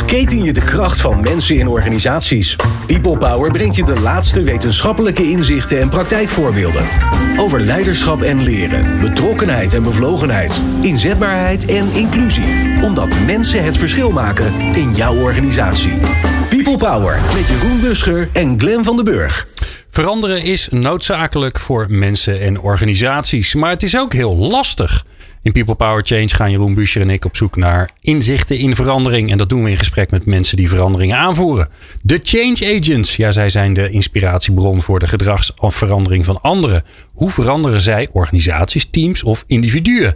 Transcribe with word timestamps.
ontketen 0.00 0.42
je 0.42 0.52
de 0.52 0.64
kracht 0.64 1.00
van 1.00 1.20
mensen 1.20 1.56
in 1.56 1.68
organisaties. 1.68 2.56
People 2.86 3.16
Power 3.16 3.50
brengt 3.50 3.76
je 3.76 3.84
de 3.84 4.00
laatste 4.00 4.42
wetenschappelijke 4.42 5.22
inzichten 5.22 5.80
en 5.80 5.88
praktijkvoorbeelden. 5.88 6.86
Over 7.36 7.60
leiderschap 7.60 8.22
en 8.22 8.42
leren, 8.42 9.00
betrokkenheid 9.00 9.74
en 9.74 9.82
bevlogenheid, 9.82 10.62
inzetbaarheid 10.80 11.66
en 11.66 11.92
inclusie. 11.92 12.82
Omdat 12.82 13.08
mensen 13.26 13.64
het 13.64 13.76
verschil 13.76 14.10
maken 14.10 14.74
in 14.74 14.94
jouw 14.94 15.16
organisatie. 15.16 16.00
People 16.48 16.76
Power 16.76 17.20
met 17.34 17.46
Jeroen 17.46 17.80
Buscher 17.80 18.28
en 18.32 18.60
Glenn 18.60 18.84
van 18.84 18.96
den 18.96 19.04
Burg. 19.04 19.46
Veranderen 19.90 20.42
is 20.42 20.68
noodzakelijk 20.70 21.58
voor 21.58 21.86
mensen 21.88 22.40
en 22.40 22.60
organisaties, 22.60 23.54
maar 23.54 23.70
het 23.70 23.82
is 23.82 23.98
ook 23.98 24.12
heel 24.12 24.36
lastig. 24.36 25.04
In 25.46 25.52
People 25.52 25.74
Power 25.74 26.02
Change 26.04 26.28
gaan 26.28 26.50
Jeroen 26.50 26.74
Buescher 26.74 27.02
en 27.02 27.10
ik 27.10 27.24
op 27.24 27.36
zoek 27.36 27.56
naar 27.56 27.90
inzichten 28.00 28.58
in 28.58 28.74
verandering. 28.74 29.30
En 29.30 29.38
dat 29.38 29.48
doen 29.48 29.64
we 29.64 29.70
in 29.70 29.76
gesprek 29.76 30.10
met 30.10 30.26
mensen 30.26 30.56
die 30.56 30.68
veranderingen 30.68 31.16
aanvoeren. 31.16 31.68
De 32.02 32.20
Change 32.22 32.78
Agents. 32.78 33.16
Ja, 33.16 33.32
zij 33.32 33.50
zijn 33.50 33.74
de 33.74 33.90
inspiratiebron 33.90 34.82
voor 34.82 34.98
de 34.98 35.06
gedragsverandering 35.06 36.24
van 36.24 36.40
anderen. 36.40 36.82
Hoe 37.14 37.30
veranderen 37.30 37.80
zij 37.80 38.08
organisaties, 38.12 38.88
teams 38.90 39.22
of 39.22 39.44
individuen? 39.46 40.14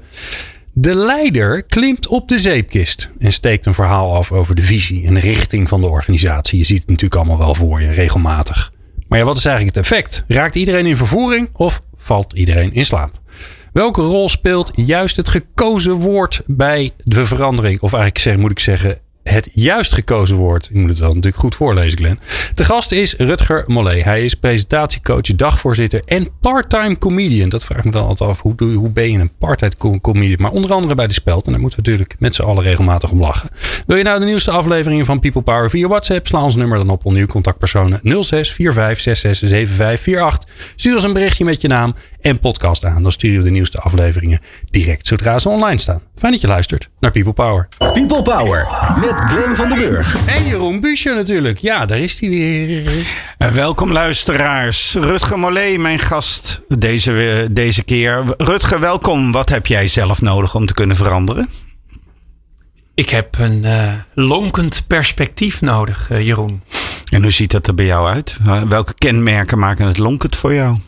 De 0.73 0.95
leider 0.95 1.63
klimt 1.63 2.07
op 2.07 2.29
de 2.29 2.39
zeepkist 2.39 3.11
en 3.19 3.33
steekt 3.33 3.67
een 3.67 3.75
verhaal 3.75 4.15
af 4.15 4.33
over 4.33 4.55
de 4.55 4.63
visie 4.63 5.07
en 5.07 5.21
richting 5.21 5.69
van 5.69 5.81
de 5.81 5.89
organisatie. 5.89 6.59
Je 6.59 6.65
ziet 6.65 6.81
het 6.81 6.89
natuurlijk 6.89 7.21
allemaal 7.21 7.39
wel 7.39 7.55
voor 7.55 7.83
je, 7.83 7.91
regelmatig. 7.91 8.73
Maar 9.09 9.19
ja, 9.19 9.25
wat 9.25 9.37
is 9.37 9.45
eigenlijk 9.45 9.77
het 9.77 9.85
effect? 9.85 10.25
Raakt 10.27 10.55
iedereen 10.55 10.87
in 10.87 10.97
vervoering 10.97 11.49
of 11.53 11.83
valt 11.97 12.33
iedereen 12.33 12.73
in 12.73 12.85
slaap? 12.85 13.21
Welke 13.73 14.01
rol 14.01 14.29
speelt 14.29 14.71
juist 14.75 15.17
het 15.17 15.29
gekozen 15.29 15.93
woord 15.93 16.43
bij 16.47 16.91
de 17.05 17.27
verandering? 17.27 17.81
Of 17.81 17.93
eigenlijk 17.93 18.23
zeg, 18.23 18.37
moet 18.37 18.51
ik 18.51 18.59
zeggen, 18.59 18.99
het 19.23 19.49
juist 19.53 19.93
gekozen 19.93 20.37
woord. 20.37 20.69
Ik 20.71 20.77
moet 20.77 20.89
het 20.89 20.99
wel 20.99 21.09
natuurlijk 21.09 21.37
goed 21.37 21.55
voorlezen, 21.55 21.99
Glenn. 21.99 22.19
De 22.55 22.65
gast 22.65 22.93
is 22.93 23.15
Rutger 23.17 23.65
Mollet. 23.67 24.05
Hij 24.05 24.25
is 24.25 24.35
presentatiecoach, 24.35 25.21
dagvoorzitter 25.21 26.01
en 26.01 26.29
part-time 26.41 26.99
comedian. 26.99 27.49
Dat 27.49 27.65
vraag 27.65 27.79
ik 27.79 27.85
me 27.85 27.91
dan 27.91 28.07
altijd 28.07 28.31
af. 28.31 28.41
Hoe, 28.41 28.55
hoe 28.63 28.91
ben 28.91 29.13
je 29.13 29.19
een 29.19 29.33
part-time 29.39 30.01
comedian? 30.01 30.43
Maar 30.43 30.51
onder 30.51 30.73
andere 30.73 30.95
bij 30.95 31.07
de 31.07 31.13
Speld. 31.13 31.47
En 31.47 31.53
daar 31.53 31.61
moeten 31.61 31.79
we 31.83 31.89
natuurlijk 31.89 32.15
met 32.19 32.35
z'n 32.35 32.43
allen 32.43 32.63
regelmatig 32.63 33.11
om 33.11 33.21
lachen. 33.21 33.51
Wil 33.87 33.97
je 33.97 34.03
nou 34.03 34.19
de 34.19 34.25
nieuwste 34.25 34.51
afleveringen 34.51 35.05
van 35.05 35.21
People 35.21 35.43
Power 35.43 35.71
via 35.71 35.89
WhatsApp? 35.89 36.27
Sla 36.27 36.43
ons 36.43 36.57
nummer 36.57 36.79
dan 36.79 36.91
op 36.91 37.05
onder 37.05 37.27
contactpersonen 37.27 38.01
06 38.23 38.53
45 38.53 40.39
Stuur 40.77 40.95
ons 40.95 41.05
een 41.05 41.13
berichtje 41.13 41.45
met 41.45 41.61
je 41.61 41.69
naam 41.69 41.95
en 42.21 42.39
podcast 42.39 42.85
aan. 42.85 43.03
Dan 43.03 43.13
sturen 43.13 43.39
we 43.39 43.45
de 43.45 43.51
nieuwste 43.51 43.79
afleveringen 43.79 44.41
direct 44.65 45.07
zodra 45.07 45.39
ze 45.39 45.49
online 45.49 45.81
staan. 45.81 46.03
Fijn 46.15 46.33
dat 46.33 46.41
je 46.41 46.47
luistert 46.47 46.90
naar 47.01 47.11
People 47.11 47.33
Power. 47.33 47.69
People 47.79 48.23
Power 48.23 48.69
met 49.01 49.15
Glenn 49.15 49.57
van 49.57 49.69
den 49.69 49.79
Burg. 49.79 50.27
En 50.27 50.47
Jeroen 50.47 50.81
Buescher 50.81 51.15
natuurlijk. 51.15 51.59
Ja, 51.59 51.87
daar 51.87 51.99
is 51.99 52.21
hij 52.21 52.29
weer. 52.29 52.89
Uh, 53.39 53.49
welkom 53.49 53.93
luisteraars. 53.93 54.95
Rutger 54.95 55.39
Mollet, 55.39 55.79
mijn 55.79 55.99
gast 55.99 56.61
deze, 56.69 57.49
deze 57.51 57.83
keer. 57.83 58.25
Rutger, 58.37 58.81
welkom. 58.81 59.33
Wat 59.33 59.49
heb 59.49 59.67
jij 59.67 59.89
zelf 59.89 60.21
nodig 60.21 60.55
om 60.55 60.67
te 60.67 60.75
kunnen 60.75 60.97
veranderen? 60.97 61.49
Ik 62.95 63.11
heb 63.11 63.39
een 63.39 63.63
uh, 63.65 63.93
lonkend 64.15 64.85
perspectief 64.87 65.61
nodig, 65.61 66.09
uh, 66.13 66.27
Jeroen. 66.27 66.63
En 67.11 67.23
hoe 67.23 67.31
ziet 67.31 67.51
dat 67.51 67.67
er 67.67 67.75
bij 67.75 67.87
jou 67.87 68.09
uit? 68.09 68.39
Welke 68.69 68.95
kenmerken 68.95 69.59
maken 69.59 69.87
het 69.87 69.99
lonkend 69.99 70.37
voor 70.37 70.55
jou? 70.55 70.79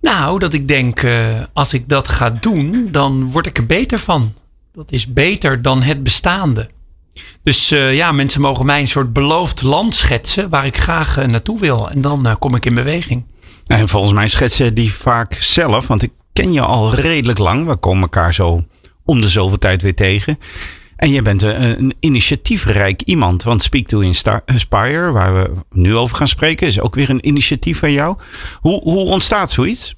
Nou, 0.00 0.38
dat 0.38 0.52
ik 0.52 0.68
denk, 0.68 1.02
uh, 1.02 1.26
als 1.52 1.72
ik 1.72 1.88
dat 1.88 2.08
ga 2.08 2.30
doen, 2.30 2.88
dan 2.90 3.30
word 3.30 3.46
ik 3.46 3.58
er 3.58 3.66
beter 3.66 3.98
van. 3.98 4.34
Dat 4.72 4.92
is 4.92 5.12
beter 5.12 5.62
dan 5.62 5.82
het 5.82 6.02
bestaande. 6.02 6.70
Dus 7.42 7.72
uh, 7.72 7.94
ja, 7.94 8.12
mensen 8.12 8.40
mogen 8.40 8.66
mij 8.66 8.80
een 8.80 8.88
soort 8.88 9.12
beloofd 9.12 9.62
land 9.62 9.94
schetsen 9.94 10.48
waar 10.48 10.66
ik 10.66 10.76
graag 10.76 11.18
uh, 11.18 11.24
naartoe 11.24 11.60
wil. 11.60 11.90
En 11.90 12.00
dan 12.00 12.36
kom 12.38 12.54
ik 12.54 12.66
in 12.66 12.74
beweging. 12.74 13.24
En 13.66 13.88
volgens 13.88 14.12
mij 14.12 14.28
schetsen 14.28 14.74
die 14.74 14.92
vaak 14.92 15.34
zelf, 15.34 15.86
want 15.86 16.02
ik 16.02 16.10
ken 16.32 16.52
je 16.52 16.60
al 16.60 16.94
redelijk 16.94 17.38
lang. 17.38 17.66
We 17.66 17.76
komen 17.76 18.02
elkaar 18.02 18.34
zo 18.34 18.64
om 19.04 19.20
de 19.20 19.28
zoveel 19.28 19.58
tijd 19.58 19.82
weer 19.82 19.94
tegen. 19.94 20.38
En 20.96 21.10
je 21.10 21.22
bent 21.22 21.42
een, 21.42 21.78
een 21.78 21.94
initiatiefrijk 22.00 23.02
iemand. 23.02 23.42
Want 23.42 23.62
Speak 23.62 23.86
to 23.86 24.00
Inspire, 24.00 25.10
waar 25.10 25.34
we 25.34 25.50
nu 25.70 25.96
over 25.96 26.16
gaan 26.16 26.28
spreken, 26.28 26.66
is 26.66 26.80
ook 26.80 26.94
weer 26.94 27.10
een 27.10 27.26
initiatief 27.26 27.78
van 27.78 27.92
jou. 27.92 28.16
Hoe, 28.60 28.82
hoe 28.82 29.04
ontstaat 29.04 29.50
zoiets? 29.50 29.94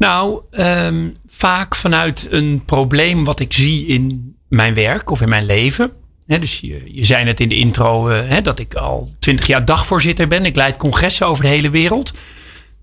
Nou, 0.00 0.40
um, 0.50 1.16
vaak 1.26 1.74
vanuit 1.74 2.26
een 2.30 2.62
probleem 2.64 3.24
wat 3.24 3.40
ik 3.40 3.52
zie 3.52 3.86
in 3.86 4.34
mijn 4.48 4.74
werk 4.74 5.10
of 5.10 5.20
in 5.20 5.28
mijn 5.28 5.46
leven. 5.46 5.92
Dus 6.26 6.60
je, 6.60 6.82
je 6.94 7.04
zei 7.04 7.24
net 7.24 7.40
in 7.40 7.48
de 7.48 7.56
intro 7.56 8.08
he, 8.08 8.42
dat 8.42 8.58
ik 8.58 8.74
al 8.74 9.10
twintig 9.18 9.46
jaar 9.46 9.64
dagvoorzitter 9.64 10.28
ben. 10.28 10.44
Ik 10.44 10.56
leid 10.56 10.76
congressen 10.76 11.26
over 11.26 11.42
de 11.42 11.48
hele 11.48 11.70
wereld. 11.70 12.12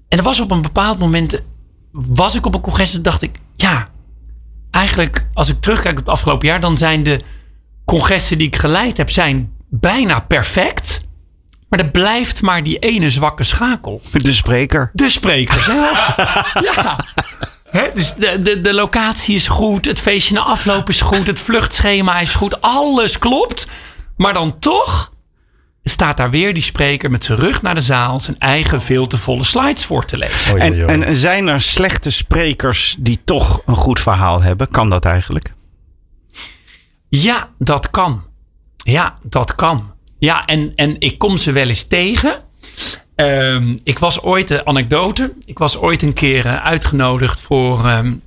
En 0.07 0.17
er 0.17 0.23
was 0.23 0.39
op 0.39 0.51
een 0.51 0.61
bepaald 0.61 0.99
moment, 0.99 1.41
was 1.91 2.35
ik 2.35 2.45
op 2.45 2.53
een 2.53 2.61
congres 2.61 2.93
en 2.93 3.01
dacht 3.01 3.21
ik, 3.21 3.39
ja, 3.55 3.89
eigenlijk 4.71 5.27
als 5.33 5.49
ik 5.49 5.61
terugkijk 5.61 5.99
op 5.99 6.05
het 6.05 6.13
afgelopen 6.13 6.47
jaar, 6.47 6.59
dan 6.59 6.77
zijn 6.77 7.03
de 7.03 7.21
congressen 7.85 8.37
die 8.37 8.47
ik 8.47 8.55
geleid 8.55 8.97
heb, 8.97 9.09
zijn 9.09 9.53
bijna 9.69 10.19
perfect. 10.19 11.01
Maar 11.69 11.79
er 11.79 11.89
blijft 11.89 12.41
maar 12.41 12.63
die 12.63 12.79
ene 12.79 13.09
zwakke 13.09 13.43
schakel. 13.43 14.01
De 14.11 14.33
spreker. 14.33 14.89
De 14.93 15.09
spreker 15.09 15.61
zelf. 15.61 16.15
ja. 16.75 17.05
He, 17.69 17.89
dus 17.93 18.13
de, 18.13 18.41
de, 18.41 18.61
de 18.61 18.73
locatie 18.73 19.35
is 19.35 19.47
goed, 19.47 19.85
het 19.85 19.99
feestje 19.99 20.33
na 20.33 20.41
afloop 20.41 20.89
is 20.89 21.01
goed, 21.01 21.27
het 21.27 21.39
vluchtschema 21.39 22.19
is 22.19 22.33
goed, 22.33 22.61
alles 22.61 23.17
klopt. 23.17 23.67
Maar 24.15 24.33
dan 24.33 24.59
toch 24.59 25.11
staat 25.83 26.17
daar 26.17 26.29
weer 26.29 26.53
die 26.53 26.63
spreker 26.63 27.11
met 27.11 27.23
zijn 27.25 27.39
rug 27.39 27.61
naar 27.61 27.75
de 27.75 27.81
zaal 27.81 28.19
zijn 28.19 28.39
eigen 28.39 28.81
veel 28.81 29.07
te 29.07 29.17
volle 29.17 29.43
slides 29.43 29.85
voor 29.85 30.05
te 30.05 30.17
lezen. 30.17 30.59
En, 30.59 31.03
en 31.03 31.15
zijn 31.15 31.47
er 31.47 31.61
slechte 31.61 32.11
sprekers 32.11 32.95
die 32.99 33.19
toch 33.25 33.61
een 33.65 33.75
goed 33.75 33.99
verhaal 33.99 34.41
hebben? 34.41 34.67
Kan 34.67 34.89
dat 34.89 35.05
eigenlijk? 35.05 35.53
Ja, 37.09 37.49
dat 37.57 37.89
kan. 37.89 38.23
Ja, 38.75 39.15
dat 39.23 39.55
kan. 39.55 39.93
Ja, 40.19 40.45
en, 40.45 40.71
en 40.75 40.95
ik 40.99 41.17
kom 41.17 41.37
ze 41.37 41.51
wel 41.51 41.67
eens 41.67 41.83
tegen. 41.83 42.41
Um, 43.15 43.77
ik 43.83 43.99
was 43.99 44.21
ooit, 44.21 44.49
een 44.49 44.67
anekdote, 44.67 45.33
ik 45.45 45.57
was 45.57 45.77
ooit 45.77 46.01
een 46.01 46.13
keer 46.13 46.45
uh, 46.45 46.63
uitgenodigd 46.63 47.39
voor 47.39 47.89
um, 47.89 48.21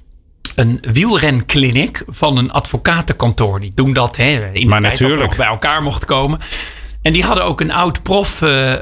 een 0.55 0.79
wielrenclinic 0.93 2.03
van 2.07 2.37
een 2.37 2.51
advocatenkantoor. 2.51 3.61
Die 3.61 3.73
doen 3.75 3.93
dat, 3.93 4.17
hè, 4.17 4.51
in 4.53 4.61
de 4.61 4.67
maar 4.67 4.81
tijd 4.81 5.01
natuurlijk. 5.01 5.37
bij 5.37 5.47
elkaar 5.47 5.83
mocht 5.83 6.05
komen. 6.05 6.41
En 7.03 7.13
die 7.13 7.25
hadden 7.25 7.45
ook 7.45 7.61
een 7.61 7.71
oud 7.71 8.03
prof 8.03 8.41
uh, 8.41 8.71
uh, 8.71 8.77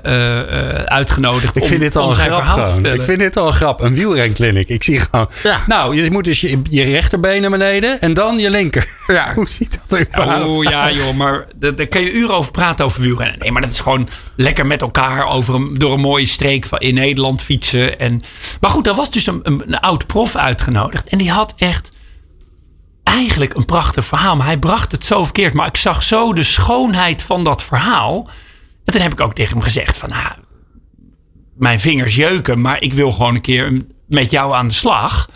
uitgenodigd. 0.85 1.57
Ik 1.57 1.67
vind 1.67 1.81
dit 1.81 1.97
al 1.97 2.11
een 2.11 2.17
grap. 2.17 2.87
Ik 2.87 3.03
vind 3.03 3.19
dit 3.19 3.37
al 3.37 3.47
een 3.47 3.53
grap. 3.53 3.81
Een 3.81 3.95
wielrenkliniek. 3.95 4.69
Ik 4.69 4.83
zie 4.83 5.01
gewoon. 5.01 5.31
Ja. 5.43 5.65
Nou, 5.67 6.03
je 6.03 6.11
moet 6.11 6.25
dus 6.25 6.41
je, 6.41 6.61
je 6.71 6.83
rechterbeen 6.83 7.41
naar 7.41 7.51
beneden 7.51 8.01
en 8.01 8.15
dan 8.15 8.39
je 8.39 8.51
linker. 8.51 8.89
Ja. 9.07 9.33
Hoe 9.35 9.49
ziet 9.49 9.79
dat 9.87 10.01
eruit? 10.11 10.45
Oh 10.45 10.65
ja, 10.65 10.91
joh, 10.91 11.15
maar 11.15 11.47
daar 11.57 11.75
daar 11.75 11.87
kan 11.87 12.03
je 12.03 12.13
uren 12.13 12.35
over 12.35 12.51
praten 12.51 12.85
over 12.85 13.01
wielrennen. 13.01 13.39
Nee, 13.39 13.53
maar 13.53 13.63
dat 13.63 13.71
is 13.71 13.81
gewoon 13.81 14.09
lekker 14.37 14.67
met 14.67 14.83
elkaar 14.83 15.27
over 15.27 15.55
een, 15.55 15.75
door 15.75 15.93
een 15.93 16.01
mooie 16.01 16.27
streek 16.27 16.67
van 16.67 16.79
in 16.79 16.95
Nederland 16.95 17.43
fietsen. 17.43 17.99
En, 17.99 18.23
maar 18.61 18.71
goed, 18.71 18.85
daar 18.85 18.95
was 18.95 19.11
dus 19.11 19.27
een, 19.27 19.41
een, 19.43 19.63
een 19.67 19.81
oud 19.81 20.07
prof 20.07 20.37
uitgenodigd. 20.37 21.09
En 21.09 21.19
die 21.19 21.31
had 21.31 21.55
echt 21.57 21.93
eigenlijk 23.09 23.55
een 23.55 23.65
prachtig 23.65 24.05
verhaal. 24.05 24.37
Maar 24.37 24.47
hij 24.47 24.59
bracht 24.59 24.93
het 24.93 25.05
zo 25.05 25.25
verkeerd. 25.25 25.53
Maar 25.53 25.67
ik 25.67 25.77
zag 25.77 26.03
zo 26.03 26.33
de 26.33 26.43
schoonheid 26.43 27.23
van 27.23 27.45
dat 27.45 27.63
verhaal. 27.63 28.29
En 28.85 28.93
toen 28.93 29.03
heb 29.03 29.13
ik 29.13 29.21
ook 29.21 29.35
tegen 29.35 29.53
hem 29.53 29.63
gezegd 29.63 29.97
van... 29.99 30.09
Nou, 30.09 30.33
mijn 31.55 31.81
vingers 31.81 32.15
jeuken, 32.15 32.61
maar 32.61 32.83
ik 32.83 32.93
wil 32.93 33.13
gewoon 33.13 33.35
een 33.35 33.41
keer 33.41 33.73
met 34.07 34.31
jou 34.31 34.55
aan 34.55 34.69
de 34.69 34.75
slag. 34.75 35.31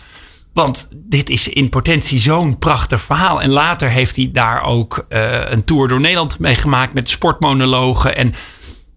Want 0.53 0.89
dit 0.91 1.29
is 1.29 1.47
in 1.47 1.69
potentie 1.69 2.19
zo'n 2.19 2.57
prachtig 2.57 3.01
verhaal. 3.01 3.41
En 3.41 3.49
later 3.49 3.89
heeft 3.89 4.15
hij 4.15 4.29
daar 4.31 4.63
ook 4.63 5.05
uh, 5.09 5.49
een 5.49 5.63
tour 5.63 5.87
door 5.87 5.99
Nederland 5.99 6.39
mee 6.39 6.55
gemaakt 6.55 6.93
met 6.93 7.09
sportmonologen. 7.09 8.15
En 8.15 8.33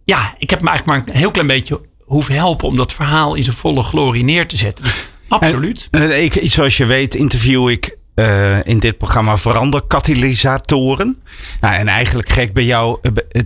ja, 0.05 0.35
ik 0.39 0.51
heb 0.51 0.61
me 0.61 0.69
eigenlijk 0.69 1.07
maar 1.07 1.15
een 1.15 1.21
heel 1.21 1.31
klein 1.31 1.47
beetje 1.47 1.81
hoeven 2.05 2.35
helpen 2.35 2.69
om 2.69 2.77
dat 2.77 2.93
verhaal 2.93 3.35
in 3.35 3.43
zijn 3.43 3.57
volle 3.57 3.83
glorie 3.83 4.25
neer 4.25 4.49
te 4.49 4.57
zetten. 4.57 4.85
Absoluut. 5.29 5.89
En, 5.91 6.03
uh, 6.03 6.25
ik, 6.25 6.41
zoals 6.43 6.77
je 6.77 6.87
weet 6.87 7.15
interview 7.15 7.69
ik 7.69 7.97
uh, 8.17 8.65
in 8.65 8.79
dit 8.79 8.99
programma 8.99 9.39
veranderkatalysatoren. 9.39 11.23
Nou, 11.61 11.75
en 11.75 11.89
eigenlijk 11.89 12.29
gek 12.29 12.53
bij 12.53 12.65
jou, 12.65 12.99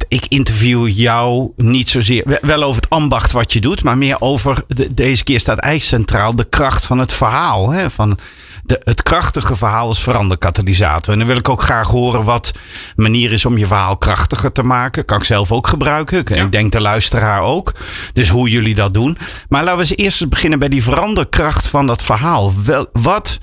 ik 0.08 0.26
interview 0.28 0.88
jou 0.88 1.52
niet 1.56 1.88
zozeer, 1.88 2.38
wel 2.40 2.62
over 2.62 2.82
het 2.82 2.90
ambacht 2.90 3.32
wat 3.32 3.52
je 3.52 3.60
doet, 3.60 3.82
maar 3.82 3.98
meer 3.98 4.20
over, 4.20 4.64
de, 4.66 4.94
deze 4.94 5.24
keer 5.24 5.40
staat 5.40 5.58
eigenlijk 5.58 6.04
centraal 6.04 6.36
de 6.36 6.44
kracht 6.48 6.86
van 6.86 6.98
het 6.98 7.12
verhaal. 7.12 7.70
Hè? 7.70 7.90
Van 7.90 8.18
de, 8.64 8.80
het 8.84 9.02
krachtige 9.02 9.56
verhaal 9.56 9.90
is 9.90 9.98
veranderkatalysator. 9.98 11.12
En 11.12 11.18
dan 11.18 11.28
wil 11.28 11.36
ik 11.36 11.48
ook 11.48 11.62
graag 11.62 11.88
horen 11.88 12.24
wat 12.24 12.52
manier 12.96 13.32
is 13.32 13.44
om 13.44 13.58
je 13.58 13.66
verhaal 13.66 13.96
krachtiger 13.96 14.52
te 14.52 14.62
maken. 14.62 15.04
Kan 15.04 15.18
ik 15.18 15.24
zelf 15.24 15.52
ook 15.52 15.66
gebruiken. 15.66 16.26
Ik 16.26 16.52
denk 16.52 16.72
de 16.72 16.80
luisteraar 16.80 17.42
ook. 17.42 17.74
Dus 18.12 18.28
hoe 18.28 18.50
jullie 18.50 18.74
dat 18.74 18.94
doen. 18.94 19.18
Maar 19.48 19.64
laten 19.64 19.78
we 19.78 19.86
eens 19.88 19.96
eerst 19.96 20.28
beginnen 20.28 20.58
bij 20.58 20.68
die 20.68 20.82
veranderkracht 20.82 21.66
van 21.66 21.86
dat 21.86 22.02
verhaal. 22.02 22.52
Wel, 22.64 22.86
wat, 22.92 23.38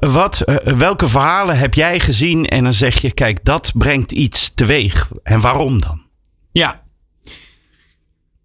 wat, 0.00 0.40
eh, 0.40 0.72
welke 0.72 1.08
verhalen 1.08 1.58
heb 1.58 1.74
jij 1.74 2.00
gezien 2.00 2.46
en 2.46 2.64
dan 2.64 2.72
zeg 2.72 3.00
je, 3.00 3.12
kijk, 3.12 3.44
dat 3.44 3.72
brengt 3.74 4.12
iets 4.12 4.54
teweeg. 4.54 5.08
En 5.22 5.40
waarom 5.40 5.80
dan? 5.80 6.02
Ja. 6.52 6.82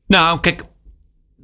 Nou, 0.08 0.40
kijk, 0.40 0.64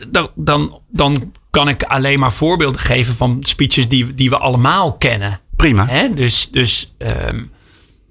dan, 0.08 0.30
dan, 0.36 0.82
dan 0.88 1.32
kan 1.58 1.68
ik 1.68 1.84
alleen 1.84 2.20
maar 2.20 2.34
voorbeelden 2.34 2.82
geven 2.82 3.16
van 3.16 3.38
speeches 3.42 3.88
die, 3.88 4.14
die 4.14 4.30
we 4.30 4.38
allemaal 4.38 4.94
kennen. 4.94 5.40
Prima. 5.56 5.88
Hè? 5.88 6.14
Dus, 6.14 6.48
dus 6.52 6.94
ehm, 6.98 7.44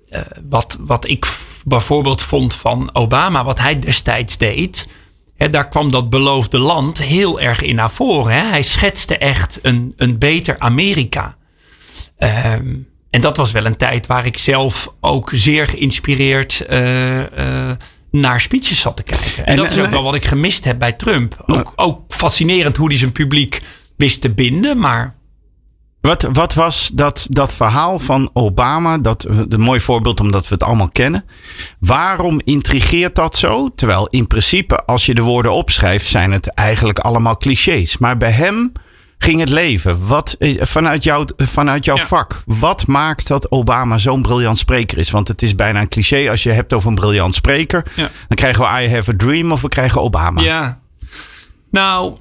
eh, 0.09 0.21
wat, 0.49 0.77
wat 0.81 1.09
ik 1.09 1.27
bijvoorbeeld 1.65 2.23
vond 2.23 2.55
van 2.55 2.91
Obama, 2.93 3.45
wat 3.45 3.59
hij 3.59 3.79
destijds 3.79 4.39
deed. 4.39 4.89
Hè, 5.37 5.51
daar 5.51 5.69
kwam 5.69 5.91
dat 5.91 6.11
beloofde 6.11 6.59
land 6.59 7.03
heel 7.03 7.41
erg 7.41 7.63
in 7.63 7.75
naar 7.75 7.91
voren. 7.91 8.33
Hè? 8.33 8.49
Hij 8.49 8.63
schetste 8.63 9.19
echt 9.19 9.59
een, 9.63 9.95
een 9.97 10.19
beter 10.19 10.59
Amerika. 10.59 11.37
Ehm, 12.19 12.75
en 13.11 13.21
dat 13.21 13.37
was 13.37 13.53
wel 13.53 13.67
een 13.67 13.77
tijd 13.77 14.07
waar 14.07 14.27
ik 14.27 14.39
zelf 14.39 14.93
ook 15.01 15.31
zeer 15.33 15.67
geïnspireerd 15.67 16.65
uh, 16.71 17.71
naar 18.21 18.41
speeches 18.41 18.81
zat 18.81 18.97
te 18.97 19.03
kijken. 19.03 19.47
En, 19.47 19.57
dat 19.57 19.71
is 19.71 19.79
ook 19.79 19.91
wel 19.91 20.03
wat 20.03 20.15
ik 20.15 20.25
gemist 20.25 20.65
heb 20.65 20.79
bij 20.79 20.93
Trump. 20.93 21.45
Ook, 21.47 21.73
ook 21.77 22.01
fascinerend 22.09 22.77
hoe 22.77 22.89
hij 22.89 22.97
zijn 22.97 23.13
publiek 23.13 23.63
wist 23.97 24.21
te 24.21 24.31
binden, 24.31 24.79
maar 24.79 25.15
wat, 26.07 26.23
wat 26.33 26.55
was 26.55 26.91
dat, 26.95 27.27
dat 27.31 27.53
verhaal 27.53 27.99
van 27.99 28.31
Obama? 28.33 28.99
Dat, 28.99 29.27
een 29.29 29.61
mooi 29.61 29.81
voorbeeld 29.81 30.21
omdat 30.21 30.49
we 30.49 30.55
het 30.55 30.63
allemaal 30.63 30.91
kennen. 30.91 31.25
Waarom 31.79 32.41
intrigeert 32.45 33.15
dat 33.15 33.37
zo? 33.37 33.75
Terwijl 33.75 34.07
in 34.07 34.27
principe, 34.27 34.85
als 34.85 35.07
je 35.07 35.15
de 35.15 35.23
woorden 35.23 35.53
opschrijft, 35.53 36.07
zijn 36.07 36.33
het 36.33 36.47
eigenlijk 36.47 36.99
allemaal 36.99 37.37
clichés. 37.37 37.99
Maar 37.99 38.17
bij 38.17 38.31
hem 38.31 38.73
ging 39.19 39.41
het 39.41 39.49
leven. 39.49 40.07
Wat, 40.07 40.37
vanuit, 40.61 41.05
jou, 41.05 41.29
vanuit 41.37 41.85
jouw 41.85 41.97
vak, 41.97 42.43
wat 42.47 42.87
maakt 42.87 43.29
dat 43.29 43.51
Obama 43.51 43.99
zo'n 43.99 44.23
briljant 44.23 44.59
spreker 44.59 44.99
is? 44.99 45.11
Want 45.11 45.29
het 45.29 45.43
is 45.43 45.55
bijna 45.55 45.81
een 45.81 45.89
cliché 45.89 46.31
als 46.31 46.43
je 46.43 46.51
hebt 46.51 46.73
over 46.73 46.89
een 46.89 46.95
briljant 46.95 47.35
spreker. 47.35 47.85
Dan 47.97 48.37
krijgen 48.37 48.65
we 48.65 48.83
I 48.83 48.89
Have 48.89 49.11
a 49.11 49.15
Dream 49.17 49.53
of 49.53 49.61
we 49.61 49.69
krijgen 49.69 50.01
Obama. 50.01 50.43
Ja. 50.43 50.81
Nou, 51.71 52.17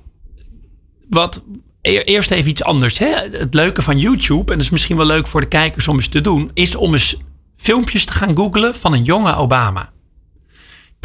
wat, 1.10 1.42
eerst 1.82 2.32
even 2.32 2.50
iets 2.50 2.64
anders. 2.64 2.98
Hè? 2.98 3.08
Het 3.32 3.54
leuke 3.54 3.82
van 3.82 3.98
YouTube, 3.98 4.52
en 4.52 4.58
dat 4.58 4.66
is 4.66 4.70
misschien 4.70 4.98
wel 4.98 5.06
leuk 5.06 5.28
voor 5.28 5.42
de 5.42 5.48
kijkers 5.48 5.88
om 5.88 5.96
eens 5.96 6.08
te 6.08 6.22
doen, 6.22 6.52
is 6.54 6.76
om 6.76 6.94
eens 6.94 7.18
filmpjes 7.58 8.06
te 8.06 8.12
gaan 8.12 8.36
googlen 8.36 8.76
van 8.76 8.94
een 8.94 9.04
jonge 9.04 9.36
Obama. 9.36 9.94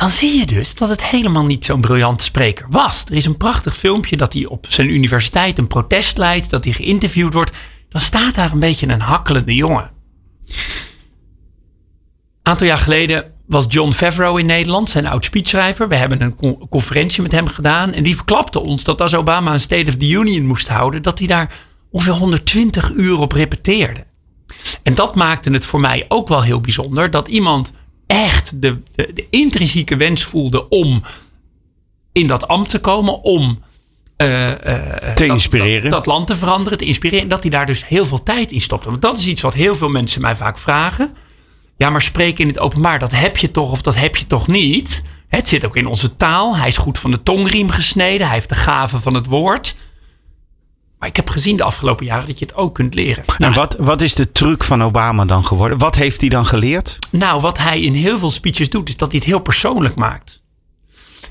Dan 0.01 0.09
zie 0.09 0.39
je 0.39 0.47
dus 0.47 0.75
dat 0.75 0.89
het 0.89 1.03
helemaal 1.03 1.45
niet 1.45 1.65
zo'n 1.65 1.81
briljante 1.81 2.25
spreker 2.25 2.67
was. 2.71 3.05
Er 3.09 3.15
is 3.15 3.25
een 3.25 3.37
prachtig 3.37 3.77
filmpje 3.77 4.17
dat 4.17 4.33
hij 4.33 4.47
op 4.47 4.67
zijn 4.69 4.91
universiteit 4.91 5.59
een 5.59 5.67
protest 5.67 6.19
leidt, 6.19 6.51
dat 6.51 6.65
hij 6.65 6.73
geïnterviewd 6.73 7.35
wordt. 7.35 7.57
Dan 7.89 8.01
staat 8.01 8.35
daar 8.35 8.53
een 8.53 8.59
beetje 8.59 8.89
een 8.89 9.01
hakkelende 9.01 9.55
jongen. 9.55 9.91
Een 10.47 10.55
aantal 12.43 12.67
jaar 12.67 12.79
geleden 12.79 13.33
was 13.47 13.65
John 13.69 13.93
Favreau 13.93 14.41
in 14.41 14.47
Nederland, 14.47 14.91
zijn 14.91 15.07
oud 15.07 15.25
speechschrijver. 15.25 15.89
We 15.89 15.97
hebben 15.97 16.23
een 16.23 16.59
conferentie 16.69 17.23
met 17.23 17.33
hem 17.33 17.47
gedaan. 17.47 17.93
En 17.93 18.03
die 18.03 18.17
verklapte 18.17 18.61
ons 18.61 18.85
dat 18.85 19.01
als 19.01 19.15
Obama 19.15 19.53
een 19.53 19.61
State 19.61 19.89
of 19.89 19.97
the 19.97 20.11
Union 20.11 20.47
moest 20.47 20.69
houden, 20.69 21.03
dat 21.03 21.19
hij 21.19 21.29
daar 21.29 21.55
ongeveer 21.91 22.13
120 22.13 22.91
uur 22.91 23.19
op 23.19 23.33
repeteerde. 23.33 24.05
En 24.83 24.95
dat 24.95 25.15
maakte 25.15 25.51
het 25.51 25.67
voor 25.67 25.81
mij 25.81 26.05
ook 26.09 26.29
wel 26.29 26.43
heel 26.43 26.61
bijzonder 26.61 27.11
dat 27.11 27.29
iemand 27.29 27.73
echt 28.11 28.63
de, 28.63 28.83
de, 28.95 29.11
de 29.15 29.27
intrinsieke 29.31 29.97
wens 29.97 30.23
voelde 30.23 30.69
om 30.69 31.03
in 32.13 32.27
dat 32.27 32.49
ambt 32.49 32.71
te 32.71 32.81
komen, 32.81 33.23
om 33.23 33.63
uh, 34.17 34.49
uh, 34.49 34.55
te 35.15 35.27
inspireren. 35.27 35.83
Dat, 35.83 35.91
dat, 35.91 36.07
land 36.07 36.27
te 36.27 36.37
veranderen, 36.37 36.79
te 36.79 36.85
inspireren. 36.85 37.29
Dat 37.29 37.43
hij 37.43 37.51
daar 37.51 37.67
dus 37.67 37.89
heel 37.89 38.07
veel 38.07 38.23
tijd 38.23 38.53
in 38.53 38.61
stopte. 38.61 38.91
Want 38.91 39.03
dat 39.03 39.19
is 39.19 39.27
iets 39.27 39.41
wat 39.41 39.55
heel 39.55 39.77
veel 39.77 39.89
mensen 39.89 40.21
mij 40.21 40.37
vaak 40.37 40.59
vragen. 40.59 41.17
Ja, 41.77 41.91
maar 41.91 42.03
spreken 42.03 42.41
in 42.41 42.49
het 42.49 42.59
openbaar, 42.59 42.99
dat 42.99 43.13
heb 43.13 43.37
je 43.37 43.51
toch 43.51 43.71
of 43.71 43.83
dat 43.83 43.97
heb 43.97 44.17
je 44.17 44.27
toch 44.27 44.47
niet? 44.47 45.03
Het 45.29 45.49
zit 45.49 45.65
ook 45.65 45.77
in 45.77 45.87
onze 45.87 46.17
taal. 46.17 46.57
Hij 46.57 46.69
is 46.69 46.77
goed 46.77 46.99
van 46.99 47.11
de 47.11 47.23
tongriem 47.23 47.71
gesneden. 47.71 48.27
Hij 48.27 48.35
heeft 48.35 48.49
de 48.49 48.55
gave 48.55 49.01
van 49.01 49.15
het 49.15 49.27
woord. 49.27 49.75
Maar 51.01 51.09
ik 51.09 51.17
heb 51.17 51.31
gezien 51.31 51.57
de 51.57 51.63
afgelopen 51.63 52.07
jaren 52.07 52.27
dat 52.27 52.39
je 52.39 52.45
het 52.45 52.55
ook 52.55 52.75
kunt 52.75 52.95
leren. 52.95 53.25
En 53.27 53.35
nou, 53.39 53.55
wat, 53.55 53.77
wat 53.79 54.01
is 54.01 54.15
de 54.15 54.33
truc 54.33 54.65
van 54.65 54.83
Obama 54.83 55.25
dan 55.25 55.47
geworden? 55.47 55.79
Wat 55.79 55.95
heeft 55.95 56.21
hij 56.21 56.29
dan 56.29 56.47
geleerd? 56.47 56.99
Nou, 57.11 57.41
wat 57.41 57.59
hij 57.59 57.81
in 57.81 57.93
heel 57.93 58.19
veel 58.19 58.31
speeches 58.31 58.71
doet, 58.71 58.89
is 58.89 58.97
dat 58.97 59.11
hij 59.11 59.19
het 59.19 59.29
heel 59.29 59.41
persoonlijk 59.41 59.95
maakt. 59.95 60.41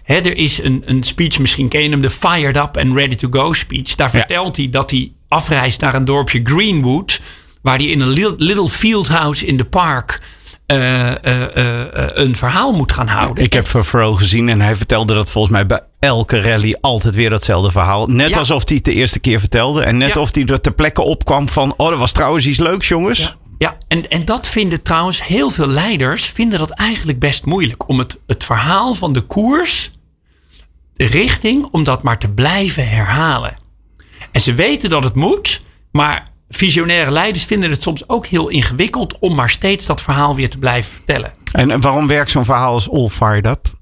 er 0.03 0.37
is 0.37 0.63
een, 0.63 0.83
een 0.85 1.03
speech, 1.03 1.39
misschien 1.39 1.67
ken 1.67 1.83
je 1.83 1.89
hem, 1.89 2.01
de 2.01 2.09
Fired 2.09 2.55
Up 2.55 2.77
and 2.77 2.95
Ready 2.95 3.15
to 3.15 3.27
Go 3.31 3.53
speech. 3.53 3.95
Daar 3.95 4.09
vertelt 4.09 4.55
hij 4.55 4.69
dat 4.69 4.91
hij 4.91 5.11
afreist 5.27 5.81
naar 5.81 5.95
een 5.95 6.05
dorpje 6.05 6.41
Greenwood. 6.43 7.21
Waar 7.61 7.77
hij 7.77 7.85
in 7.85 8.01
een 8.01 8.35
little 8.37 8.69
field 8.69 9.07
house 9.07 9.45
in 9.45 9.57
de 9.57 9.65
park 9.65 10.21
uh, 10.71 11.11
een 12.13 12.35
verhaal 12.35 12.71
moet 12.71 12.91
gaan 12.91 13.07
houden. 13.07 13.43
Ik 13.43 13.53
heb 13.53 13.65
Favreau 13.65 14.17
gezien 14.17 14.49
en 14.49 14.61
hij 14.61 14.75
vertelde 14.75 15.13
dat 15.13 15.29
volgens 15.29 15.53
mij 15.53 15.65
bij 15.65 15.81
elke 15.99 16.41
rally 16.41 16.77
altijd 16.81 17.15
weer 17.15 17.29
datzelfde 17.29 17.71
verhaal. 17.71 18.07
Net 18.07 18.37
alsof 18.37 18.67
hij 18.67 18.75
het 18.75 18.85
de 18.85 18.93
eerste 18.93 19.19
keer 19.19 19.39
vertelde. 19.39 19.83
En 19.83 19.97
net 19.97 20.15
ja. 20.15 20.21
of 20.21 20.35
hij 20.35 20.45
er 20.45 20.61
ter 20.61 20.73
plekke 20.73 21.01
opkwam 21.01 21.49
van... 21.49 21.73
oh, 21.77 21.89
dat 21.89 21.97
was 21.97 22.11
trouwens 22.11 22.45
iets 22.45 22.59
leuks, 22.59 22.87
jongens. 22.87 23.19
Ja. 23.19 23.37
Ja, 23.59 23.77
en, 23.87 24.09
en 24.09 24.25
dat 24.25 24.47
vinden 24.47 24.81
trouwens 24.81 25.25
heel 25.25 25.49
veel 25.49 25.67
leiders 25.67 26.25
vinden 26.25 26.59
dat 26.59 26.69
eigenlijk 26.69 27.19
best 27.19 27.45
moeilijk. 27.45 27.89
Om 27.89 27.99
het, 27.99 28.19
het 28.27 28.43
verhaal 28.43 28.93
van 28.93 29.13
de 29.13 29.21
koers, 29.21 29.91
de 30.93 31.05
richting, 31.05 31.67
om 31.71 31.83
dat 31.83 32.03
maar 32.03 32.19
te 32.19 32.29
blijven 32.29 32.89
herhalen. 32.89 33.57
En 34.31 34.41
ze 34.41 34.53
weten 34.53 34.89
dat 34.89 35.03
het 35.03 35.15
moet, 35.15 35.61
maar 35.91 36.27
visionaire 36.49 37.11
leiders 37.11 37.45
vinden 37.45 37.69
het 37.69 37.83
soms 37.83 38.09
ook 38.09 38.25
heel 38.25 38.47
ingewikkeld 38.47 39.19
om 39.19 39.35
maar 39.35 39.49
steeds 39.49 39.85
dat 39.85 40.01
verhaal 40.01 40.35
weer 40.35 40.49
te 40.49 40.57
blijven 40.57 40.91
vertellen. 40.91 41.33
En, 41.51 41.81
waarom 41.81 42.07
werkt 42.07 42.31
zo'n 42.31 42.45
verhaal 42.45 42.73
als 42.73 42.89
All 42.89 43.09
Fired 43.09 43.45
Up? 43.45 43.77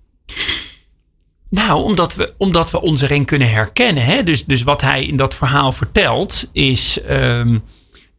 Nou, 1.49 1.83
omdat 1.83 2.15
we, 2.15 2.33
omdat 2.37 2.71
we 2.71 2.81
ons 2.81 3.01
erin 3.01 3.25
kunnen 3.25 3.49
herkennen. 3.49 4.03
Hè? 4.03 4.23
Dus, 4.23 4.45
dus 4.45 4.63
wat 4.63 4.81
hij 4.81 5.05
in 5.05 5.17
dat 5.17 5.35
verhaal 5.35 5.71
vertelt, 5.71 6.49
is 6.51 6.99
um, 7.09 7.63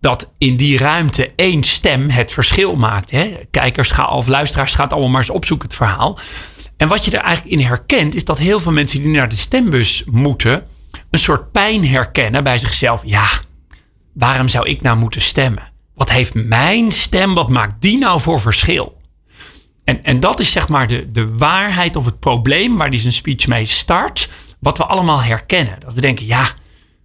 dat 0.00 0.32
in 0.38 0.56
die 0.56 0.78
ruimte 0.78 1.32
één 1.36 1.62
stem 1.62 2.10
het 2.10 2.32
verschil 2.32 2.76
maakt. 2.76 3.10
Hè? 3.10 3.36
Kijkers 3.50 3.90
gaan, 3.90 4.10
of 4.10 4.26
luisteraars 4.26 4.74
gaat 4.74 4.92
allemaal 4.92 5.10
maar 5.10 5.20
eens 5.20 5.30
opzoeken 5.30 5.68
het 5.68 5.76
verhaal. 5.76 6.18
En 6.76 6.88
wat 6.88 7.04
je 7.04 7.10
er 7.10 7.24
eigenlijk 7.24 7.60
in 7.60 7.66
herkent, 7.66 8.14
is 8.14 8.24
dat 8.24 8.38
heel 8.38 8.60
veel 8.60 8.72
mensen 8.72 9.02
die 9.02 9.12
naar 9.12 9.28
de 9.28 9.36
stembus 9.36 10.04
moeten, 10.06 10.66
een 11.10 11.18
soort 11.18 11.52
pijn 11.52 11.86
herkennen 11.86 12.44
bij 12.44 12.58
zichzelf. 12.58 13.02
Ja, 13.04 13.28
waarom 14.18 14.48
zou 14.48 14.68
ik 14.68 14.82
nou 14.82 14.98
moeten 14.98 15.20
stemmen? 15.20 15.72
Wat 15.94 16.10
heeft 16.10 16.34
mijn 16.34 16.92
stem, 16.92 17.34
wat 17.34 17.48
maakt 17.48 17.82
die 17.82 17.98
nou 17.98 18.20
voor 18.20 18.40
verschil? 18.40 19.00
En, 19.84 20.04
en 20.04 20.20
dat 20.20 20.40
is 20.40 20.52
zeg 20.52 20.68
maar 20.68 20.86
de, 20.86 21.10
de 21.12 21.36
waarheid 21.36 21.96
of 21.96 22.04
het 22.04 22.18
probleem 22.18 22.76
waar 22.76 22.90
die 22.90 23.00
zijn 23.00 23.12
speech 23.12 23.46
mee 23.46 23.64
start. 23.64 24.28
Wat 24.58 24.78
we 24.78 24.84
allemaal 24.84 25.22
herkennen. 25.22 25.76
Dat 25.80 25.94
we 25.94 26.00
denken, 26.00 26.26
ja, 26.26 26.48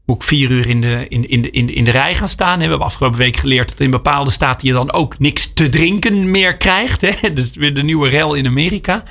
moet 0.06 0.16
ik 0.16 0.24
vier 0.24 0.52
uur 0.52 0.68
in 0.68 0.82
de, 0.82 1.06
in, 1.10 1.30
in, 1.30 1.42
de, 1.42 1.50
in, 1.50 1.66
de, 1.66 1.74
in 1.74 1.84
de 1.84 1.92
rij 1.92 2.16
gaan 2.16 2.28
staan? 2.30 2.56
We 2.56 2.66
hebben 2.66 2.82
afgelopen 2.82 3.18
week 3.18 3.38
geleerd 3.38 3.70
dat 3.70 3.80
in 3.80 3.92
bepaalde 3.92 4.32
staten 4.32 4.68
je 4.68 4.74
dan 4.74 4.92
ook 4.92 5.20
niks 5.20 5.54
te 5.54 5.70
drinken 5.70 6.32
meer 6.32 6.58
krijgt. 6.58 7.02
Hè? 7.02 7.12
Dat 7.34 7.38
is 7.38 7.56
weer 7.56 7.74
de 7.74 7.84
nieuwe 7.84 8.10
rel 8.10 8.34
in 8.34 8.48
Amerika. 8.48 9.04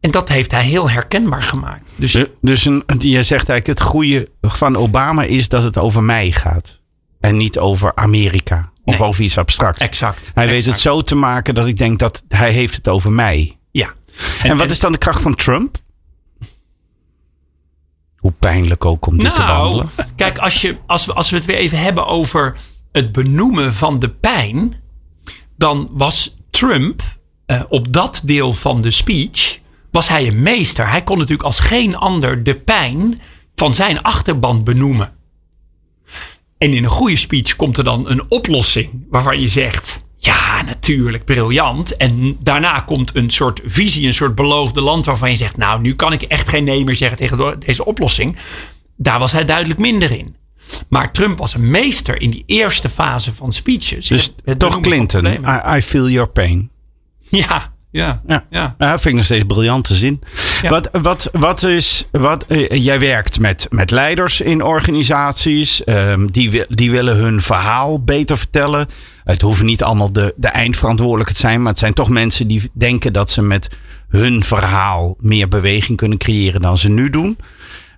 En 0.00 0.10
dat 0.10 0.28
heeft 0.28 0.50
hij 0.50 0.64
heel 0.64 0.90
herkenbaar 0.90 1.42
gemaakt. 1.42 1.94
Dus, 1.96 2.24
dus 2.40 2.64
een, 2.64 2.82
je 2.98 3.22
zegt 3.22 3.48
eigenlijk 3.48 3.66
het 3.66 3.80
goede 3.88 4.28
van 4.40 4.76
Obama 4.76 5.22
is 5.22 5.48
dat 5.48 5.62
het 5.62 5.78
over 5.78 6.02
mij 6.02 6.30
gaat. 6.30 6.78
En 7.20 7.36
niet 7.36 7.58
over 7.58 7.94
Amerika. 7.94 8.72
Of 8.84 9.00
over 9.00 9.22
iets 9.24 9.38
abstracts. 9.38 9.80
Exact. 9.80 10.30
Hij 10.34 10.46
weet 10.46 10.64
het 10.64 10.80
zo 10.80 11.02
te 11.02 11.14
maken 11.14 11.54
dat 11.54 11.66
ik 11.66 11.78
denk 11.78 11.98
dat 11.98 12.22
hij 12.28 12.52
heeft 12.52 12.76
het 12.76 12.88
over 12.88 13.12
mij. 13.12 13.58
Ja. 13.70 13.94
En, 14.42 14.56
wat 14.56 14.70
is 14.70 14.80
dan 14.80 14.92
de 14.92 14.98
kracht 14.98 15.22
van 15.22 15.34
Trump? 15.34 15.76
Hoe 18.16 18.32
pijnlijk 18.32 18.84
ook 18.84 19.06
om 19.06 19.18
dit 19.18 19.22
nou, 19.22 19.34
te 19.34 19.42
wandelen. 19.42 19.90
Kijk, 20.16 20.38
als, 20.38 20.60
je, 20.60 20.76
als, 20.86 21.06
we, 21.06 21.12
als 21.12 21.30
we 21.30 21.36
het 21.36 21.44
weer 21.44 21.56
even 21.56 21.78
hebben 21.78 22.06
over 22.06 22.56
het 22.92 23.12
benoemen 23.12 23.74
van 23.74 23.98
de 23.98 24.08
pijn. 24.08 24.74
Dan 25.56 25.88
was 25.92 26.36
Trump 26.50 27.02
uh, 27.46 27.62
op 27.68 27.92
dat 27.92 28.20
deel 28.24 28.52
van 28.52 28.80
de 28.80 28.90
speech 28.90 29.59
was 29.90 30.08
hij 30.08 30.26
een 30.26 30.42
meester. 30.42 30.88
Hij 30.90 31.02
kon 31.02 31.18
natuurlijk 31.18 31.42
als 31.46 31.58
geen 31.58 31.96
ander 31.96 32.42
de 32.44 32.54
pijn 32.54 33.20
van 33.54 33.74
zijn 33.74 34.02
achterban 34.02 34.64
benoemen. 34.64 35.12
En 36.58 36.74
in 36.74 36.84
een 36.84 36.90
goede 36.90 37.16
speech 37.16 37.56
komt 37.56 37.76
er 37.78 37.84
dan 37.84 38.08
een 38.10 38.24
oplossing 38.30 38.90
waarvan 39.10 39.40
je 39.40 39.48
zegt: 39.48 40.04
Ja, 40.16 40.62
natuurlijk, 40.62 41.24
briljant. 41.24 41.96
En 41.96 42.36
daarna 42.38 42.80
komt 42.80 43.14
een 43.16 43.30
soort 43.30 43.60
visie, 43.64 44.06
een 44.06 44.14
soort 44.14 44.34
beloofde 44.34 44.80
land 44.80 45.04
waarvan 45.04 45.30
je 45.30 45.36
zegt: 45.36 45.56
Nou, 45.56 45.80
nu 45.80 45.94
kan 45.94 46.12
ik 46.12 46.22
echt 46.22 46.48
geen 46.48 46.64
nee 46.64 46.84
meer 46.84 46.96
zeggen 46.96 47.18
tegen 47.18 47.58
deze 47.60 47.84
oplossing. 47.84 48.36
Daar 48.96 49.18
was 49.18 49.32
hij 49.32 49.44
duidelijk 49.44 49.80
minder 49.80 50.10
in. 50.10 50.36
Maar 50.88 51.12
Trump 51.12 51.38
was 51.38 51.54
een 51.54 51.70
meester 51.70 52.20
in 52.20 52.30
die 52.30 52.42
eerste 52.46 52.88
fase 52.88 53.34
van 53.34 53.52
speeches. 53.52 54.06
Dus 54.06 54.22
Het- 54.22 54.34
het 54.44 54.58
toch 54.58 54.80
Clinton. 54.80 55.26
I, 55.26 55.38
I 55.76 55.82
feel 55.82 56.08
your 56.08 56.28
pain. 56.28 56.70
Ja, 57.18 57.72
ja, 57.90 58.20
Ja. 58.26 58.44
ja. 58.50 58.74
Ja, 58.78 58.90
vind 58.90 59.04
ik 59.04 59.14
nog 59.14 59.24
steeds 59.24 59.44
briljante 59.44 59.94
zin. 59.94 60.20
Ja. 60.62 60.68
Wat, 60.70 60.88
wat, 61.02 61.28
wat 61.32 61.62
is, 61.62 62.08
wat, 62.10 62.44
eh, 62.46 62.82
jij 62.84 63.00
werkt 63.00 63.40
met, 63.40 63.66
met 63.70 63.90
leiders 63.90 64.40
in 64.40 64.62
organisaties. 64.62 65.84
ehm, 65.84 66.26
die, 66.26 66.64
die 66.68 66.90
willen 66.90 67.16
hun 67.16 67.42
verhaal 67.42 68.02
beter 68.04 68.38
vertellen. 68.38 68.86
Het 69.24 69.42
hoeven 69.42 69.66
niet 69.66 69.82
allemaal 69.82 70.12
de, 70.12 70.34
de 70.36 70.48
eindverantwoordelijke 70.48 71.32
te 71.32 71.38
zijn. 71.40 71.60
Maar 71.60 71.70
het 71.70 71.78
zijn 71.78 71.94
toch 71.94 72.08
mensen 72.08 72.46
die 72.48 72.70
denken 72.72 73.12
dat 73.12 73.30
ze 73.30 73.42
met 73.42 73.68
hun 74.08 74.44
verhaal 74.44 75.16
meer 75.20 75.48
beweging 75.48 75.96
kunnen 75.98 76.18
creëren 76.18 76.60
dan 76.60 76.78
ze 76.78 76.88
nu 76.88 77.10
doen. 77.10 77.38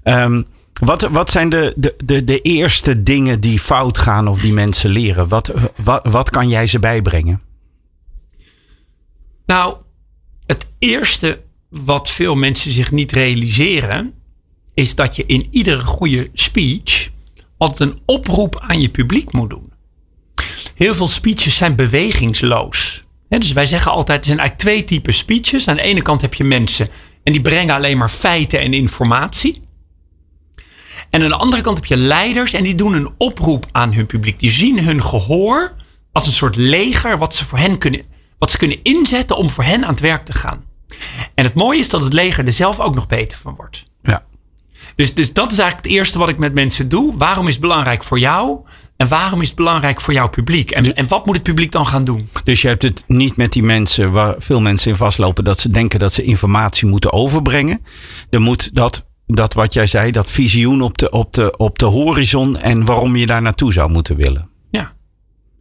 Ehm, 0.02 0.42
wat, 0.80 1.08
wat 1.10 1.30
zijn 1.30 1.48
de, 1.48 1.74
de, 1.76 1.94
de, 2.04 2.24
de 2.24 2.40
eerste 2.40 3.02
dingen 3.02 3.40
die 3.40 3.60
fout 3.60 3.98
gaan 3.98 4.28
of 4.28 4.38
die 4.38 4.52
mensen 4.52 4.90
leren? 4.90 5.28
Wat, 5.28 5.52
wat, 5.84 6.06
wat 6.10 6.30
kan 6.30 6.48
jij 6.48 6.66
ze 6.66 6.78
bijbrengen? 6.78 7.40
Nou, 9.46 9.76
het 10.46 10.66
eerste 10.78 11.42
wat 11.68 12.10
veel 12.10 12.34
mensen 12.34 12.72
zich 12.72 12.90
niet 12.90 13.12
realiseren, 13.12 14.14
is 14.74 14.94
dat 14.94 15.16
je 15.16 15.26
in 15.26 15.46
iedere 15.50 15.84
goede 15.84 16.30
speech 16.32 17.10
altijd 17.56 17.90
een 17.90 18.00
oproep 18.06 18.60
aan 18.60 18.80
je 18.80 18.88
publiek 18.88 19.32
moet 19.32 19.50
doen. 19.50 19.72
Heel 20.74 20.94
veel 20.94 21.08
speeches 21.08 21.56
zijn 21.56 21.76
bewegingsloos. 21.76 23.04
Dus 23.28 23.52
wij 23.52 23.66
zeggen 23.66 23.92
altijd, 23.92 24.18
er 24.18 24.26
zijn 24.26 24.38
eigenlijk 24.38 24.68
twee 24.68 24.84
typen 24.84 25.14
speeches. 25.14 25.68
Aan 25.68 25.76
de 25.76 25.82
ene 25.82 26.02
kant 26.02 26.20
heb 26.20 26.34
je 26.34 26.44
mensen 26.44 26.88
en 27.22 27.32
die 27.32 27.42
brengen 27.42 27.74
alleen 27.74 27.98
maar 27.98 28.08
feiten 28.08 28.60
en 28.60 28.74
informatie. 28.74 29.62
En 31.10 31.22
aan 31.22 31.28
de 31.28 31.36
andere 31.36 31.62
kant 31.62 31.76
heb 31.76 31.86
je 31.86 31.96
leiders 31.96 32.52
en 32.52 32.62
die 32.62 32.74
doen 32.74 32.92
een 32.94 33.10
oproep 33.18 33.66
aan 33.72 33.92
hun 33.92 34.06
publiek. 34.06 34.40
Die 34.40 34.50
zien 34.50 34.84
hun 34.84 35.02
gehoor 35.02 35.76
als 36.12 36.26
een 36.26 36.32
soort 36.32 36.56
leger 36.56 37.18
wat 37.18 37.34
ze 37.34 37.44
voor 37.44 37.58
hen 37.58 37.78
kunnen, 37.78 38.04
wat 38.42 38.50
ze 38.50 38.58
kunnen 38.58 38.82
inzetten 38.82 39.36
om 39.36 39.50
voor 39.50 39.64
hen 39.64 39.84
aan 39.84 39.90
het 39.90 40.00
werk 40.00 40.24
te 40.24 40.32
gaan. 40.32 40.64
En 41.34 41.44
het 41.44 41.54
mooie 41.54 41.78
is 41.78 41.88
dat 41.88 42.02
het 42.02 42.12
leger 42.12 42.46
er 42.46 42.52
zelf 42.52 42.80
ook 42.80 42.94
nog 42.94 43.06
beter 43.06 43.38
van 43.38 43.54
wordt. 43.56 43.86
Ja. 44.02 44.24
Dus, 44.94 45.14
dus 45.14 45.32
dat 45.32 45.52
is 45.52 45.58
eigenlijk 45.58 45.88
het 45.88 45.98
eerste 45.98 46.18
wat 46.18 46.28
ik 46.28 46.38
met 46.38 46.54
mensen 46.54 46.88
doe. 46.88 47.16
Waarom 47.16 47.46
is 47.46 47.52
het 47.52 47.62
belangrijk 47.62 48.04
voor 48.04 48.18
jou? 48.18 48.58
En 48.96 49.08
waarom 49.08 49.40
is 49.40 49.46
het 49.46 49.56
belangrijk 49.56 50.00
voor 50.00 50.14
jouw 50.14 50.28
publiek? 50.28 50.70
En, 50.70 50.94
en 50.94 51.08
wat 51.08 51.26
moet 51.26 51.34
het 51.34 51.44
publiek 51.44 51.70
dan 51.70 51.86
gaan 51.86 52.04
doen? 52.04 52.28
Dus 52.44 52.62
je 52.62 52.68
hebt 52.68 52.82
het 52.82 53.04
niet 53.06 53.36
met 53.36 53.52
die 53.52 53.62
mensen 53.62 54.12
waar 54.12 54.34
veel 54.38 54.60
mensen 54.60 54.90
in 54.90 54.96
vastlopen 54.96 55.44
dat 55.44 55.58
ze 55.58 55.70
denken 55.70 55.98
dat 55.98 56.12
ze 56.12 56.22
informatie 56.22 56.88
moeten 56.88 57.12
overbrengen. 57.12 57.80
Er 58.30 58.40
moet 58.40 58.74
dat, 58.74 59.06
dat 59.26 59.54
wat 59.54 59.72
jij 59.72 59.86
zei, 59.86 60.10
dat 60.10 60.30
visioen 60.30 60.82
op 60.82 60.98
de, 60.98 61.10
op, 61.10 61.34
de, 61.34 61.56
op 61.56 61.78
de 61.78 61.86
horizon 61.86 62.58
en 62.58 62.84
waarom 62.84 63.16
je 63.16 63.26
daar 63.26 63.42
naartoe 63.42 63.72
zou 63.72 63.90
moeten 63.90 64.16
willen. 64.16 64.51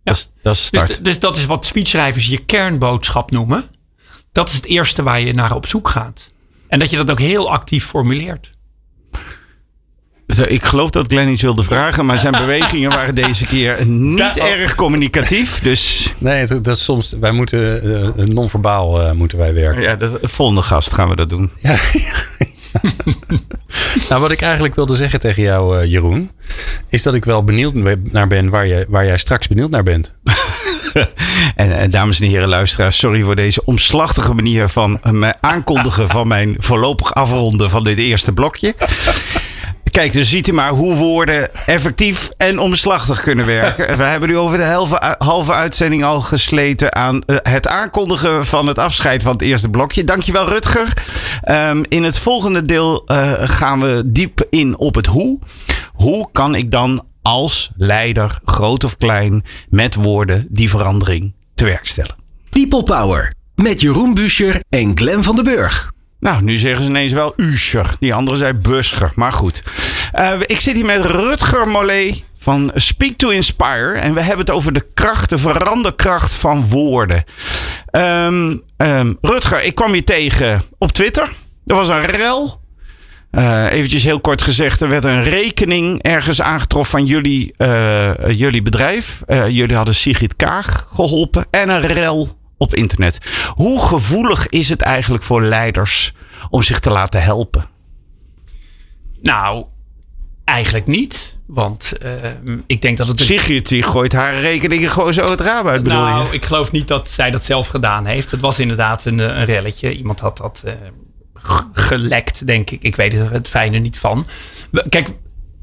Ja. 0.03 0.11
Dat, 0.11 0.15
is, 0.15 0.29
dat 0.41 0.53
is 0.55 0.69
Dus, 0.69 0.81
start. 0.81 1.05
dus 1.05 1.19
dat 1.19 1.37
is 1.37 1.45
wat 1.45 1.65
speechschrijvers 1.65 2.27
je 2.27 2.45
kernboodschap 2.45 3.31
noemen. 3.31 3.69
Dat 4.31 4.49
is 4.49 4.55
het 4.55 4.65
eerste 4.65 5.03
waar 5.03 5.21
je 5.21 5.33
naar 5.33 5.55
op 5.55 5.65
zoek 5.65 5.89
gaat. 5.89 6.31
En 6.67 6.79
dat 6.79 6.89
je 6.89 6.97
dat 6.97 7.11
ook 7.11 7.19
heel 7.19 7.51
actief 7.51 7.85
formuleert. 7.85 8.51
Ik 10.47 10.63
geloof 10.63 10.89
dat 10.89 11.05
Glenn 11.07 11.31
iets 11.31 11.41
wilde 11.41 11.63
vragen, 11.63 12.05
maar 12.05 12.17
zijn 12.19 12.33
bewegingen 12.45 12.89
waren 12.89 13.15
deze 13.15 13.45
keer 13.45 13.85
niet 13.87 14.37
erg 14.39 14.75
communicatief. 14.75 15.59
Dus 15.59 16.13
Nee, 16.17 16.47
dat, 16.47 16.67
is 16.67 16.83
soms. 16.83 17.15
Wij 17.19 17.31
moeten 17.31 17.83
eh, 18.17 18.25
non-verbaal 18.25 19.01
eh, 19.01 19.11
moeten 19.11 19.37
wij 19.37 19.53
werken. 19.53 19.81
ja, 19.81 19.95
de 19.95 20.19
volgende 20.21 20.61
gast 20.61 20.93
gaan 20.93 21.09
we 21.09 21.15
dat 21.15 21.29
doen. 21.29 21.51
Ja. 21.59 21.77
nou, 24.09 24.21
wat 24.21 24.31
ik 24.31 24.41
eigenlijk 24.41 24.75
wilde 24.75 24.95
zeggen 24.95 25.19
tegen 25.19 25.43
jou, 25.43 25.79
eh, 25.79 25.91
Jeroen, 25.91 26.31
is 26.89 27.03
dat 27.03 27.13
ik 27.13 27.25
wel 27.25 27.43
benieuwd 27.43 27.73
naar 28.11 28.27
ben 28.27 28.49
waar, 28.49 28.67
je, 28.67 28.85
waar 28.89 29.05
jij 29.05 29.17
straks 29.17 29.47
benieuwd 29.47 29.69
naar 29.69 29.83
bent. 29.83 30.13
En 31.55 31.79
eh, 31.79 31.91
dames 31.91 32.19
en 32.19 32.27
heren 32.27 32.47
luisteraars, 32.47 32.97
sorry 32.97 33.23
voor 33.23 33.35
deze 33.35 33.65
omslachtige 33.65 34.33
manier 34.33 34.69
van 34.69 34.99
me 35.11 35.33
aankondigen 35.39 36.09
van 36.17 36.27
mijn 36.27 36.55
voorlopig 36.59 37.13
afronden 37.13 37.69
van 37.69 37.83
dit 37.83 37.97
eerste 37.97 38.33
blokje. 38.33 38.75
Kijk, 39.91 40.13
dus 40.13 40.29
ziet 40.29 40.47
u 40.47 40.53
maar 40.53 40.69
hoe 40.69 40.95
woorden 40.95 41.65
effectief 41.65 42.29
en 42.37 42.59
omslachtig 42.59 43.21
kunnen 43.21 43.45
werken. 43.45 43.87
We 43.97 44.03
hebben 44.03 44.29
nu 44.29 44.37
over 44.37 44.57
de 44.57 44.63
halve, 44.63 45.15
halve 45.17 45.53
uitzending 45.53 46.03
al 46.03 46.21
gesleten 46.21 46.95
aan 46.95 47.21
eh, 47.21 47.35
het 47.41 47.67
aankondigen 47.67 48.45
van 48.45 48.67
het 48.67 48.77
afscheid 48.77 49.23
van 49.23 49.31
het 49.31 49.41
eerste 49.41 49.69
blokje. 49.69 50.03
Dankjewel 50.03 50.49
Rutger. 50.49 50.93
Ehm, 51.41 51.83
in 51.89 52.03
het 52.03 52.17
volgende 52.17 52.65
deel 52.65 53.05
eh, 53.05 53.33
gaan 53.37 53.79
we 53.79 54.03
diep 54.05 54.45
in 54.49 54.77
op 54.77 54.95
het 54.95 55.05
hoe. 55.05 55.39
Hoe 55.93 56.29
kan 56.31 56.55
ik 56.55 56.71
dan 56.71 57.05
als 57.21 57.71
leider, 57.75 58.39
groot 58.45 58.83
of 58.83 58.97
klein, 58.97 59.43
met 59.69 59.95
woorden 59.95 60.47
die 60.49 60.69
verandering 60.69 61.33
te 61.55 61.65
werk 61.65 61.87
stellen? 61.87 62.15
People 62.49 62.83
Power 62.83 63.33
met 63.55 63.81
Jeroen 63.81 64.13
Buescher 64.13 64.61
en 64.69 64.97
Glenn 64.97 65.23
van 65.23 65.35
den 65.35 65.43
Burg. 65.43 65.90
Nou, 66.21 66.43
nu 66.43 66.57
zeggen 66.57 66.83
ze 66.83 66.89
ineens 66.89 67.11
wel 67.11 67.33
Uscher. 67.35 67.95
Die 67.99 68.13
andere 68.13 68.37
zei 68.37 68.53
Buscher. 68.53 69.11
Maar 69.15 69.33
goed. 69.33 69.63
Eh, 70.11 70.33
ik 70.45 70.59
zit 70.59 70.75
hier 70.75 70.85
met 70.85 71.05
Rutger 71.05 71.67
Mollet 71.67 72.23
van 72.39 72.71
Speak 72.75 73.17
to 73.17 73.29
Inspire. 73.29 73.93
En 73.93 74.13
we 74.13 74.21
hebben 74.21 74.45
het 74.45 74.55
over 74.55 74.73
de 74.73 74.85
kracht, 74.93 75.29
de 75.29 75.37
veranderkracht 75.37 76.33
van 76.33 76.67
woorden. 76.69 77.23
Ehm, 77.85 78.57
ehm, 78.77 79.13
Rutger, 79.21 79.63
ik 79.63 79.75
kwam 79.75 79.95
je 79.95 80.03
tegen 80.03 80.61
op 80.77 80.91
Twitter. 80.91 81.33
Er 81.65 81.75
was 81.75 81.87
een 81.87 82.05
rel. 82.05 82.59
Eh 83.31 83.71
eventjes 83.71 84.03
heel 84.03 84.19
kort 84.19 84.41
gezegd, 84.41 84.81
er 84.81 84.89
werd 84.89 85.03
een 85.03 85.23
rekening 85.23 86.01
ergens 86.01 86.41
aangetroffen 86.41 86.99
van 86.99 87.07
jullie, 87.07 87.53
eh, 87.57 88.11
jullie 88.29 88.61
bedrijf. 88.61 89.21
Jullie 89.27 89.75
hadden 89.75 89.95
Sigrid 89.95 90.35
Kaag 90.35 90.87
geholpen 90.93 91.45
en 91.51 91.69
een 91.69 91.81
rel 91.81 92.39
op 92.61 92.73
internet. 92.75 93.17
Hoe 93.49 93.81
gevoelig 93.87 94.47
is 94.47 94.69
het 94.69 94.81
eigenlijk 94.81 95.23
voor 95.23 95.41
leiders 95.41 96.13
om 96.49 96.61
zich 96.63 96.79
te 96.79 96.89
laten 96.89 97.23
helpen? 97.23 97.65
Nou, 99.21 99.65
eigenlijk 100.45 100.87
niet. 100.87 101.37
Want 101.47 101.97
eh, 101.97 102.11
ik 102.67 102.81
denk 102.81 102.97
dat 102.97 103.07
het... 103.07 103.19
een- 103.19 103.25
Sigrid 103.25 103.67
die 103.67 103.83
gooit 103.83 104.13
haar 104.13 104.39
rekeningen 104.39 104.89
gewoon 104.89 105.13
zo 105.13 105.29
het 105.29 105.41
raam 105.41 105.67
uit, 105.67 105.83
bedoel 105.83 105.99
nou, 105.99 106.27
je? 106.27 106.33
ik 106.33 106.45
geloof 106.45 106.71
niet 106.71 106.87
dat 106.87 107.09
zij 107.09 107.31
dat 107.31 107.43
zelf 107.43 107.67
gedaan 107.67 108.05
heeft. 108.05 108.31
Het 108.31 108.39
was 108.41 108.59
inderdaad 108.59 109.05
een, 109.05 109.19
eh, 109.19 109.25
een 109.25 109.45
relletje. 109.45 109.97
Iemand 109.97 110.19
had 110.19 110.37
dat 110.37 110.61
eh, 110.65 110.73
gelekt, 111.73 112.45
denk 112.47 112.69
ik. 112.71 112.81
Ik 112.81 112.95
weet 112.95 113.13
er 113.13 113.31
het 113.31 113.49
fijne 113.49 113.77
niet 113.77 113.97
van. 113.99 114.25
Kijk, 114.89 115.09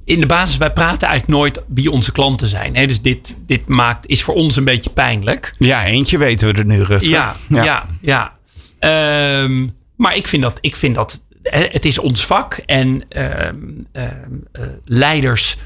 in 0.09 0.21
de 0.21 0.27
basis, 0.27 0.57
wij 0.57 0.73
praten 0.73 1.09
eigenlijk 1.09 1.39
nooit 1.39 1.63
wie 1.67 1.91
onze 1.91 2.13
klanten 2.13 2.49
zijn. 2.49 2.77
Hè? 2.77 2.87
Dus 2.87 3.03
dit, 3.03 3.37
dit 3.47 3.67
maakt, 3.67 4.07
is 4.07 4.23
voor 4.23 4.35
ons 4.35 4.57
een 4.57 4.65
beetje 4.65 4.91
pijnlijk. 4.91 5.55
Ja, 5.59 5.85
eentje 5.85 6.19
weten 6.19 6.53
we 6.53 6.59
er 6.59 6.67
nu, 6.67 6.83
Rutger. 6.83 7.11
Ja, 7.11 7.37
ja, 7.49 7.87
ja. 8.01 8.37
Ehm, 8.79 9.69
maar 9.97 10.17
ik 10.17 10.29
vind 10.29 10.43
dat, 10.43 10.59
ik 10.61 10.77
vind 10.77 10.95
dat 10.95 11.21
het 11.43 11.85
is 11.85 11.99
ons 11.99 12.27
vak 12.27 12.55
en 12.55 13.05
ehm, 13.09 13.57
ehm, 13.93 14.11
eh, 14.53 14.63
leiders 14.85 15.57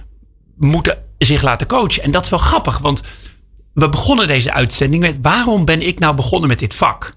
moeten 0.57 0.99
zich 1.19 1.43
laten 1.43 1.67
coachen. 1.67 2.03
En 2.03 2.11
dat 2.11 2.25
is 2.25 2.31
wel 2.31 2.39
grappig, 2.39 2.79
want 2.79 3.03
we 3.75 3.89
begonnen 3.89 4.27
deze 4.27 4.53
uitzending 4.53 5.03
met 5.03 5.17
waarom 5.23 5.65
ben 5.65 5.87
ik 5.87 5.99
nou 5.99 6.15
begonnen 6.15 6.49
met 6.49 6.59
dit 6.59 6.75
vak? 6.75 7.17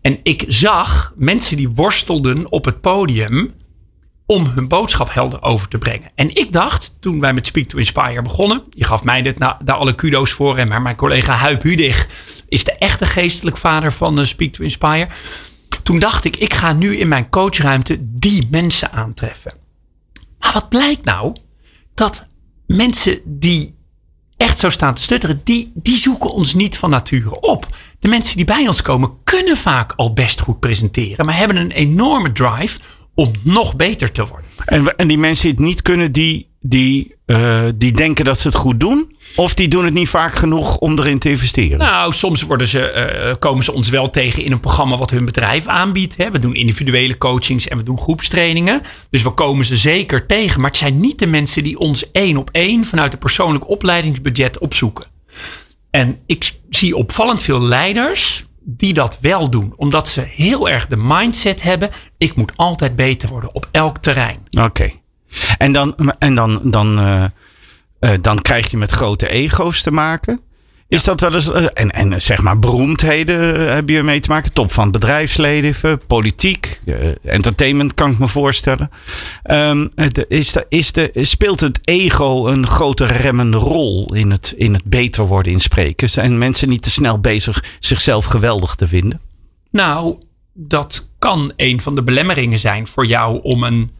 En 0.00 0.18
ik 0.22 0.44
zag 0.48 1.12
mensen 1.16 1.56
die 1.56 1.68
worstelden 1.68 2.52
op 2.52 2.64
het 2.64 2.80
podium 2.80 3.54
om 4.30 4.46
hun 4.46 4.68
boodschap 4.68 5.12
helder 5.12 5.42
over 5.42 5.68
te 5.68 5.78
brengen. 5.78 6.10
En 6.14 6.34
ik 6.34 6.52
dacht, 6.52 6.96
toen 7.00 7.20
wij 7.20 7.32
met 7.32 7.46
Speak 7.46 7.64
to 7.64 7.78
Inspire 7.78 8.22
begonnen, 8.22 8.62
je 8.70 8.84
gaf 8.84 9.04
mij 9.04 9.22
dit, 9.22 9.38
nou, 9.38 9.54
daar 9.64 9.76
alle 9.76 9.94
kudo's 9.94 10.32
voor, 10.32 10.56
en 10.56 10.68
maar 10.68 10.82
mijn 10.82 10.96
collega 10.96 11.32
Huip 11.34 11.62
Hudig 11.62 12.08
is 12.48 12.64
de 12.64 12.72
echte 12.78 13.06
geestelijk 13.06 13.56
vader 13.56 13.92
van 13.92 14.18
eh, 14.18 14.24
Speak 14.24 14.52
to 14.52 14.62
Inspire. 14.62 15.08
Toen 15.82 15.98
dacht 15.98 16.24
ik, 16.24 16.36
ik 16.36 16.54
ga 16.54 16.72
nu 16.72 16.96
in 16.96 17.08
mijn 17.08 17.28
coachruimte 17.28 17.96
die 18.00 18.48
mensen 18.50 18.92
aantreffen. 18.92 19.52
Maar 20.38 20.52
wat 20.52 20.68
blijkt 20.68 21.04
nou? 21.04 21.36
Dat 21.94 22.26
mensen 22.66 23.20
die 23.24 23.74
echt 24.36 24.58
zo 24.58 24.68
staan 24.68 24.94
te 24.94 25.02
stutteren, 25.02 25.40
die, 25.44 25.72
die 25.74 25.96
zoeken 25.96 26.32
ons 26.32 26.54
niet 26.54 26.78
van 26.78 26.90
nature 26.90 27.40
op. 27.40 27.76
De 27.98 28.08
mensen 28.08 28.36
die 28.36 28.44
bij 28.44 28.66
ons 28.66 28.82
komen, 28.82 29.12
kunnen 29.24 29.56
vaak 29.56 29.92
al 29.96 30.12
best 30.12 30.40
goed 30.40 30.60
presenteren, 30.60 31.26
maar 31.26 31.36
hebben 31.36 31.56
een 31.56 31.70
enorme 31.70 32.32
drive 32.32 32.78
om 33.20 33.32
nog 33.42 33.76
beter 33.76 34.12
te 34.12 34.26
worden. 34.26 34.46
En, 34.64 34.96
en 34.96 35.08
die 35.08 35.18
mensen 35.18 35.42
die 35.42 35.56
het 35.56 35.66
niet 35.66 35.82
kunnen, 35.82 36.12
die, 36.12 36.48
die, 36.60 37.14
eh, 37.26 37.64
die 37.74 37.92
denken 37.92 38.24
dat 38.24 38.38
ze 38.38 38.46
het 38.46 38.56
goed 38.56 38.80
doen? 38.80 39.16
Of 39.36 39.54
die 39.54 39.68
doen 39.68 39.84
het 39.84 39.94
niet 39.94 40.08
vaak 40.08 40.34
genoeg 40.34 40.76
om 40.76 40.98
erin 40.98 41.18
te 41.18 41.30
investeren? 41.30 41.78
Nou, 41.78 42.12
soms 42.12 42.42
worden 42.42 42.66
ze, 42.66 42.80
eh, 42.80 43.34
komen 43.38 43.64
ze 43.64 43.72
ons 43.72 43.88
wel 43.88 44.10
tegen 44.10 44.44
in 44.44 44.52
een 44.52 44.60
programma 44.60 44.96
wat 44.96 45.10
hun 45.10 45.24
bedrijf 45.24 45.66
aanbiedt. 45.66 46.16
Hè. 46.16 46.30
We 46.30 46.38
doen 46.38 46.54
individuele 46.54 47.18
coachings 47.18 47.68
en 47.68 47.76
we 47.76 47.82
doen 47.82 47.98
groepstrainingen. 47.98 48.82
Dus 49.10 49.22
we 49.22 49.30
komen 49.30 49.64
ze 49.64 49.76
zeker 49.76 50.26
tegen. 50.26 50.60
Maar 50.60 50.70
het 50.70 50.78
zijn 50.78 51.00
niet 51.00 51.18
de 51.18 51.26
mensen 51.26 51.62
die 51.62 51.78
ons 51.78 52.10
één 52.10 52.36
op 52.36 52.48
één 52.52 52.84
vanuit 52.84 53.12
een 53.12 53.18
persoonlijk 53.18 53.68
opleidingsbudget 53.68 54.58
opzoeken. 54.58 55.06
En 55.90 56.18
ik 56.26 56.52
zie 56.70 56.96
opvallend 56.96 57.42
veel 57.42 57.62
leiders 57.62 58.44
die 58.76 58.94
dat 58.94 59.18
wel 59.20 59.50
doen. 59.50 59.72
Omdat 59.76 60.08
ze 60.08 60.20
heel 60.20 60.68
erg 60.68 60.86
de 60.86 60.96
mindset 60.96 61.62
hebben. 61.62 61.90
Ik 62.18 62.34
moet 62.34 62.52
altijd 62.56 62.96
beter 62.96 63.28
worden 63.28 63.54
op 63.54 63.68
elk 63.70 63.98
terrein. 63.98 64.38
Oké. 64.50 64.90
En 65.58 65.72
dan, 65.72 65.94
en 66.18 66.34
dan, 66.34 66.60
dan 66.64 66.98
eh, 66.98 67.24
Eh, 68.00 68.12
dan 68.20 68.42
krijg 68.42 68.70
je 68.70 68.76
met 68.76 68.90
grote 68.90 69.28
ego's 69.28 69.82
te 69.82 69.90
maken. 69.90 70.40
Is 70.90 71.04
dat 71.04 71.20
wel 71.20 71.34
eens. 71.34 71.52
eh, 71.52 71.64
en, 71.74 71.90
en 71.90 72.22
zeg 72.22 72.42
maar, 72.42 72.58
beroemdheden 72.58 73.56
eh, 73.56 73.74
heb 73.74 73.88
je 73.88 74.02
mee 74.02 74.20
te 74.20 74.28
maken. 74.28 74.52
Top 74.52 74.72
van 74.72 74.82
het 74.82 74.92
bedrijfsleven, 74.92 76.00
politiek, 76.06 76.80
eh, 76.86 76.94
entertainment 77.24 77.94
kan 77.94 78.10
ik 78.10 78.18
me 78.18 78.28
voorstellen. 78.28 78.90
Ehm, 79.42 79.88
is 80.28 80.52
de, 80.52 80.66
is 80.68 80.92
de, 80.92 81.10
speelt 81.14 81.60
het 81.60 81.78
ego 81.84 82.46
een 82.46 82.66
grote 82.66 83.04
remmende 83.04 83.56
rol 83.56 84.14
in 84.14 84.30
het, 84.30 84.54
in 84.56 84.72
het 84.72 84.84
beter 84.84 85.26
worden 85.26 85.52
in 85.52 85.60
spreken? 85.60 86.10
Zijn 86.10 86.38
mensen 86.38 86.68
niet 86.68 86.82
te 86.82 86.90
snel 86.90 87.18
bezig 87.18 87.64
zichzelf 87.78 88.24
geweldig 88.24 88.74
te 88.74 88.88
vinden? 88.88 89.20
Nou, 89.70 90.16
dat 90.54 91.08
kan 91.18 91.52
een 91.56 91.80
van 91.80 91.94
de 91.94 92.02
belemmeringen 92.02 92.58
zijn 92.58 92.86
voor 92.86 93.06
jou 93.06 93.40
om 93.42 93.64
een 93.64 93.90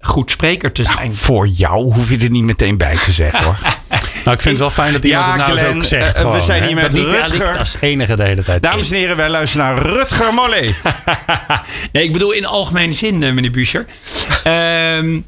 goed 0.00 0.30
spreker 0.30 0.72
te 0.72 0.84
zijn. 0.84 1.14
Voor 1.14 1.46
jou 1.46 1.92
hoef 1.92 2.10
je 2.10 2.18
er 2.18 2.30
niet 2.30 2.44
meteen 2.44 2.76
bij 2.76 2.96
te 2.96 3.12
zeggen 3.12 3.44
hoor. 3.44 3.58
Nou, 4.30 4.42
ik 4.42 4.48
vind 4.48 4.58
het 4.58 4.74
wel 4.74 4.84
fijn 4.84 4.92
dat 4.92 5.04
iemand 5.04 5.26
Ja, 5.26 5.32
het 5.32 5.46
nou 5.46 5.58
Glenn, 5.58 5.82
zo 5.82 5.88
zegt. 5.88 6.06
eh, 6.06 6.12
we 6.14 6.20
gewoon, 6.20 6.42
zijn 6.42 6.60
hè. 6.60 6.66
hier 6.66 6.76
met 6.76 6.84
Dat 6.84 6.92
niet 6.92 7.10
Rutger. 7.10 7.58
Als 7.58 7.76
enige 7.80 8.16
de 8.16 8.22
hele 8.22 8.42
tijd. 8.42 8.62
Dames 8.62 8.90
en 8.90 8.96
heren, 8.96 9.16
wij 9.16 9.28
luisteren 9.28 9.66
naar 9.66 9.86
Rutger 9.86 10.34
Mollet. 10.34 10.74
Nee, 11.92 12.04
ik 12.04 12.12
bedoel 12.12 12.32
in 12.32 12.46
algemene 12.46 12.92
zin, 12.92 13.22
eh, 13.22 13.32
meneer 13.32 13.50
Buescher. 13.50 13.86
Ehm, 14.44 15.20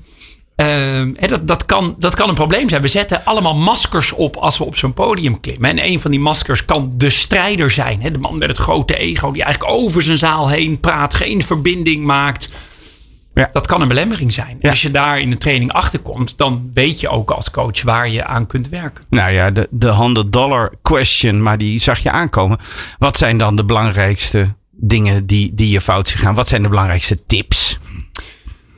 ehm, 0.56 1.12
hè, 1.16 1.26
dat, 1.26 1.48
dat, 1.48 1.66
kan, 1.66 1.94
dat 1.98 2.14
kan 2.14 2.28
een 2.28 2.34
probleem 2.34 2.68
zijn. 2.68 2.82
We 2.82 2.88
zetten 2.88 3.24
allemaal 3.24 3.54
maskers 3.54 4.12
op 4.12 4.36
als 4.36 4.58
we 4.58 4.64
op 4.64 4.76
zo'n 4.76 4.92
podium 4.92 5.40
klimmen. 5.40 5.70
En 5.70 5.84
een 5.84 6.00
van 6.00 6.10
die 6.10 6.20
maskers 6.20 6.64
kan 6.64 6.92
de 6.96 7.10
strijder 7.10 7.70
zijn. 7.70 8.02
Hè? 8.02 8.10
De 8.10 8.18
man 8.18 8.38
met 8.38 8.48
het 8.48 8.58
grote 8.58 8.96
ego 8.96 9.32
die 9.32 9.42
eigenlijk 9.42 9.72
over 9.74 10.02
zijn 10.02 10.18
zaal 10.18 10.48
heen 10.48 10.80
praat, 10.80 11.14
geen 11.14 11.42
verbinding 11.42 12.04
maakt. 12.04 12.48
Ja. 13.34 13.48
Dat 13.52 13.66
kan 13.66 13.80
een 13.80 13.88
belemmering 13.88 14.32
zijn. 14.32 14.56
Ja. 14.60 14.70
Als 14.70 14.82
je 14.82 14.90
daar 14.90 15.20
in 15.20 15.30
de 15.30 15.38
training 15.38 15.72
achter 15.72 15.98
komt, 15.98 16.38
dan 16.38 16.70
weet 16.74 17.00
je 17.00 17.08
ook 17.08 17.30
als 17.30 17.50
coach 17.50 17.82
waar 17.82 18.08
je 18.08 18.24
aan 18.24 18.46
kunt 18.46 18.68
werken. 18.68 19.04
Nou 19.10 19.32
ja, 19.32 19.50
de, 19.50 19.68
de 19.70 19.88
100 19.88 20.32
dollar 20.32 20.74
question, 20.82 21.42
maar 21.42 21.58
die 21.58 21.80
zag 21.80 21.98
je 21.98 22.10
aankomen. 22.10 22.58
Wat 22.98 23.16
zijn 23.16 23.38
dan 23.38 23.56
de 23.56 23.64
belangrijkste 23.64 24.54
dingen 24.70 25.26
die, 25.26 25.54
die 25.54 25.70
je 25.70 25.80
fout 25.80 26.08
zien 26.08 26.18
gaan? 26.18 26.34
Wat 26.34 26.48
zijn 26.48 26.62
de 26.62 26.68
belangrijkste 26.68 27.26
tips? 27.26 27.78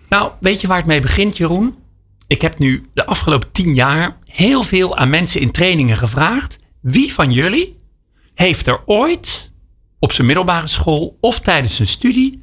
Nou, 0.09 0.31
weet 0.41 0.61
je 0.61 0.67
waar 0.67 0.77
het 0.77 0.87
mee 0.87 1.01
begint, 1.01 1.37
Jeroen? 1.37 1.77
Ik 2.27 2.43
heb 2.43 2.59
nu 2.59 2.89
de 2.95 3.07
afgelopen 3.07 3.53
tien 3.53 3.75
jaar 3.75 4.17
heel 4.25 4.63
veel 4.63 4.97
aan 4.97 5.11
mensen 5.11 5.41
in 5.41 5.51
trainingen 5.51 5.97
gevraagd. 5.97 6.59
Wie 6.81 7.13
van 7.13 7.33
jullie 7.33 7.79
heeft 8.35 8.67
er 8.67 8.81
ooit 8.85 9.53
op 9.99 10.13
zijn 10.13 10.27
middelbare 10.27 10.67
school 10.67 11.17
of 11.21 11.41
tijdens 11.41 11.77
zijn 11.77 11.89
studie 11.89 12.43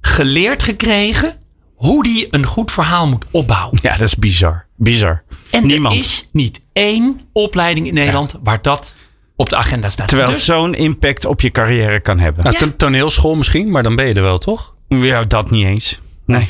geleerd 0.00 0.62
gekregen 0.62 1.38
hoe 1.80 2.02
die 2.02 2.26
een 2.30 2.46
goed 2.46 2.72
verhaal 2.72 3.08
moet 3.08 3.24
opbouwen? 3.30 3.78
Ja, 3.82 3.90
dat 3.96 4.06
is 4.06 4.16
bizar. 4.16 4.66
Bizar. 4.76 5.22
En 5.50 5.66
Niemand. 5.66 5.94
er 5.94 6.00
is 6.00 6.28
niet 6.32 6.60
één 6.72 7.20
opleiding 7.32 7.86
in 7.86 7.94
Nederland 7.94 8.38
waar 8.42 8.62
dat 8.62 8.96
op 9.36 9.48
de 9.48 9.56
agenda 9.56 9.88
staat. 9.88 10.08
Terwijl 10.08 10.28
het 10.28 10.36
Dus- 10.38 10.46
zo'n 10.46 10.74
impact 10.74 11.24
op 11.24 11.40
je 11.40 11.50
carrière 11.50 12.00
kan 12.00 12.18
hebben. 12.18 12.44
Nou, 12.44 12.56
Ja. 12.58 12.66
to- 12.66 12.76
toneelschool 12.76 13.36
misschien, 13.36 13.70
maar 13.70 13.82
dan 13.82 13.96
ben 13.96 14.06
je 14.06 14.14
er 14.14 14.22
wel, 14.22 14.38
toch? 14.38 14.74
Ja, 14.88 15.24
dat 15.24 15.50
niet 15.50 15.64
eens. 15.66 16.00
Nee. 16.26 16.48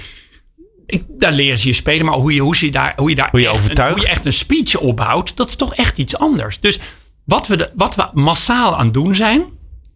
ik, 0.86 1.04
daar 1.08 1.32
leren 1.32 1.58
ze 1.58 1.66
je 1.66 1.72
spelen, 1.72 2.06
maar 2.06 2.14
hoe 2.14 2.34
je, 2.34 2.40
hoe 2.40 2.56
je 2.64 2.70
daar, 2.70 2.92
hoe 2.96 3.08
je 3.08 3.14
daar 3.14 3.30
Hoe 3.30 3.40
je 3.40 3.46
echt, 3.46 3.54
een, 3.56 3.62
overtuigt. 3.62 3.92
hoe 3.94 4.02
je 4.02 4.08
echt 4.08 4.26
een 4.26 4.32
speech 4.32 4.76
opbouwt, 4.76 5.36
dat 5.36 5.48
is 5.48 5.56
toch 5.56 5.74
echt 5.74 5.98
iets 5.98 6.16
anders. 6.18 6.60
Dus 6.60 6.78
wat 7.24 7.46
we, 7.46 7.56
de, 7.56 7.70
wat 7.76 7.94
we 7.94 8.08
massaal 8.12 8.76
aan 8.76 8.84
het 8.84 8.94
doen 8.94 9.14
zijn, 9.14 9.44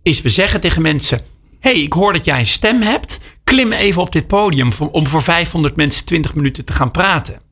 is 0.02 0.22
we 0.22 0.28
zeggen 0.28 0.60
tegen 0.60 0.82
mensen: 0.82 1.22
hey, 1.60 1.74
ik 1.82 1.92
hoor 1.92 2.12
dat 2.12 2.24
jij 2.24 2.38
een 2.38 2.46
stem 2.46 2.82
hebt. 2.82 3.20
Klim 3.44 3.72
even 3.72 4.02
op 4.02 4.12
dit 4.12 4.26
podium 4.26 4.70
om 4.90 5.06
voor 5.06 5.22
500 5.22 5.76
mensen 5.76 6.04
20 6.04 6.34
minuten 6.34 6.64
te 6.64 6.72
gaan 6.72 6.90
praten. 6.90 7.42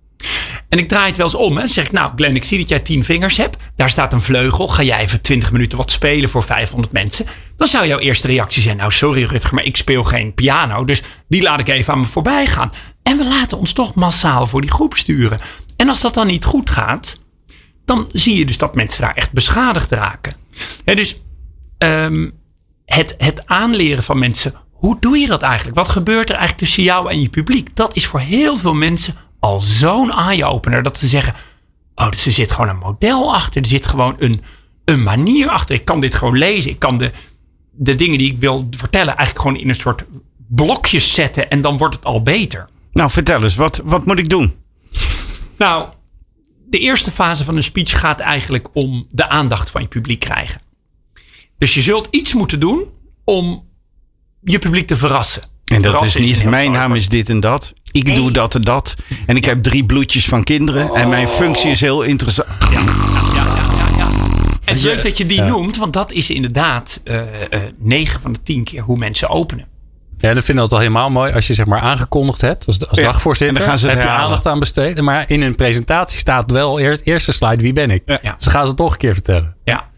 En 0.68 0.78
ik 0.78 0.88
draai 0.88 1.06
het 1.06 1.16
wel 1.16 1.26
eens 1.26 1.34
om. 1.34 1.54
Dan 1.54 1.68
zeg 1.68 1.86
ik, 1.86 1.92
nou 1.92 2.12
Glenn, 2.16 2.36
ik 2.36 2.44
zie 2.44 2.58
dat 2.58 2.68
jij 2.68 2.80
10 2.80 3.04
vingers 3.04 3.36
hebt. 3.36 3.56
Daar 3.76 3.90
staat 3.90 4.12
een 4.12 4.20
vleugel. 4.20 4.68
Ga 4.68 4.82
jij 4.82 4.98
even 4.98 5.20
20 5.20 5.52
minuten 5.52 5.78
wat 5.78 5.90
spelen 5.90 6.28
voor 6.28 6.42
500 6.42 6.92
mensen? 6.92 7.26
Dan 7.56 7.66
zou 7.66 7.86
jouw 7.86 7.98
eerste 7.98 8.26
reactie 8.26 8.62
zijn, 8.62 8.76
nou 8.76 8.92
sorry 8.92 9.24
Rutger, 9.24 9.54
maar 9.54 9.64
ik 9.64 9.76
speel 9.76 10.04
geen 10.04 10.34
piano. 10.34 10.84
Dus 10.84 11.02
die 11.28 11.42
laat 11.42 11.60
ik 11.60 11.68
even 11.68 11.92
aan 11.92 12.00
me 12.00 12.04
voorbij 12.04 12.46
gaan. 12.46 12.72
En 13.02 13.16
we 13.16 13.24
laten 13.24 13.58
ons 13.58 13.72
toch 13.72 13.94
massaal 13.94 14.46
voor 14.46 14.60
die 14.60 14.70
groep 14.70 14.94
sturen. 14.94 15.40
En 15.76 15.88
als 15.88 16.00
dat 16.00 16.14
dan 16.14 16.26
niet 16.26 16.44
goed 16.44 16.70
gaat, 16.70 17.18
dan 17.84 18.08
zie 18.12 18.38
je 18.38 18.44
dus 18.44 18.58
dat 18.58 18.74
mensen 18.74 19.02
daar 19.02 19.14
echt 19.14 19.32
beschadigd 19.32 19.90
raken. 19.90 20.34
Dus 20.84 21.20
ehm, 21.78 22.30
het, 22.84 23.14
het 23.18 23.46
aanleren 23.46 24.02
van 24.02 24.18
mensen. 24.18 24.54
Hoe 24.82 24.96
doe 25.00 25.18
je 25.18 25.26
dat 25.26 25.42
eigenlijk? 25.42 25.76
Wat 25.76 25.88
gebeurt 25.88 26.28
er 26.28 26.36
eigenlijk 26.36 26.58
tussen 26.58 26.82
jou 26.82 27.10
en 27.10 27.20
je 27.20 27.28
publiek? 27.28 27.76
Dat 27.76 27.96
is 27.96 28.06
voor 28.06 28.20
heel 28.20 28.56
veel 28.56 28.74
mensen 28.74 29.14
al 29.38 29.60
zo'n 29.60 30.10
eye-opener. 30.10 30.82
Dat 30.82 30.98
ze 30.98 31.06
zeggen, 31.06 31.34
oh, 31.94 32.10
dus 32.10 32.26
er 32.26 32.32
zit 32.32 32.50
gewoon 32.50 32.68
een 32.68 32.78
model 32.78 33.34
achter. 33.34 33.62
Er 33.62 33.68
zit 33.68 33.86
gewoon 33.86 34.16
een, 34.18 34.42
een 34.84 35.02
manier 35.02 35.48
achter. 35.48 35.74
Ik 35.74 35.84
kan 35.84 36.00
dit 36.00 36.14
gewoon 36.14 36.38
lezen. 36.38 36.70
Ik 36.70 36.78
kan 36.78 36.98
de, 36.98 37.10
de 37.70 37.94
dingen 37.94 38.18
die 38.18 38.32
ik 38.32 38.38
wil 38.38 38.68
vertellen 38.70 39.16
eigenlijk 39.16 39.46
gewoon 39.46 39.62
in 39.62 39.68
een 39.68 39.74
soort 39.74 40.04
blokjes 40.36 41.14
zetten. 41.14 41.50
En 41.50 41.60
dan 41.60 41.76
wordt 41.76 41.94
het 41.94 42.04
al 42.04 42.22
beter. 42.22 42.68
Nou, 42.92 43.10
vertel 43.10 43.42
eens, 43.42 43.54
wat, 43.54 43.80
wat 43.84 44.06
moet 44.06 44.18
ik 44.18 44.28
doen? 44.28 44.54
Nou, 45.56 45.88
de 46.68 46.78
eerste 46.78 47.10
fase 47.10 47.44
van 47.44 47.56
een 47.56 47.62
speech 47.62 48.00
gaat 48.00 48.20
eigenlijk 48.20 48.68
om 48.72 49.06
de 49.10 49.28
aandacht 49.28 49.70
van 49.70 49.82
je 49.82 49.88
publiek 49.88 50.20
krijgen. 50.20 50.60
Dus 51.58 51.74
je 51.74 51.82
zult 51.82 52.08
iets 52.10 52.34
moeten 52.34 52.60
doen 52.60 52.84
om 53.24 53.70
je 54.44 54.58
publiek 54.58 54.86
te 54.86 54.96
verrassen. 54.96 55.42
En 55.64 55.82
dat 55.82 55.90
Verrassen 55.90 56.20
is 56.22 56.28
niet, 56.38 56.44
mijn 56.44 56.72
naam 56.72 56.94
is 56.94 57.08
dit 57.08 57.28
en 57.28 57.40
dat. 57.40 57.72
Ik 57.92 58.14
doe 58.14 58.30
dat 58.30 58.54
en 58.54 58.60
dat. 58.62 58.94
En 59.26 59.36
ik 59.36 59.44
heb 59.44 59.62
drie 59.62 59.84
bloedjes 59.84 60.24
van 60.24 60.44
kinderen. 60.44 60.94
En 60.94 61.08
mijn 61.08 61.28
functie 61.28 61.70
is 61.70 61.80
heel 61.80 62.02
interessant. 62.02 62.48
Ja, 62.60 62.80
ja, 63.34 63.44
ja, 63.76 63.96
ja. 63.96 64.06
En 64.06 64.58
het 64.64 64.76
is 64.76 64.82
leuk 64.82 65.02
dat 65.02 65.16
je 65.18 65.26
die 65.26 65.40
noemt, 65.40 65.76
want 65.76 65.92
dat 65.92 66.12
is 66.12 66.30
inderdaad 66.30 67.00
eh 67.04 67.18
eh, 67.20 67.60
9 67.78 68.20
van 68.20 68.32
de 68.32 68.42
10 68.42 68.64
keer 68.64 68.82
hoe 68.82 68.98
mensen 68.98 69.28
openen. 69.28 69.66
Ja, 70.18 70.34
dat 70.34 70.44
vinden 70.44 70.64
we 70.64 70.70
al 70.70 70.78
helemaal 70.78 71.10
mooi 71.10 71.32
als 71.32 71.46
je 71.46 71.54
zeg 71.54 71.66
maar 71.66 71.80
aangekondigd 71.80 72.40
hebt 72.40 72.66
als, 72.66 72.88
als 72.88 72.98
Ja, 72.98 73.04
dagvoorzitter. 73.04 73.56
en 73.56 73.62
dan 73.62 73.70
gaan 73.70 73.78
ze 73.78 73.86
het 73.86 73.94
heb 73.98 74.04
je 74.04 74.10
aandacht 74.12 74.46
aan 74.46 74.58
besteden. 74.58 75.04
Maar 75.04 75.24
in 75.28 75.42
een 75.42 75.54
presentatie 75.54 76.18
staat 76.18 76.50
wel 76.50 76.78
eerst 76.80 77.00
eerste 77.04 77.32
slide 77.32 77.62
wie 77.62 77.72
ben 77.72 77.90
ik. 77.90 78.02
Ja. 78.06 78.18
Ja. 78.22 78.34
Dus 78.34 78.44
dan 78.44 78.52
gaan 78.52 78.62
ze 78.62 78.68
het 78.68 78.76
toch 78.76 78.92
een 78.92 78.98
keer 78.98 79.12
vertellen. 79.12 79.56
Ja. 79.64 79.90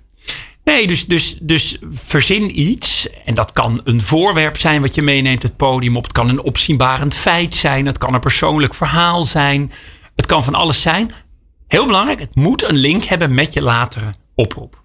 Nee, 0.64 0.86
dus, 0.86 1.06
dus, 1.06 1.38
dus 1.40 1.76
verzin 1.90 2.60
iets. 2.60 3.08
En 3.24 3.34
dat 3.34 3.52
kan 3.52 3.80
een 3.84 4.00
voorwerp 4.02 4.56
zijn 4.56 4.80
wat 4.80 4.94
je 4.94 5.02
meeneemt 5.02 5.42
het 5.42 5.56
podium 5.56 5.96
op. 5.96 6.02
Het 6.02 6.12
kan 6.12 6.28
een 6.28 6.42
opzienbarend 6.42 7.14
feit 7.14 7.54
zijn. 7.54 7.86
Het 7.86 7.98
kan 7.98 8.14
een 8.14 8.20
persoonlijk 8.20 8.74
verhaal 8.74 9.22
zijn. 9.22 9.72
Het 10.16 10.26
kan 10.26 10.44
van 10.44 10.54
alles 10.54 10.80
zijn. 10.80 11.12
Heel 11.68 11.86
belangrijk, 11.86 12.20
het 12.20 12.34
moet 12.34 12.62
een 12.62 12.76
link 12.76 13.04
hebben 13.04 13.34
met 13.34 13.52
je 13.52 13.62
latere 13.62 14.14
oproep. 14.34 14.82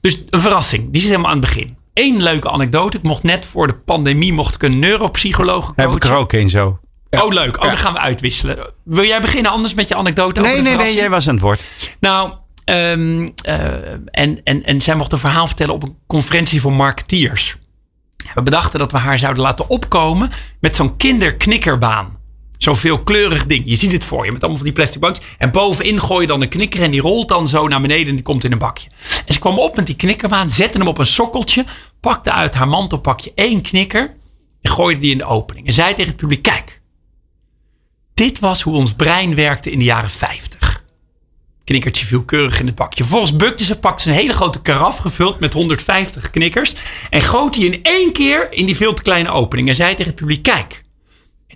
Dus 0.00 0.22
een 0.30 0.40
verrassing, 0.40 0.92
die 0.92 1.00
zit 1.00 1.10
helemaal 1.10 1.30
aan 1.30 1.36
het 1.38 1.46
begin. 1.46 1.76
Eén 1.94 2.22
leuke 2.22 2.50
anekdote. 2.50 2.96
Ik 2.96 3.02
mocht 3.02 3.22
net 3.22 3.46
voor 3.46 3.66
de 3.66 3.74
pandemie 3.74 4.32
mocht 4.32 4.54
ik 4.54 4.62
een 4.62 4.78
neuropsycholoog 4.78 5.72
Heb 5.76 5.86
ik 5.88 5.92
er 5.94 6.00
coachen. 6.00 6.16
ook 6.16 6.32
een 6.32 6.50
zo. 6.50 6.78
Oh, 7.10 7.32
leuk. 7.32 7.56
Oh, 7.56 7.62
dan 7.62 7.76
gaan 7.76 7.92
we 7.92 7.98
uitwisselen. 7.98 8.72
Wil 8.84 9.04
jij 9.04 9.20
beginnen 9.20 9.50
anders 9.52 9.74
met 9.74 9.88
je 9.88 9.94
anekdote? 9.94 10.40
over 10.40 10.52
Nee, 10.52 10.62
nee, 10.62 10.76
nee, 10.76 10.94
jij 10.94 11.10
was 11.10 11.28
aan 11.28 11.34
het 11.34 11.42
woord. 11.42 11.64
Nou, 12.00 12.32
ehm, 12.64 13.28
eh, 13.42 13.92
en, 14.10 14.40
en, 14.44 14.64
en 14.64 14.80
zij 14.80 14.94
mocht 14.94 15.12
een 15.12 15.18
verhaal 15.18 15.46
vertellen 15.46 15.74
op 15.74 15.82
een 15.82 15.96
conferentie 16.06 16.60
voor 16.60 16.72
marketeers. 16.72 17.56
We 18.34 18.42
bedachten 18.42 18.78
dat 18.78 18.92
we 18.92 18.98
haar 18.98 19.18
zouden 19.18 19.42
laten 19.42 19.68
opkomen 19.68 20.30
met 20.60 20.76
zo'n 20.76 20.96
kinderknikkerbaan. 20.96 22.20
Zo'n 22.58 22.76
veelkleurig 22.76 23.46
ding. 23.46 23.62
Je 23.66 23.76
ziet 23.76 23.92
het 23.92 24.04
voor 24.04 24.24
je 24.24 24.32
met 24.32 24.40
allemaal 24.40 24.58
van 24.58 24.66
die 24.66 24.76
plastic 24.76 25.00
bandjes. 25.00 25.26
En 25.38 25.50
bovenin 25.50 26.00
gooi 26.00 26.20
je 26.20 26.26
dan 26.26 26.42
een 26.42 26.48
knikker 26.48 26.82
en 26.82 26.90
die 26.90 27.00
rolt 27.00 27.28
dan 27.28 27.48
zo 27.48 27.68
naar 27.68 27.80
beneden 27.80 28.08
en 28.08 28.14
die 28.14 28.24
komt 28.24 28.44
in 28.44 28.52
een 28.52 28.58
bakje. 28.58 28.88
En 29.26 29.32
ze 29.32 29.38
kwam 29.38 29.58
op 29.58 29.76
met 29.76 29.86
die 29.86 29.96
knikkerbaan, 29.96 30.48
zette 30.48 30.78
hem 30.78 30.86
op 30.86 30.98
een 30.98 31.06
sokkeltje, 31.06 31.64
pakte 32.00 32.32
uit 32.32 32.54
haar 32.54 32.68
mantelpakje 32.68 33.32
één 33.34 33.62
knikker 33.62 34.14
en 34.60 34.70
gooide 34.70 35.00
die 35.00 35.10
in 35.10 35.18
de 35.18 35.24
opening. 35.24 35.66
En 35.66 35.72
zei 35.72 35.94
tegen 35.94 36.10
het 36.10 36.20
publiek, 36.20 36.42
kijk, 36.42 36.80
dit 38.14 38.38
was 38.38 38.62
hoe 38.62 38.74
ons 38.74 38.92
brein 38.92 39.34
werkte 39.34 39.70
in 39.70 39.78
de 39.78 39.84
jaren 39.84 40.10
50 40.10 40.61
knikkertje 41.64 42.06
viel 42.06 42.22
keurig 42.22 42.60
in 42.60 42.66
het 42.66 42.74
bakje. 42.74 43.02
Vervolgens 43.02 43.36
bukte 43.36 43.64
ze, 43.64 43.78
pakte 43.78 44.02
ze 44.02 44.08
een 44.08 44.14
hele 44.14 44.32
grote 44.32 44.62
karaf 44.62 44.96
gevuld 44.96 45.40
met 45.40 45.52
150 45.52 46.30
knikkers. 46.30 46.74
En 47.10 47.20
goot 47.20 47.54
die 47.54 47.72
in 47.72 47.82
één 47.82 48.12
keer 48.12 48.52
in 48.52 48.66
die 48.66 48.76
veel 48.76 48.94
te 48.94 49.02
kleine 49.02 49.30
opening. 49.30 49.68
En 49.68 49.74
zei 49.74 49.90
tegen 49.90 50.10
het 50.10 50.20
publiek, 50.20 50.42
kijk, 50.42 50.82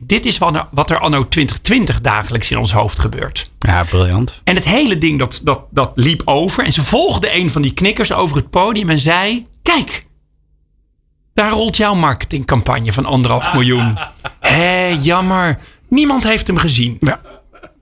dit 0.01 0.27
is 0.27 0.38
wat 0.38 0.55
er, 0.55 0.66
wat 0.71 0.90
er 0.90 0.99
anno 0.99 1.29
2020 1.29 2.01
dagelijks 2.01 2.51
in 2.51 2.59
ons 2.59 2.73
hoofd 2.73 2.99
gebeurt. 2.99 3.51
Ja, 3.59 3.85
briljant. 3.85 4.40
En 4.45 4.55
het 4.55 4.64
hele 4.64 4.99
ding 4.99 5.19
dat, 5.19 5.40
dat, 5.45 5.61
dat 5.71 5.92
liep 5.95 6.23
over. 6.25 6.64
En 6.64 6.73
ze 6.73 6.85
volgde 6.85 7.35
een 7.35 7.51
van 7.51 7.62
die 7.62 7.75
knikkers 7.75 8.12
over 8.12 8.37
het 8.37 8.51
podium 8.51 8.90
en 8.90 8.99
zei, 8.99 9.47
kijk, 9.62 10.07
daar 11.35 11.51
rolt 11.51 11.77
jouw 11.77 11.95
marketingcampagne 11.95 12.92
van 12.92 13.05
anderhalf 13.05 13.53
miljoen. 13.53 13.99
Hé, 14.40 14.87
jammer. 15.03 15.59
Niemand 15.88 16.25
heeft 16.25 16.47
hem 16.47 16.57
gezien. 16.57 16.97
Ja. 17.01 17.21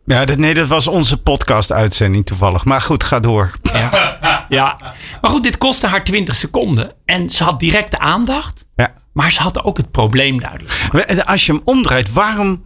Ja, 0.06 0.24
dat, 0.24 0.38
nee, 0.38 0.54
dat 0.54 0.68
was 0.68 0.86
onze 0.86 1.16
podcast-uitzending 1.22 2.26
toevallig. 2.26 2.64
Maar 2.64 2.80
goed, 2.80 3.04
ga 3.04 3.20
door. 3.20 3.52
Ja. 3.62 4.16
ja. 4.48 4.78
Maar 5.20 5.30
goed, 5.30 5.42
dit 5.42 5.58
kostte 5.58 5.86
haar 5.86 6.04
20 6.04 6.34
seconden. 6.34 6.92
En 7.04 7.30
ze 7.30 7.44
had 7.44 7.60
direct 7.60 7.90
de 7.90 7.98
aandacht. 7.98 8.66
Ja. 8.76 8.92
Maar 9.12 9.32
ze 9.32 9.42
had 9.42 9.64
ook 9.64 9.76
het 9.76 9.90
probleem 9.90 10.40
duidelijk. 10.40 10.72
gemaakt. 10.72 11.26
Als 11.26 11.46
je 11.46 11.52
hem 11.52 11.60
omdraait, 11.64 12.12
waarom 12.12 12.64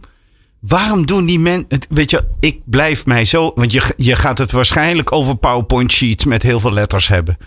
Waarom 0.59 1.05
doen 1.05 1.25
die 1.25 1.39
mensen. 1.39 1.67
Weet 1.89 2.09
je, 2.09 2.27
ik 2.39 2.59
blijf 2.65 3.05
mij 3.05 3.25
zo. 3.25 3.51
Want 3.55 3.71
je, 3.71 3.93
je 3.97 4.15
gaat 4.15 4.37
het 4.37 4.51
waarschijnlijk 4.51 5.11
over 5.11 5.35
PowerPoint 5.35 5.91
sheets 5.91 6.25
met 6.25 6.43
heel 6.43 6.59
veel 6.59 6.73
letters 6.73 7.07
hebben. 7.07 7.37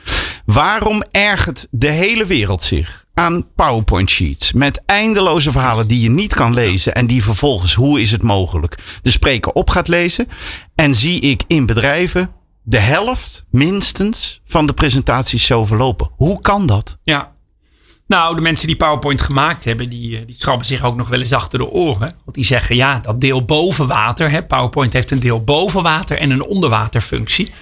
Waarom 0.45 1.03
ergert 1.11 1.67
de 1.71 1.91
hele 1.91 2.27
wereld 2.27 2.63
zich 2.63 3.02
aan 3.15 3.53
PowerPoint 3.55 4.11
sheets? 4.11 4.53
Met 4.53 4.83
eindeloze 4.87 5.51
verhalen 5.51 5.89
die 5.89 6.01
je 6.01 6.11
niet 6.11 6.35
kan 6.35 6.55
lezen. 6.55 6.95
En 6.95 7.07
die 7.07 7.23
vervolgens, 7.23 7.75
hoe 7.75 8.01
is 8.01 8.11
het 8.11 8.23
mogelijk, 8.23 8.79
de 9.03 9.11
spreker 9.11 9.53
op 9.53 9.71
gaat 9.71 9.89
lezen. 9.89 10.29
En 10.75 10.95
zie 10.95 11.21
ik 11.21 11.43
in 11.47 11.67
bedrijven 11.67 12.31
de 12.63 12.79
helft 12.79 13.45
minstens 13.51 14.41
van 14.47 14.67
de 14.67 14.73
presentaties 14.73 15.47
zo 15.47 15.65
verlopen. 15.65 16.11
Hoe 16.17 16.41
kan 16.41 16.67
dat? 16.67 16.99
Ja. 17.03 17.33
Nou, 18.07 18.35
de 18.35 18.41
mensen 18.41 18.67
die 18.67 18.77
PowerPoint 18.77 19.21
gemaakt 19.21 19.65
hebben, 19.65 19.89
die, 19.89 20.19
eh, 20.19 20.27
die 20.27 20.35
schrappen 20.35 20.67
zich 20.67 20.85
ook 20.85 20.97
nog 20.97 21.09
wel 21.09 21.21
eens 21.21 21.33
achter 21.33 21.59
de 21.59 21.71
oren. 21.71 22.15
Want 22.25 22.37
die 22.37 22.45
zeggen, 22.45 22.77
ja, 22.77 22.99
dat 22.99 23.21
deel 23.21 23.45
boven 23.45 23.87
water. 23.87 24.31
Hè, 24.31 24.43
PowerPoint 24.43 24.93
heeft 24.93 25.11
een 25.11 25.21
deel 25.21 25.45
boven 25.45 25.83
water 25.83 26.19
en 26.19 26.31
een 26.31 26.45
onderwaterfunctie. 26.45 27.53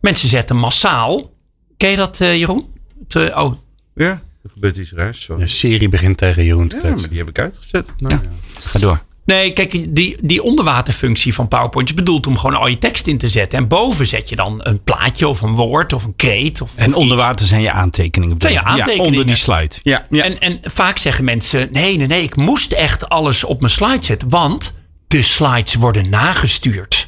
Mensen 0.00 0.28
zetten 0.28 0.56
massaal. 0.56 1.30
Ken 1.76 1.90
je 1.90 1.96
dat, 1.96 2.20
uh, 2.20 2.36
Jeroen? 2.38 2.72
Te, 3.06 3.32
oh. 3.36 3.52
Ja, 3.94 4.22
er 4.48 4.54
gebeurt 4.54 4.76
iets 4.76 4.92
raars. 4.92 5.26
De 5.38 5.46
serie 5.46 5.88
begint 5.88 6.16
tegen 6.16 6.44
Jeroen 6.44 6.68
te 6.68 6.74
Ja, 6.76 6.80
kletsen. 6.80 7.00
maar 7.00 7.08
die 7.08 7.18
heb 7.18 7.28
ik 7.28 7.38
uitgezet. 7.38 7.88
Nou, 7.98 8.14
ja. 8.14 8.20
Ga 8.60 8.78
door. 8.78 9.06
Nee, 9.24 9.52
kijk, 9.52 9.94
die, 9.94 10.16
die 10.22 10.42
onderwaterfunctie 10.42 11.34
van 11.34 11.48
PowerPoint 11.48 11.88
is 11.88 11.94
bedoeld 11.94 12.26
om 12.26 12.38
gewoon 12.38 12.56
al 12.56 12.66
je 12.66 12.78
tekst 12.78 13.06
in 13.06 13.18
te 13.18 13.28
zetten. 13.28 13.58
En 13.58 13.68
boven 13.68 14.06
zet 14.06 14.28
je 14.28 14.36
dan 14.36 14.60
een 14.62 14.82
plaatje 14.82 15.28
of 15.28 15.40
een 15.40 15.54
woord 15.54 15.92
of 15.92 16.04
een 16.04 16.16
kreet. 16.16 16.60
Of, 16.60 16.72
En 16.76 16.88
of 16.88 16.94
onder 16.96 17.16
iets. 17.16 17.22
water 17.26 17.46
zijn 17.46 17.60
je 17.62 17.70
aantekeningen. 17.70 18.40
Zijn 18.40 18.52
je 18.52 18.58
Ja, 18.58 18.64
aantekeningen. 18.64 19.04
onder 19.06 19.26
die 19.26 19.34
slide. 19.36 19.74
Ja, 19.82 20.06
ja. 20.10 20.24
En, 20.24 20.40
en 20.40 20.60
vaak 20.62 20.98
zeggen 20.98 21.24
mensen: 21.24 21.68
nee, 21.72 21.96
nee, 21.96 22.06
nee, 22.06 22.22
ik 22.22 22.36
moest 22.36 22.72
echt 22.72 23.08
alles 23.08 23.44
op 23.44 23.60
mijn 23.60 23.72
slide 23.72 24.04
zetten, 24.04 24.28
want 24.28 24.74
de 25.08 25.22
slides 25.22 25.74
worden 25.74 26.10
nagestuurd. 26.10 27.07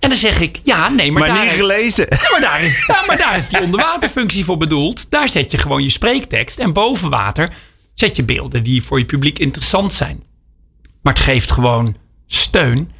En 0.00 0.08
dan 0.08 0.16
zeg 0.16 0.40
ik: 0.40 0.60
ja, 0.62 0.88
nee, 0.88 1.12
maar, 1.12 1.20
maar 1.26 1.34
daar, 1.34 1.44
niet 1.44 1.54
gelezen. 1.54 2.06
Ja, 2.10 2.30
maar, 2.30 2.40
daar 2.40 2.62
is, 2.62 2.84
ja, 2.86 3.02
maar 3.06 3.16
daar 3.16 3.36
is 3.36 3.48
die 3.48 3.60
onderwaterfunctie 3.62 4.44
voor 4.44 4.56
bedoeld. 4.56 5.10
Daar 5.10 5.28
zet 5.28 5.50
je 5.50 5.58
gewoon 5.58 5.82
je 5.82 5.90
spreektekst. 5.90 6.58
En 6.58 6.72
boven 6.72 7.10
water 7.10 7.52
zet 7.94 8.16
je 8.16 8.24
beelden 8.24 8.62
die 8.62 8.82
voor 8.82 8.98
je 8.98 9.04
publiek 9.04 9.38
interessant 9.38 9.92
zijn. 9.92 10.22
Maar 11.02 11.12
het 11.12 11.22
geeft 11.22 11.50
gewoon 11.50 11.96
steun. 12.26 12.90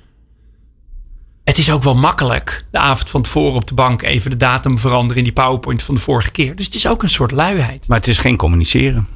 Het 1.44 1.58
is 1.58 1.70
ook 1.70 1.82
wel 1.82 1.94
makkelijk. 1.94 2.64
De 2.70 2.78
avond 2.78 3.10
van 3.10 3.22
tevoren 3.22 3.54
op 3.54 3.66
de 3.66 3.74
bank 3.74 4.02
even 4.02 4.30
de 4.30 4.36
datum 4.36 4.78
veranderen 4.78 5.16
in 5.16 5.24
die 5.24 5.32
PowerPoint 5.32 5.82
van 5.82 5.94
de 5.94 6.00
vorige 6.00 6.30
keer. 6.30 6.56
Dus 6.56 6.64
het 6.64 6.74
is 6.74 6.86
ook 6.86 7.02
een 7.02 7.08
soort 7.08 7.30
luiheid. 7.30 7.88
Maar 7.88 7.98
het 7.98 8.08
is 8.08 8.18
geen 8.18 8.36
communiceren. 8.36 9.08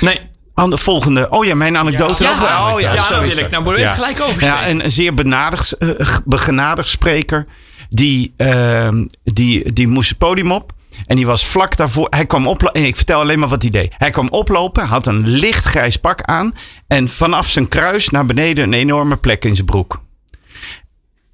Nee. 0.00 0.30
Aan 0.54 0.70
de 0.70 0.76
volgende. 0.76 1.30
Oh 1.30 1.44
ja, 1.44 1.54
mijn 1.54 1.76
anekdote. 1.76 2.22
Ja, 2.22 2.30
ook. 2.30 2.40
ja, 2.40 2.74
oh 2.74 2.80
ja, 2.80 2.94
ja, 2.94 3.02
sorry, 3.02 3.28
wil 3.28 3.36
ik. 3.36 3.50
Nou, 3.50 3.64
moet 3.64 3.76
ik 3.76 3.86
gelijk 3.86 4.20
oversteken. 4.20 4.54
Ja, 4.54 4.68
een 4.68 4.90
zeer 4.90 5.14
benadigd, 5.14 5.72
eh, 5.72 6.16
begenadigd 6.24 6.88
spreker. 6.88 7.46
Die, 7.90 8.34
ehm, 8.36 9.06
die, 9.24 9.72
die 9.72 9.88
moest 9.88 10.08
het 10.08 10.18
podium 10.18 10.52
op. 10.52 10.72
En 11.06 11.16
die 11.16 11.26
was 11.26 11.46
vlak 11.46 11.76
daarvoor. 11.76 12.06
Hij 12.10 12.26
kwam 12.26 12.46
oplopen. 12.46 12.84
Ik 12.84 12.96
vertel 12.96 13.20
alleen 13.20 13.38
maar 13.38 13.48
wat 13.48 13.62
hij 13.62 13.70
deed. 13.70 13.94
Hij 13.98 14.10
kwam 14.10 14.28
oplopen, 14.28 14.86
had 14.86 15.06
een 15.06 15.28
licht 15.28 15.64
grijs 15.64 15.96
pak 15.96 16.22
aan. 16.22 16.54
En 16.86 17.08
vanaf 17.08 17.48
zijn 17.48 17.68
kruis 17.68 18.08
naar 18.08 18.26
beneden 18.26 18.64
een 18.64 18.72
enorme 18.72 19.16
plek 19.16 19.44
in 19.44 19.54
zijn 19.54 19.66
broek. 19.66 20.00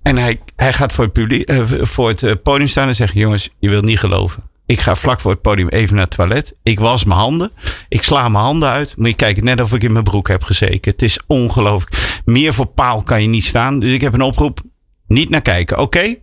En 0.02 0.16
hij, 0.16 0.40
hij 0.56 0.72
gaat 0.72 0.92
voor 0.92 1.04
het, 1.04 1.12
publiek, 1.12 1.48
eh, 1.48 1.64
voor 1.80 2.08
het 2.08 2.22
eh, 2.22 2.32
podium 2.42 2.68
staan 2.68 2.88
en 2.88 2.94
zegt: 2.94 3.14
Jongens, 3.14 3.50
je 3.58 3.68
wilt 3.68 3.84
niet 3.84 3.98
geloven. 3.98 4.42
Ik 4.68 4.80
ga 4.80 4.94
vlak 4.94 5.20
voor 5.20 5.30
het 5.30 5.40
podium 5.40 5.68
even 5.68 5.94
naar 5.94 6.04
het 6.04 6.14
toilet. 6.16 6.54
Ik 6.62 6.80
was 6.80 7.04
mijn 7.04 7.18
handen. 7.18 7.50
Ik 7.88 8.02
sla 8.02 8.28
mijn 8.28 8.44
handen 8.44 8.68
uit. 8.68 8.96
Moet 8.96 9.08
je 9.08 9.14
kijken, 9.14 9.44
net 9.44 9.60
of 9.60 9.72
ik 9.72 9.82
in 9.82 9.92
mijn 9.92 10.04
broek 10.04 10.28
heb 10.28 10.42
gezeken. 10.42 10.92
Het 10.92 11.02
is 11.02 11.20
ongelooflijk. 11.26 12.20
Meer 12.24 12.54
voor 12.54 12.66
paal 12.66 13.02
kan 13.02 13.22
je 13.22 13.28
niet 13.28 13.44
staan. 13.44 13.80
Dus 13.80 13.92
ik 13.92 14.00
heb 14.00 14.14
een 14.14 14.22
oproep. 14.22 14.60
Niet 15.06 15.28
naar 15.28 15.42
kijken, 15.42 15.78
oké? 15.78 16.16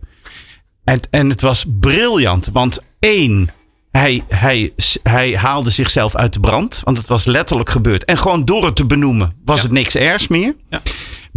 En, 0.84 1.00
en 1.10 1.28
het 1.28 1.40
was 1.40 1.64
briljant. 1.80 2.50
Want 2.52 2.78
één, 2.98 3.50
hij, 3.90 4.22
hij, 4.28 4.72
hij 5.02 5.36
haalde 5.36 5.70
zichzelf 5.70 6.14
uit 6.14 6.32
de 6.32 6.40
brand. 6.40 6.80
Want 6.84 6.96
het 6.96 7.08
was 7.08 7.24
letterlijk 7.24 7.70
gebeurd. 7.70 8.04
En 8.04 8.18
gewoon 8.18 8.44
door 8.44 8.64
het 8.64 8.76
te 8.76 8.86
benoemen 8.86 9.32
was 9.44 9.62
het 9.62 9.70
niks 9.70 9.94
ergs 9.94 10.28
meer. 10.28 10.56
Ja. 10.70 10.82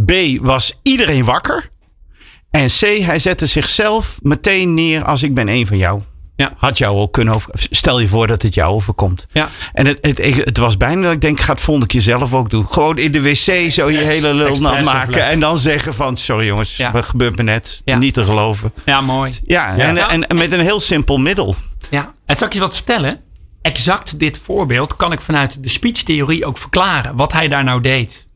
B, 0.04 0.12
was 0.40 0.78
iedereen 0.82 1.24
wakker. 1.24 1.70
En 2.50 2.66
C, 2.66 2.80
hij 2.80 3.18
zette 3.18 3.46
zichzelf 3.46 4.18
meteen 4.22 4.74
neer 4.74 5.04
als 5.04 5.22
ik 5.22 5.34
ben 5.34 5.48
één 5.48 5.66
van 5.66 5.76
jou. 5.76 6.02
Ja. 6.40 6.52
Had 6.56 6.78
jou 6.78 6.96
ook 6.98 7.12
kunnen 7.12 7.34
over. 7.34 7.50
Stel 7.54 8.00
je 8.00 8.08
voor 8.08 8.26
dat 8.26 8.42
het 8.42 8.54
jou 8.54 8.72
overkomt. 8.74 9.26
Ja. 9.32 9.48
En 9.72 9.86
het, 9.86 9.98
het, 10.00 10.18
ik- 10.18 10.44
het 10.44 10.56
was 10.56 10.76
bijna 10.76 11.02
dat 11.02 11.12
ik 11.12 11.20
denk, 11.20 11.40
ga 11.40 11.52
het 11.52 11.60
volgende 11.62 11.88
keer 11.88 12.00
zelf 12.00 12.34
ook 12.34 12.50
doen. 12.50 12.66
Gewoon 12.70 12.98
in 12.98 13.12
de 13.12 13.22
wc 13.22 13.70
zo 13.70 13.90
je 13.90 13.98
hele 13.98 14.34
lul 14.34 14.60
nat 14.60 14.84
maken. 14.84 15.24
En 15.28 15.40
dan 15.40 15.58
zeggen 15.58 15.94
van, 15.94 16.16
sorry 16.16 16.46
jongens, 16.46 16.76
Ja. 16.76 16.92
wat 16.92 17.04
gebeurt 17.04 17.36
me 17.36 17.42
net? 17.42 17.80
Ja. 17.84 17.96
Niet 17.98 18.14
te 18.14 18.24
geloven. 18.24 18.72
Ja, 18.84 19.00
mooi. 19.00 19.32
Ja, 19.44 19.74
Ja. 19.74 19.88
En, 19.88 20.08
en, 20.08 20.26
en 20.26 20.36
met 20.36 20.52
een 20.52 20.60
heel 20.60 20.80
simpel 20.80 21.18
middel. 21.18 21.54
Ja. 21.90 22.14
En 22.26 22.36
zal 22.36 22.46
ik 22.46 22.52
je 22.52 22.60
wat 22.60 22.74
vertellen? 22.74 23.20
Exact 23.62 24.18
dit 24.18 24.38
voorbeeld 24.38 24.96
kan 24.96 25.12
ik 25.12 25.20
vanuit 25.20 25.62
de 25.62 25.68
speechtheorie 25.68 26.44
ook 26.46 26.58
verklaren. 26.58 27.16
Wat 27.16 27.32
hij 27.32 27.48
daar 27.48 27.64
nou 27.64 27.80
deed. 27.80 28.26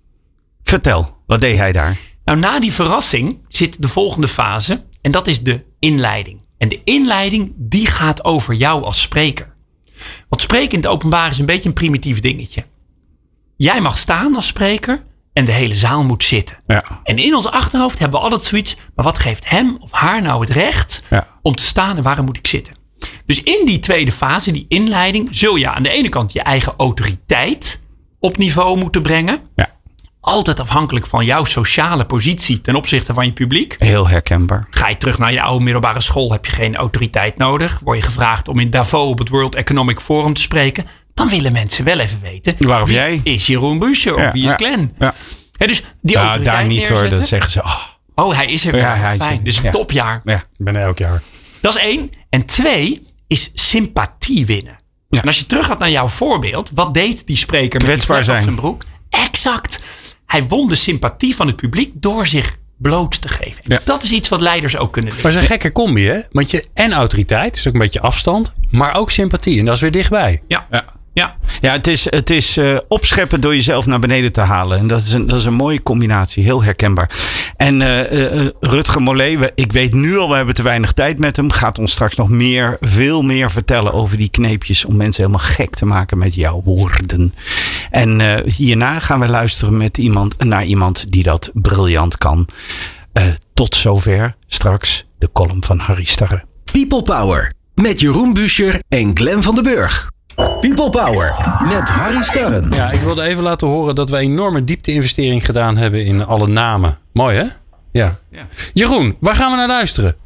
Vertel, 0.62 1.16
wat 1.26 1.40
deed 1.40 1.58
hij 1.58 1.72
daar? 1.72 1.96
Nou, 2.24 2.38
na 2.38 2.60
die 2.60 2.72
verrassing 2.72 3.38
zit 3.48 3.82
de 3.82 3.88
volgende 3.88 4.28
fase. 4.28 4.84
En 5.02 5.10
dat 5.10 5.26
is 5.26 5.40
de 5.40 5.64
inleiding. 5.78 6.40
En 6.58 6.68
de 6.68 6.80
inleiding, 6.84 7.52
die 7.56 7.86
gaat 7.86 8.24
over 8.24 8.54
jou 8.54 8.84
als 8.84 9.00
spreker. 9.00 9.54
Want 10.28 10.42
spreken 10.42 10.70
in 10.72 10.78
het 10.78 10.86
openbaar 10.86 11.30
is 11.30 11.38
een 11.38 11.46
beetje 11.46 11.68
een 11.68 11.74
primitief 11.74 12.20
dingetje. 12.20 12.64
Jij 13.56 13.80
mag 13.80 13.96
staan 13.98 14.34
als 14.34 14.46
spreker 14.46 15.02
en 15.32 15.44
de 15.44 15.52
hele 15.52 15.74
zaal 15.76 16.04
moet 16.04 16.24
zitten. 16.24 16.56
Ja. 16.66 16.84
En 17.04 17.18
in 17.18 17.34
ons 17.34 17.46
achterhoofd 17.50 17.98
hebben 17.98 18.18
we 18.18 18.24
altijd 18.24 18.44
zoiets. 18.44 18.76
Maar 18.94 19.04
wat 19.04 19.18
geeft 19.18 19.48
hem 19.50 19.76
of 19.80 19.90
haar 19.92 20.22
nou 20.22 20.40
het 20.40 20.50
recht 20.50 21.02
Ja. 21.10 21.26
om 21.42 21.54
te 21.54 21.64
staan 21.64 21.96
en 21.96 22.02
waarom 22.02 22.24
moet 22.24 22.36
ik 22.36 22.46
zitten? 22.46 22.74
Dus 23.26 23.42
in 23.42 23.66
die 23.66 23.80
tweede 23.80 24.12
fase, 24.12 24.50
die 24.52 24.64
inleiding, 24.68 25.28
zul 25.30 25.56
je 25.56 25.70
aan 25.70 25.82
de 25.82 25.88
ene 25.88 26.08
kant 26.08 26.32
je 26.32 26.40
eigen 26.42 26.74
autoriteit 26.76 27.80
op 28.20 28.36
niveau 28.36 28.78
moeten 28.78 29.02
brengen. 29.02 29.40
Ja. 29.56 29.73
Altijd 30.24 30.60
afhankelijk 30.60 31.06
van 31.06 31.24
jouw 31.24 31.44
sociale 31.44 32.04
positie 32.04 32.60
ten 32.60 32.74
opzichte 32.74 33.14
van 33.14 33.26
je 33.26 33.32
publiek. 33.32 33.76
Heel 33.78 34.08
herkenbaar. 34.08 34.66
Ga 34.70 34.88
je 34.88 34.96
terug 34.96 35.18
naar 35.18 35.32
je 35.32 35.42
oude 35.42 35.64
middelbare 35.64 36.00
school, 36.00 36.32
heb 36.32 36.46
je 36.46 36.52
geen 36.52 36.76
autoriteit 36.76 37.36
nodig. 37.36 37.80
Word 37.84 37.96
je 37.98 38.02
gevraagd 38.04 38.48
om 38.48 38.58
in 38.58 38.70
Davos 38.70 39.08
op 39.10 39.18
het 39.18 39.28
World 39.28 39.54
Economic 39.54 40.00
Forum 40.00 40.34
te 40.34 40.40
spreken. 40.40 40.86
Dan 41.14 41.28
willen 41.28 41.52
mensen 41.52 41.84
wel 41.84 41.98
even 41.98 42.20
weten. 42.22 42.54
Waarom 42.58 42.90
jij? 42.90 43.20
is 43.24 43.46
Jeroen 43.46 43.78
Buescher 43.78 44.14
of 44.14 44.20
Ja, 44.20 44.32
wie 44.32 44.44
is 44.44 44.50
ja, 44.50 44.56
Glenn? 44.56 44.94
Ja. 44.98 45.14
Dus 45.52 45.82
die 46.00 46.16
Nou, 46.16 46.26
autoriteit 46.26 46.56
daar 46.56 46.66
niet 46.66 46.88
hoor. 46.88 47.08
Dan 47.08 47.26
zeggen 47.26 47.50
ze, 47.50 47.62
oh, 47.62 47.76
Oh, 48.14 48.34
hij 48.34 48.46
is 48.46 48.64
er 48.66 48.72
weer. 48.72 48.80
Ja, 48.80 48.94
hij 48.96 49.14
is 49.16 49.22
Fijn. 49.22 49.44
Dus 49.44 49.56
een 49.58 49.64
Ja. 49.64 49.70
topjaar. 49.70 50.20
ja. 50.24 50.36
Ik 50.36 50.64
ben 50.64 50.74
er 50.76 50.82
elk 50.82 50.98
jaar. 50.98 51.22
Dat 51.60 51.76
is 51.76 51.82
één. 51.82 52.10
En 52.30 52.44
twee 52.44 53.02
is 53.26 53.50
sympathie 53.54 54.46
winnen. 54.46 54.78
Ja. 55.08 55.20
En 55.20 55.26
als 55.26 55.38
je 55.38 55.46
terug 55.46 55.66
gaat 55.66 55.78
naar 55.78 55.90
jouw 55.90 56.08
voorbeeld. 56.08 56.70
Wat 56.74 56.94
deed 56.94 57.26
die 57.26 57.36
spreker 57.36 57.86
met 57.86 58.04
vlek 58.04 58.18
op 58.18 58.24
zijn. 58.24 58.42
zijn 58.42 58.54
broek? 58.54 58.84
Exact. 59.10 59.80
Hij 60.26 60.46
won 60.46 60.68
de 60.68 60.74
sympathie 60.74 61.34
van 61.36 61.46
het 61.46 61.56
publiek 61.56 61.90
door 61.94 62.26
zich 62.26 62.56
bloot 62.78 63.20
te 63.20 63.28
geven. 63.28 63.64
En 63.64 63.72
Ja. 63.74 63.80
Dat 63.84 64.02
is 64.02 64.12
iets 64.12 64.28
wat 64.28 64.40
leiders 64.40 64.76
ook 64.76 64.92
kunnen 64.92 65.10
Maar 65.12 65.20
leren. 65.22 65.34
het 65.34 65.42
is 65.44 65.50
een 65.50 65.60
gekke 65.60 65.72
combi, 65.72 66.06
hè? 66.06 66.20
Want 66.30 66.50
je 66.50 66.64
en 66.74 66.92
autoriteit, 66.92 67.54
dus 67.54 67.66
ook 67.68 67.72
een 67.74 67.80
beetje 67.80 68.00
afstand, 68.00 68.52
maar 68.70 68.94
ook 68.94 69.10
sympathie. 69.10 69.58
En 69.58 69.64
dat 69.64 69.74
is 69.74 69.80
weer 69.80 69.90
dichtbij. 69.90 70.42
Ja. 70.48 70.66
Ja. 70.70 70.84
Ja. 71.14 71.36
Ja, 71.60 71.72
het 71.72 71.86
is, 71.86 72.04
het 72.10 72.30
is 72.30 72.56
eh, 72.56 72.76
opscheppen 72.88 73.40
door 73.40 73.54
jezelf 73.54 73.86
naar 73.86 73.98
beneden 73.98 74.32
te 74.32 74.40
halen. 74.40 74.78
En 74.78 74.86
dat 74.86 75.00
is 75.00 75.12
een, 75.12 75.26
dat 75.26 75.38
is 75.38 75.44
een 75.44 75.54
mooie 75.54 75.82
combinatie. 75.82 76.44
Heel 76.44 76.62
herkenbaar. 76.62 77.10
En 77.56 77.82
eh, 77.82 78.00
eh, 78.00 78.40
eh, 78.40 78.50
Rutger 78.60 79.02
Mollet, 79.02 79.38
we- 79.38 79.52
ik 79.54 79.72
weet 79.72 79.92
nu 79.94 80.18
al, 80.18 80.28
we 80.28 80.36
hebben 80.36 80.54
te 80.54 80.62
weinig 80.62 80.92
tijd 80.92 81.18
met 81.18 81.36
hem. 81.36 81.50
Gaat 81.50 81.78
ons 81.78 81.92
straks 81.92 82.14
nog 82.16 82.28
meer, 82.28 82.76
veel 82.80 83.22
meer 83.22 83.50
vertellen 83.50 83.92
over 83.92 84.16
die 84.16 84.28
kneepjes. 84.28 84.84
Om 84.84 84.96
mensen 84.96 85.22
helemaal 85.24 85.46
gek 85.46 85.74
te 85.74 85.86
maken 85.86 86.18
met 86.18 86.34
jouw 86.34 86.62
woorden. 86.64 87.34
En 87.90 88.20
eh, 88.20 88.52
hierna 88.52 88.98
gaan 88.98 89.20
we 89.20 89.28
luisteren 89.28 89.76
met 89.76 89.98
iemand, 89.98 90.44
naar 90.44 90.64
iemand 90.64 91.12
die 91.12 91.22
dat 91.22 91.50
briljant 91.52 92.18
kan. 92.18 92.48
Eh, 93.12 93.24
tot 93.54 93.74
zover 93.74 94.34
straks 94.46 95.06
de 95.18 95.28
column 95.32 95.64
van 95.64 95.78
Harry 95.78 96.04
Starre. 96.04 96.44
People 96.72 97.02
Power 97.02 97.52
met 97.74 98.00
Jeroen 98.00 98.32
Buescher 98.32 98.80
en 98.88 99.10
Glenn 99.16 99.42
van 99.42 99.54
den 99.54 99.64
Burg. 99.64 100.12
People 100.34 100.90
Power 100.90 101.34
met 101.62 101.88
Harry 101.88 102.22
Starren. 102.22 102.70
Ja, 102.70 102.90
ik 102.90 103.00
wilde 103.00 103.22
even 103.22 103.42
laten 103.42 103.68
horen 103.68 103.94
dat 103.94 104.10
we 104.10 104.16
een 104.16 104.22
enorme 104.22 104.64
diepte-investering 104.64 105.44
gedaan 105.44 105.76
hebben 105.76 106.04
in 106.04 106.24
alle 106.26 106.46
namen. 106.48 106.98
Mooi, 107.12 107.36
hè? 107.36 107.44
Ja. 107.92 108.18
Ja. 108.30 108.46
Jeroen, 108.72 109.16
waar 109.20 109.34
gaan 109.34 109.50
we 109.50 109.56
naar 109.56 109.68
luisteren? 109.68 110.16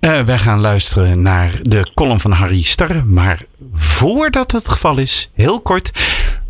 Eh, 0.00 0.20
wij 0.20 0.38
gaan 0.38 0.60
luisteren 0.60 1.22
naar 1.22 1.58
de 1.62 1.90
column 1.94 2.20
van 2.20 2.30
Harry 2.30 2.62
Starre. 2.62 3.04
Maar 3.04 3.44
voordat 3.72 4.50
het 4.52 4.68
geval 4.68 4.98
is, 4.98 5.30
heel 5.34 5.60
kort. 5.60 5.90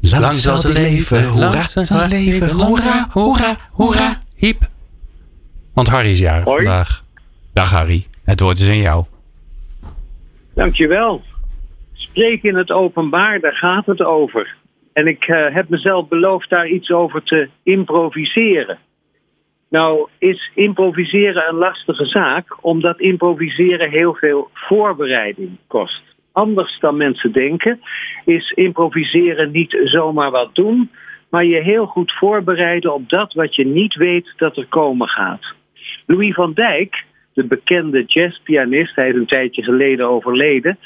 Lang, 0.01 0.39
zal 0.39 0.57
het 0.57 0.79
leven, 0.79 1.29
hoera, 1.29 1.51
lang 1.51 1.87
zal 1.87 2.07
leven, 2.07 2.51
hoera, 2.51 3.09
hoera, 3.11 3.57
hoera. 3.71 4.23
hiep. 4.35 4.69
Want 5.75 5.89
Harry 5.89 6.11
is 6.11 6.19
jarig 6.19 6.45
Hoi. 6.45 6.65
vandaag. 6.65 7.05
Dag 7.53 7.71
Harry, 7.71 8.07
het 8.25 8.41
woord 8.41 8.59
is 8.59 8.69
aan 8.69 8.77
jou. 8.77 9.05
Dankjewel. 10.55 11.23
Spreken 12.15 12.49
in 12.49 12.57
het 12.57 12.71
openbaar, 12.71 13.41
daar 13.41 13.57
gaat 13.57 13.87
het 13.87 14.03
over. 14.03 14.57
En 14.93 15.07
ik 15.07 15.29
uh, 15.29 15.47
heb 15.49 15.69
mezelf 15.69 16.09
beloofd 16.09 16.51
daar 16.51 16.69
iets 16.69 16.91
over 16.91 17.23
te 17.23 17.49
improviseren. 17.63 18.79
Nou 19.69 20.09
is 20.19 20.51
improviseren 20.55 21.49
een 21.49 21.55
lastige 21.55 22.07
zaak, 22.07 22.57
omdat 22.61 23.01
improviseren 23.01 23.91
heel 23.91 24.15
veel 24.15 24.51
voorbereiding 24.53 25.59
kost. 25.67 26.03
Anders 26.33 26.79
dan 26.81 26.97
mensen 26.97 27.33
denken, 27.33 27.81
is 28.25 28.51
improviseren 28.51 29.51
niet 29.51 29.81
zomaar 29.85 30.31
wat 30.31 30.55
doen, 30.55 30.91
maar 31.29 31.45
je 31.45 31.63
heel 31.63 31.87
goed 31.87 32.13
voorbereiden 32.13 32.95
op 32.95 33.09
dat 33.09 33.33
wat 33.33 33.55
je 33.55 33.67
niet 33.67 33.95
weet 33.95 34.33
dat 34.37 34.57
er 34.57 34.67
komen 34.67 35.09
gaat. 35.09 35.55
Louis 36.07 36.35
van 36.35 36.53
Dijk, 36.53 37.05
de 37.33 37.45
bekende 37.45 38.05
jazzpianist, 38.05 38.97
hij 38.97 39.09
is 39.09 39.15
een 39.15 39.27
tijdje 39.27 39.63
geleden 39.63 40.09
overleden, 40.09 40.79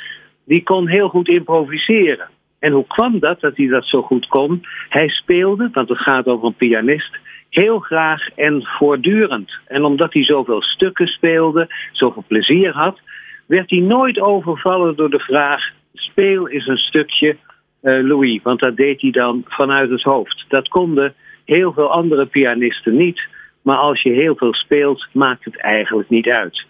die 0.49 0.63
kon 0.63 0.89
heel 0.89 1.09
goed 1.09 1.29
improviseren. 1.29 2.29
En 2.59 2.73
hoe 2.73 2.87
kwam 2.87 3.19
dat 3.19 3.41
dat 3.41 3.57
hij 3.57 3.67
dat 3.67 3.87
zo 3.87 4.03
goed 4.03 4.27
kon? 4.27 4.63
Hij 4.89 5.09
speelde, 5.09 5.69
want 5.73 5.89
het 5.89 5.99
gaat 5.99 6.27
over 6.27 6.47
een 6.47 6.55
pianist, 6.55 7.19
heel 7.51 7.79
graag 7.79 8.29
en 8.35 8.63
voortdurend. 8.65 9.51
En 9.67 9.85
omdat 9.85 10.13
hij 10.13 10.25
zoveel 10.25 10.63
stukken 10.63 11.07
speelde, 11.07 11.75
zoveel 11.93 12.25
plezier 12.27 12.73
had, 12.73 13.01
werd 13.47 13.71
hij 13.71 13.81
nooit 13.81 14.21
overvallen 14.21 14.97
door 14.97 15.11
de 15.11 15.19
vraag: 15.19 15.71
speel 15.95 16.47
is 16.47 16.67
een 16.67 16.79
stukje 16.79 17.37
uh, 17.83 18.03
Louis, 18.03 18.41
want 18.43 18.61
dat 18.61 18.77
deed 18.77 19.01
hij 19.01 19.11
dan 19.11 19.45
vanuit 19.47 19.91
het 19.91 20.03
hoofd. 20.03 20.45
Dat 20.49 20.69
konden 20.69 21.15
heel 21.45 21.73
veel 21.73 21.91
andere 21.91 22.27
pianisten 22.27 22.97
niet, 22.97 23.29
maar 23.63 23.77
als 23.77 24.03
je 24.03 24.11
heel 24.11 24.37
veel 24.37 24.55
speelt, 24.55 25.07
maakt 25.13 25.45
het 25.45 25.57
eigenlijk 25.57 26.09
niet 26.09 26.29
uit. 26.29 26.67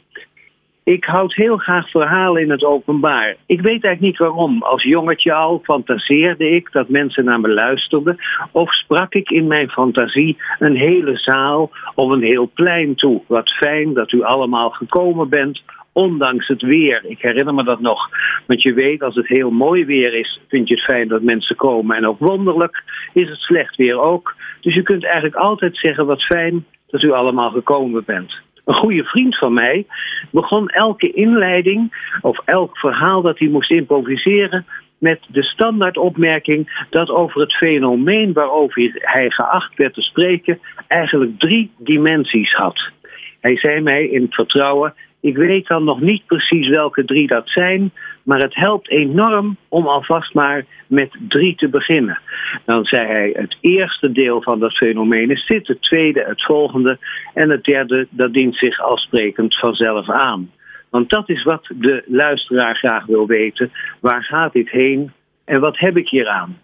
Ik 0.88 1.04
houd 1.04 1.34
heel 1.34 1.56
graag 1.56 1.90
verhalen 1.90 2.42
in 2.42 2.50
het 2.50 2.64
openbaar. 2.64 3.36
Ik 3.46 3.60
weet 3.60 3.84
eigenlijk 3.84 4.00
niet 4.00 4.18
waarom. 4.18 4.62
Als 4.62 4.82
jongetje 4.82 5.32
al 5.32 5.60
fantaseerde 5.62 6.50
ik 6.50 6.72
dat 6.72 6.88
mensen 6.88 7.24
naar 7.24 7.40
me 7.40 7.48
luisterden. 7.48 8.16
Of 8.50 8.74
sprak 8.74 9.14
ik 9.14 9.30
in 9.30 9.46
mijn 9.46 9.70
fantasie 9.70 10.36
een 10.58 10.76
hele 10.76 11.16
zaal 11.16 11.70
of 11.94 12.10
een 12.10 12.22
heel 12.22 12.50
plein 12.54 12.94
toe. 12.94 13.22
Wat 13.26 13.50
fijn 13.50 13.94
dat 13.94 14.12
u 14.12 14.22
allemaal 14.22 14.70
gekomen 14.70 15.28
bent 15.28 15.62
ondanks 15.92 16.48
het 16.48 16.62
weer. 16.62 17.04
Ik 17.04 17.20
herinner 17.20 17.54
me 17.54 17.64
dat 17.64 17.80
nog. 17.80 18.08
Want 18.46 18.62
je 18.62 18.72
weet, 18.72 19.02
als 19.02 19.14
het 19.14 19.28
heel 19.28 19.50
mooi 19.50 19.84
weer 19.84 20.14
is, 20.14 20.40
vind 20.48 20.68
je 20.68 20.74
het 20.74 20.84
fijn 20.84 21.08
dat 21.08 21.22
mensen 21.22 21.56
komen. 21.56 21.96
En 21.96 22.06
ook 22.06 22.18
wonderlijk 22.18 22.82
is 23.12 23.28
het 23.28 23.40
slecht 23.40 23.76
weer 23.76 24.00
ook. 24.00 24.34
Dus 24.60 24.74
je 24.74 24.82
kunt 24.82 25.04
eigenlijk 25.04 25.36
altijd 25.36 25.76
zeggen, 25.76 26.06
wat 26.06 26.22
fijn 26.22 26.64
dat 26.90 27.02
u 27.02 27.10
allemaal 27.10 27.50
gekomen 27.50 28.04
bent. 28.06 28.46
Een 28.68 28.74
goede 28.74 29.04
vriend 29.04 29.38
van 29.38 29.52
mij 29.52 29.86
begon 30.30 30.68
elke 30.68 31.12
inleiding 31.12 32.12
of 32.20 32.40
elk 32.44 32.78
verhaal 32.78 33.22
dat 33.22 33.38
hij 33.38 33.48
moest 33.48 33.70
improviseren 33.70 34.66
met 34.98 35.20
de 35.28 35.42
standaardopmerking 35.42 36.86
dat 36.90 37.10
over 37.10 37.40
het 37.40 37.54
fenomeen 37.54 38.32
waarover 38.32 38.90
hij 38.94 39.30
geacht 39.30 39.76
werd 39.76 39.94
te 39.94 40.02
spreken 40.02 40.60
eigenlijk 40.86 41.38
drie 41.38 41.70
dimensies 41.78 42.54
had. 42.54 42.90
Hij 43.40 43.56
zei 43.56 43.80
mij 43.80 44.04
in 44.08 44.26
vertrouwen, 44.30 44.94
ik 45.20 45.36
weet 45.36 45.66
dan 45.66 45.84
nog 45.84 46.00
niet 46.00 46.26
precies 46.26 46.68
welke 46.68 47.04
drie 47.04 47.26
dat 47.26 47.48
zijn, 47.48 47.92
maar 48.28 48.40
het 48.40 48.54
helpt 48.54 48.90
enorm 48.90 49.56
om 49.68 49.86
alvast 49.86 50.34
maar 50.34 50.64
met 50.86 51.10
drie 51.28 51.54
te 51.54 51.68
beginnen. 51.68 52.20
Dan 52.64 52.84
zei 52.84 53.06
hij, 53.06 53.30
het 53.34 53.56
eerste 53.60 54.12
deel 54.12 54.42
van 54.42 54.58
dat 54.58 54.76
fenomeen 54.76 55.30
is 55.30 55.46
dit, 55.46 55.66
het 55.66 55.82
tweede 55.82 56.24
het 56.24 56.44
volgende 56.44 56.98
en 57.34 57.50
het 57.50 57.64
derde 57.64 58.06
dat 58.10 58.32
dient 58.32 58.56
zich 58.56 58.80
afsprekend 58.80 59.58
vanzelf 59.58 60.10
aan. 60.10 60.50
Want 60.90 61.10
dat 61.10 61.28
is 61.28 61.42
wat 61.42 61.70
de 61.74 62.02
luisteraar 62.06 62.76
graag 62.76 63.06
wil 63.06 63.26
weten. 63.26 63.72
Waar 64.00 64.24
gaat 64.24 64.52
dit 64.52 64.70
heen 64.70 65.12
en 65.44 65.60
wat 65.60 65.78
heb 65.78 65.96
ik 65.96 66.08
hier 66.08 66.28
aan? 66.28 66.58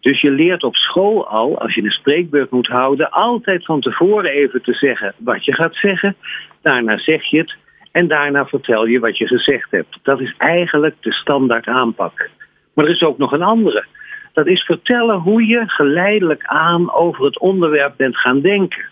Dus 0.00 0.20
je 0.20 0.30
leert 0.30 0.64
op 0.64 0.76
school 0.76 1.28
al, 1.28 1.58
als 1.58 1.74
je 1.74 1.82
een 1.82 1.90
spreekbeurt 1.90 2.50
moet 2.50 2.66
houden, 2.66 3.10
altijd 3.10 3.64
van 3.64 3.80
tevoren 3.80 4.30
even 4.30 4.62
te 4.62 4.72
zeggen 4.72 5.14
wat 5.18 5.44
je 5.44 5.54
gaat 5.54 5.76
zeggen. 5.76 6.16
Daarna 6.62 6.98
zeg 6.98 7.24
je 7.24 7.38
het 7.38 7.56
en 7.96 8.08
daarna 8.08 8.46
vertel 8.46 8.86
je 8.86 9.00
wat 9.00 9.18
je 9.18 9.26
gezegd 9.26 9.70
hebt. 9.70 9.98
Dat 10.02 10.20
is 10.20 10.34
eigenlijk 10.38 10.94
de 11.00 11.12
standaard 11.12 11.66
aanpak. 11.66 12.30
Maar 12.74 12.84
er 12.84 12.90
is 12.90 13.02
ook 13.02 13.18
nog 13.18 13.32
een 13.32 13.42
andere. 13.42 13.84
Dat 14.32 14.46
is 14.46 14.62
vertellen 14.62 15.18
hoe 15.18 15.46
je 15.46 15.62
geleidelijk 15.66 16.44
aan 16.44 16.92
over 16.92 17.24
het 17.24 17.38
onderwerp 17.38 17.94
bent 17.96 18.16
gaan 18.16 18.40
denken. 18.40 18.84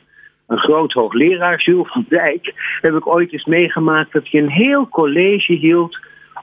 Een 0.47 0.59
groot 0.59 0.93
hoogleraar, 0.93 1.63
Jules 1.63 1.93
van 1.93 2.07
Dijk, 2.09 2.53
heb 2.81 2.95
ik 2.95 3.07
ooit 3.07 3.33
eens 3.33 3.45
meegemaakt 3.45 4.13
dat 4.13 4.29
hij 4.31 4.41
een 4.41 4.51
heel 4.51 4.89
college 4.89 5.53
hield 5.53 5.99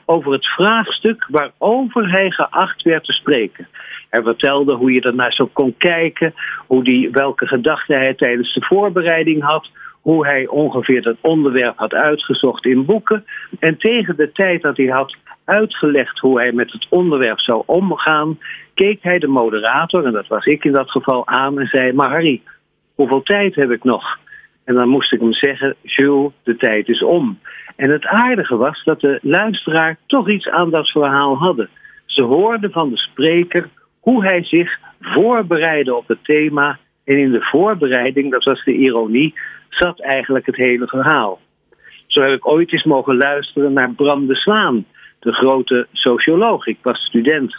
over 0.05 0.31
het 0.31 0.47
vraagstuk 0.47 1.27
waarover 1.29 2.11
hij 2.11 2.31
geacht 2.31 2.81
werd 2.81 3.03
te 3.03 3.13
spreken. 3.13 3.67
Hij 4.09 4.21
vertelde 4.21 4.73
hoe 4.73 4.91
je 4.91 5.01
ernaar 5.01 5.33
zo 5.33 5.49
kon 5.53 5.75
kijken, 5.77 6.33
hoe 6.67 6.83
die, 6.83 7.09
welke 7.11 7.47
gedachten 7.47 7.97
hij 7.97 8.13
tijdens 8.13 8.53
de 8.53 8.65
voorbereiding 8.65 9.43
had, 9.43 9.69
hoe 10.01 10.25
hij 10.25 10.47
ongeveer 10.47 11.01
dat 11.01 11.15
onderwerp 11.21 11.77
had 11.77 11.93
uitgezocht 11.93 12.65
in 12.65 12.85
boeken. 12.85 13.25
En 13.59 13.77
tegen 13.77 14.15
de 14.15 14.31
tijd 14.31 14.61
dat 14.61 14.77
hij 14.77 14.85
had 14.85 15.15
uitgelegd 15.45 16.19
hoe 16.19 16.39
hij 16.39 16.51
met 16.51 16.71
het 16.71 16.87
onderwerp 16.89 17.39
zou 17.39 17.63
omgaan, 17.65 18.39
keek 18.73 18.97
hij 19.01 19.19
de 19.19 19.27
moderator, 19.27 20.05
en 20.05 20.11
dat 20.11 20.27
was 20.27 20.45
ik 20.45 20.63
in 20.63 20.71
dat 20.71 20.91
geval, 20.91 21.27
aan 21.27 21.59
en 21.59 21.67
zei: 21.67 21.93
Maar 21.93 22.09
Harry, 22.09 22.41
hoeveel 22.95 23.21
tijd 23.21 23.55
heb 23.55 23.71
ik 23.71 23.83
nog? 23.83 24.19
En 24.63 24.75
dan 24.75 24.89
moest 24.89 25.13
ik 25.13 25.19
hem 25.19 25.33
zeggen: 25.33 25.75
Jules, 25.81 26.31
de 26.43 26.55
tijd 26.55 26.87
is 26.87 27.03
om. 27.03 27.39
En 27.75 27.89
het 27.89 28.05
aardige 28.05 28.57
was 28.57 28.83
dat 28.83 29.01
de 29.01 29.19
luisteraar 29.21 29.97
toch 30.07 30.29
iets 30.29 30.49
aan 30.49 30.69
dat 30.69 30.89
verhaal 30.89 31.37
hadden. 31.37 31.69
Ze 32.05 32.21
hoorden 32.21 32.71
van 32.71 32.89
de 32.89 32.97
spreker 32.97 33.69
hoe 33.99 34.23
hij 34.23 34.43
zich 34.43 34.79
voorbereidde 34.99 35.95
op 35.95 36.07
het 36.07 36.23
thema. 36.23 36.79
En 37.11 37.17
in 37.17 37.31
de 37.31 37.41
voorbereiding, 37.41 38.31
dat 38.31 38.43
was 38.43 38.63
de 38.63 38.73
ironie, 38.73 39.33
zat 39.69 39.99
eigenlijk 40.01 40.45
het 40.45 40.55
hele 40.55 40.87
verhaal. 40.87 41.39
Zo 42.07 42.21
heb 42.21 42.31
ik 42.31 42.47
ooit 42.47 42.71
eens 42.71 42.83
mogen 42.83 43.17
luisteren 43.17 43.73
naar 43.73 43.91
Bram 43.91 44.27
de 44.27 44.35
Zwaan, 44.35 44.85
de 45.19 45.33
grote 45.33 45.87
socioloog. 45.91 46.67
Ik 46.67 46.77
was 46.81 46.99
student. 46.99 47.57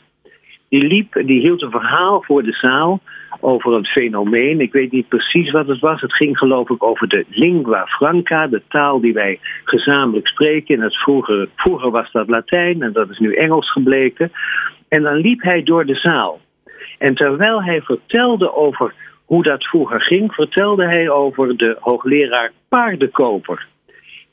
Die 0.69 0.87
liep, 0.87 1.23
die 1.25 1.41
hield 1.41 1.62
een 1.62 1.71
verhaal 1.71 2.23
voor 2.23 2.43
de 2.43 2.53
zaal 2.53 3.01
over 3.41 3.73
een 3.73 3.87
fenomeen. 3.87 4.61
Ik 4.61 4.73
weet 4.73 4.93
niet 4.93 5.09
precies 5.09 5.51
wat 5.51 5.67
het 5.67 5.81
was. 5.81 6.01
Het 6.01 6.15
ging 6.15 6.38
geloof 6.38 6.71
ik 6.71 6.83
over 6.83 7.09
de 7.09 7.25
lingua 7.29 7.87
franca, 7.87 8.47
de 8.47 8.62
taal 8.69 9.01
die 9.01 9.12
wij 9.12 9.41
gezamenlijk 9.65 10.27
spreken. 10.27 10.75
En 10.75 10.83
het 10.83 10.97
vroeger, 10.97 11.49
vroeger 11.57 11.91
was 11.91 12.12
dat 12.12 12.29
Latijn 12.29 12.83
en 12.83 12.93
dat 12.93 13.11
is 13.11 13.19
nu 13.19 13.35
Engels 13.35 13.73
gebleken. 13.73 14.33
En 14.88 15.03
dan 15.03 15.17
liep 15.17 15.43
hij 15.43 15.62
door 15.62 15.87
de 15.87 15.97
zaal. 15.97 16.41
En 16.99 17.15
terwijl 17.15 17.62
hij 17.62 17.83
vertelde 17.83 18.55
over 18.55 18.95
hoe 19.25 19.43
dat 19.43 19.65
vroeger 19.65 20.01
ging, 20.01 20.33
vertelde 20.35 20.85
hij 20.85 21.11
over 21.11 21.57
de 21.57 21.77
hoogleraar 21.81 22.53
paardenkoper. 22.69 23.67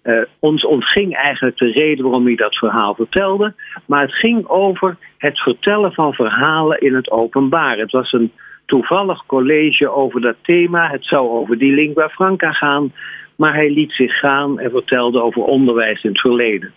Uh, 0.04 0.22
ons 0.40 0.66
ontging 0.66 1.16
eigenlijk 1.16 1.58
de 1.58 1.72
reden 1.72 2.04
waarom 2.04 2.26
hij 2.26 2.36
dat 2.36 2.56
verhaal 2.56 2.96
vertelde, 2.96 3.54
maar 3.86 4.02
het 4.02 4.14
ging 4.14 4.48
over 4.48 4.98
het 5.18 5.40
vertellen 5.40 5.94
van 5.94 6.14
verhalen 6.14 6.80
in 6.80 6.96
het 6.96 7.12
openbaar. 7.12 7.78
Het 7.78 7.92
was 7.92 8.14
een 8.14 8.32
toevallig 8.66 9.26
college 9.26 9.90
over 9.90 10.22
dat 10.22 10.36
thema, 10.42 10.90
het 10.90 11.06
zou 11.06 11.30
over 11.30 11.58
die 11.58 11.74
lingua 11.74 12.10
franca 12.10 12.52
gaan, 12.52 12.94
maar 13.36 13.54
hij 13.54 13.70
liet 13.70 13.92
zich 13.92 14.20
gaan 14.20 14.60
en 14.60 14.72
vertelde 14.72 15.22
over 15.22 15.42
onderwijs 15.42 16.04
in 16.04 16.10
het 16.10 16.20
verleden. 16.20 16.74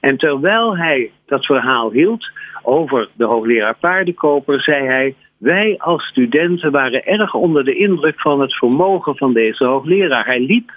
En 0.00 0.16
terwijl 0.16 0.76
hij 0.76 1.10
dat 1.26 1.46
verhaal 1.46 1.90
hield 1.90 2.30
over 2.62 3.08
de 3.12 3.24
hoogleraar 3.24 3.76
paardenkoper, 3.80 4.62
zei 4.62 4.86
hij: 4.86 5.14
wij 5.42 5.74
als 5.78 6.04
studenten 6.04 6.70
waren 6.70 7.04
erg 7.04 7.34
onder 7.34 7.64
de 7.64 7.74
indruk 7.74 8.20
van 8.20 8.40
het 8.40 8.54
vermogen 8.54 9.16
van 9.16 9.32
deze 9.32 9.64
hoogleraar. 9.64 10.26
Hij 10.26 10.40
liep 10.40 10.72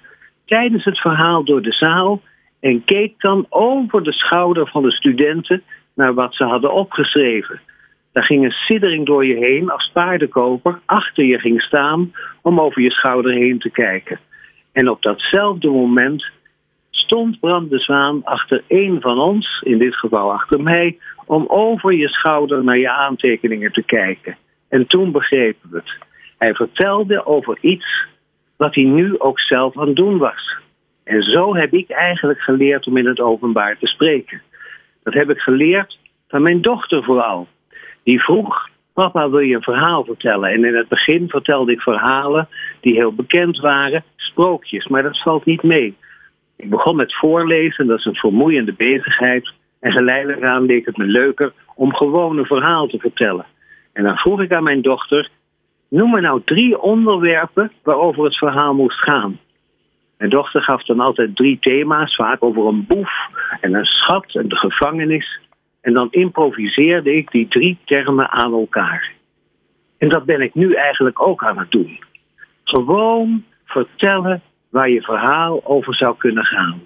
tijdens 0.46 0.84
het 0.84 1.00
verhaal 1.00 1.44
door 1.44 1.62
de 1.62 1.72
zaal 1.72 2.22
en 2.60 2.84
keek 2.84 3.14
dan 3.18 3.46
over 3.50 4.04
de 4.04 4.14
schouder 4.14 4.68
van 4.68 4.84
de 4.84 4.92
studenten 4.92 5.64
naar 5.94 6.14
wat 6.14 6.36
ze 6.36 6.44
hadden 6.44 6.74
opgeschreven. 6.74 7.60
Daar 8.12 8.24
ging 8.24 8.44
een 8.44 8.52
siddering 8.52 9.06
door 9.06 9.26
je 9.26 9.36
heen 9.36 9.70
als 9.70 9.90
paardenkoper 9.94 10.80
achter 10.86 11.24
je 11.24 11.40
ging 11.40 11.62
staan 11.62 12.14
om 12.42 12.60
over 12.60 12.82
je 12.82 12.92
schouder 12.92 13.34
heen 13.34 13.60
te 13.60 13.70
kijken. 13.70 14.20
En 14.72 14.90
op 14.90 15.02
datzelfde 15.02 15.70
moment 15.70 16.26
stond 16.90 17.40
Bram 17.40 17.68
de 17.70 17.80
Zwaan 17.80 18.24
achter 18.24 18.64
een 18.68 19.02
van 19.02 19.20
ons, 19.20 19.62
in 19.66 19.78
dit 19.78 19.96
geval 19.96 20.32
achter 20.32 20.62
mij, 20.62 20.98
om 21.26 21.46
over 21.48 21.94
je 21.94 22.10
schouder 22.10 22.64
naar 22.64 22.78
je 22.78 22.92
aantekeningen 22.92 23.72
te 23.72 23.84
kijken. 23.84 24.38
En 24.70 24.88
toen 24.88 25.12
begrepen 25.12 25.70
we 25.70 25.78
het. 25.78 25.94
Hij 26.38 26.54
vertelde 26.54 27.26
over 27.26 27.58
iets 27.62 28.06
wat 28.56 28.76
hij 28.76 28.84
nu 28.84 29.20
ook 29.20 29.40
zelf 29.40 29.78
aan 29.78 29.88
het 29.88 29.96
doen 29.96 30.18
was. 30.18 30.58
En 31.04 31.24
zo 31.24 31.56
heb 31.56 31.74
ik 31.74 31.90
eigenlijk 31.90 32.40
geleerd 32.40 32.88
om 32.88 32.98
in 32.98 33.06
het 33.06 33.20
openbaar 33.20 33.78
te 33.78 33.88
spreken. 33.88 34.42
Dat 35.04 35.14
heb 35.14 35.30
ik 35.30 35.40
geleerd 35.40 36.00
van 36.28 36.42
mijn 36.42 36.62
dochter 36.62 37.04
vooral. 37.04 37.48
Die 38.04 38.24
vroeg, 38.24 38.70
papa 38.94 39.30
wil 39.30 39.40
je 39.40 39.56
een 39.56 39.62
verhaal 39.62 40.06
vertellen? 40.06 40.50
En 40.50 40.66
in 40.66 40.76
het 40.76 40.88
begin 40.88 41.30
vertelde 41.30 41.72
ik 41.72 41.82
verhalen 41.82 42.48
die 42.82 42.94
heel 42.94 43.14
bekend 43.14 43.60
waren, 43.60 44.04
sprookjes, 44.16 44.88
maar 44.88 45.04
dat 45.04 45.22
valt 45.22 45.46
niet 45.46 45.64
mee. 45.64 45.96
Ik 46.56 46.70
begon 46.70 46.96
met 46.96 47.16
voorlezen, 47.16 47.88
dat 47.88 48.00
is 48.00 48.06
een 48.06 48.16
vermoeiende 48.16 48.74
bezigheid. 48.74 49.54
En 49.80 49.92
geleidelijk 49.92 50.44
aan 50.44 50.66
leek 50.66 50.86
het 50.86 50.98
me 50.98 51.06
leuker 51.06 51.54
om 51.76 51.96
gewoon 51.96 52.38
een 52.38 52.46
verhaal 52.46 52.88
te 52.88 53.00
vertellen. 53.00 53.46
En 53.96 54.04
dan 54.04 54.18
vroeg 54.18 54.42
ik 54.42 54.54
aan 54.54 54.64
mijn 54.64 54.82
dochter, 54.82 55.30
noem 55.90 56.12
me 56.12 56.22
nou 56.22 56.42
drie 56.46 56.82
onderwerpen 56.82 57.72
waarover 57.84 58.24
het 58.24 58.38
verhaal 58.38 58.74
moest 58.74 59.04
gaan. 59.04 59.40
Mijn 60.18 60.30
dochter 60.30 60.62
gaf 60.62 60.84
dan 60.84 61.00
altijd 61.00 61.36
drie 61.36 61.60
thema's, 61.60 62.16
vaak 62.16 62.44
over 62.44 62.68
een 62.68 62.86
boef 62.86 63.12
en 63.62 63.74
een 63.74 63.86
schat 63.86 64.36
en 64.36 64.48
de 64.48 64.56
gevangenis. 64.56 65.40
En 65.82 65.94
dan 65.94 66.08
improviseerde 66.12 67.16
ik 67.16 67.32
die 67.32 67.48
drie 67.48 67.78
termen 67.86 68.30
aan 68.30 68.54
elkaar. 68.54 69.14
En 69.98 70.10
dat 70.10 70.26
ben 70.26 70.42
ik 70.42 70.54
nu 70.54 70.74
eigenlijk 70.74 71.28
ook 71.28 71.44
aan 71.44 71.58
het 71.58 71.72
doen. 71.72 72.00
Gewoon 72.64 73.44
vertellen 73.66 74.42
waar 74.70 74.90
je 74.90 75.02
verhaal 75.02 75.62
over 75.64 75.96
zou 75.96 76.18
kunnen 76.18 76.46
gaan. 76.46 76.82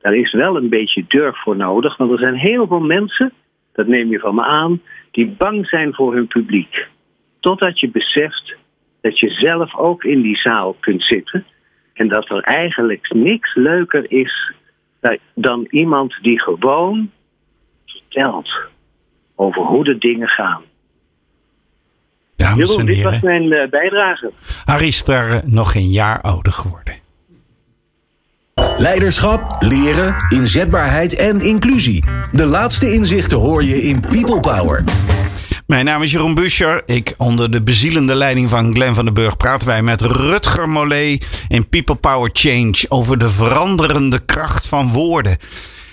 Daar 0.00 0.14
is 0.14 0.32
wel 0.32 0.56
een 0.56 0.68
beetje 0.68 1.04
durf 1.08 1.42
voor 1.42 1.56
nodig, 1.56 1.96
want 1.96 2.10
er 2.10 2.18
zijn 2.18 2.34
heel 2.34 2.66
veel 2.66 2.80
mensen, 2.80 3.32
dat 3.78 3.86
neem 3.86 4.10
je 4.10 4.18
van 4.18 4.34
me 4.34 4.42
aan, 4.42 4.82
die 5.10 5.26
bang 5.26 5.66
zijn 5.66 5.94
voor 5.94 6.14
hun 6.14 6.26
publiek. 6.26 6.86
Totdat 7.40 7.80
je 7.80 7.90
beseft 7.90 8.56
dat 9.00 9.18
je 9.18 9.30
zelf 9.30 9.76
ook 9.76 10.04
in 10.04 10.22
die 10.22 10.36
zaal 10.36 10.76
kunt 10.80 11.02
zitten 11.02 11.46
en 11.92 12.08
dat 12.08 12.30
er 12.30 12.40
eigenlijk 12.40 13.12
niks 13.14 13.54
leuker 13.54 14.10
is 14.10 14.52
dan 15.34 15.66
iemand 15.70 16.18
die 16.22 16.40
gewoon 16.40 17.10
vertelt 17.86 18.50
over 19.34 19.62
hoe 19.62 19.84
de 19.84 19.98
dingen 19.98 20.28
gaan. 20.28 20.62
Dames 22.36 22.56
Jeroen, 22.58 22.78
en 22.78 22.86
dit 22.86 23.02
was 23.02 23.20
heren, 23.20 23.48
mijn 23.48 23.52
eh, 23.52 23.70
bijdrage. 23.70 24.32
Harry 24.64 24.86
is 24.86 25.04
daar 25.04 25.30
eh, 25.30 25.42
nog 25.42 25.72
geen 25.72 25.88
jaar 25.88 26.20
ouder 26.20 26.52
geworden. 26.52 26.97
Leiderschap, 28.78 29.56
leren, 29.60 30.16
inzetbaarheid 30.28 31.16
en 31.16 31.40
inclusie. 31.40 32.04
De 32.32 32.46
laatste 32.46 32.92
inzichten 32.92 33.38
hoor 33.38 33.64
je 33.64 33.82
in 33.82 34.00
People 34.00 34.40
Power. 34.40 34.84
Mijn 35.66 35.84
naam 35.84 36.02
is 36.02 36.12
Jeroen 36.12 36.34
Buscher. 36.34 36.82
Ik, 36.86 37.14
onder 37.16 37.50
de 37.50 37.62
bezielende 37.62 38.14
leiding 38.14 38.48
van 38.48 38.74
Glenn 38.74 38.94
van 38.94 39.04
den 39.04 39.14
Burg, 39.14 39.36
praten 39.36 39.68
wij 39.68 39.82
met 39.82 40.00
Rutger 40.00 40.68
Mollet 40.68 41.26
in 41.48 41.68
People 41.68 41.94
Power 41.94 42.30
Change 42.32 42.84
over 42.88 43.18
de 43.18 43.30
veranderende 43.30 44.18
kracht 44.18 44.66
van 44.66 44.92
woorden. 44.92 45.36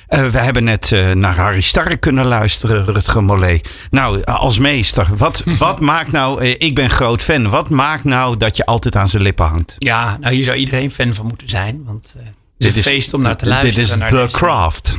Eh, 0.07 0.27
we 0.27 0.37
hebben 0.37 0.63
net 0.63 0.91
eh, 0.91 1.11
naar 1.11 1.35
Harry 1.35 1.61
Starre 1.61 1.97
kunnen 1.97 2.25
luisteren, 2.25 2.85
Rutger 2.85 3.23
Mollet. 3.23 3.69
Nou, 3.91 4.23
als 4.23 4.59
meester, 4.59 5.07
wat, 5.17 5.43
wat 5.57 5.79
maakt 5.79 6.11
nou, 6.11 6.41
eh, 6.41 6.49
ik 6.57 6.75
ben 6.75 6.89
groot 6.89 7.21
fan, 7.21 7.49
wat 7.49 7.69
maakt 7.69 8.03
nou 8.03 8.37
dat 8.37 8.57
je 8.57 8.65
altijd 8.65 8.95
aan 8.95 9.07
zijn 9.07 9.21
lippen 9.21 9.45
hangt? 9.45 9.75
Ja, 9.77 10.17
nou 10.17 10.33
hier 10.33 10.43
zou 10.43 10.57
iedereen 10.57 10.91
fan 10.91 11.13
van 11.13 11.25
moeten 11.25 11.49
zijn. 11.49 11.83
Want 11.85 12.15
het 12.57 12.75
is 12.75 12.85
feest 12.85 13.13
om 13.13 13.21
naar 13.21 13.37
te 13.37 13.45
luisteren. 13.45 13.75
Dit 13.75 13.85
is 13.85 13.97
naar 13.97 14.27
The 14.27 14.37
Craft. 14.37 14.97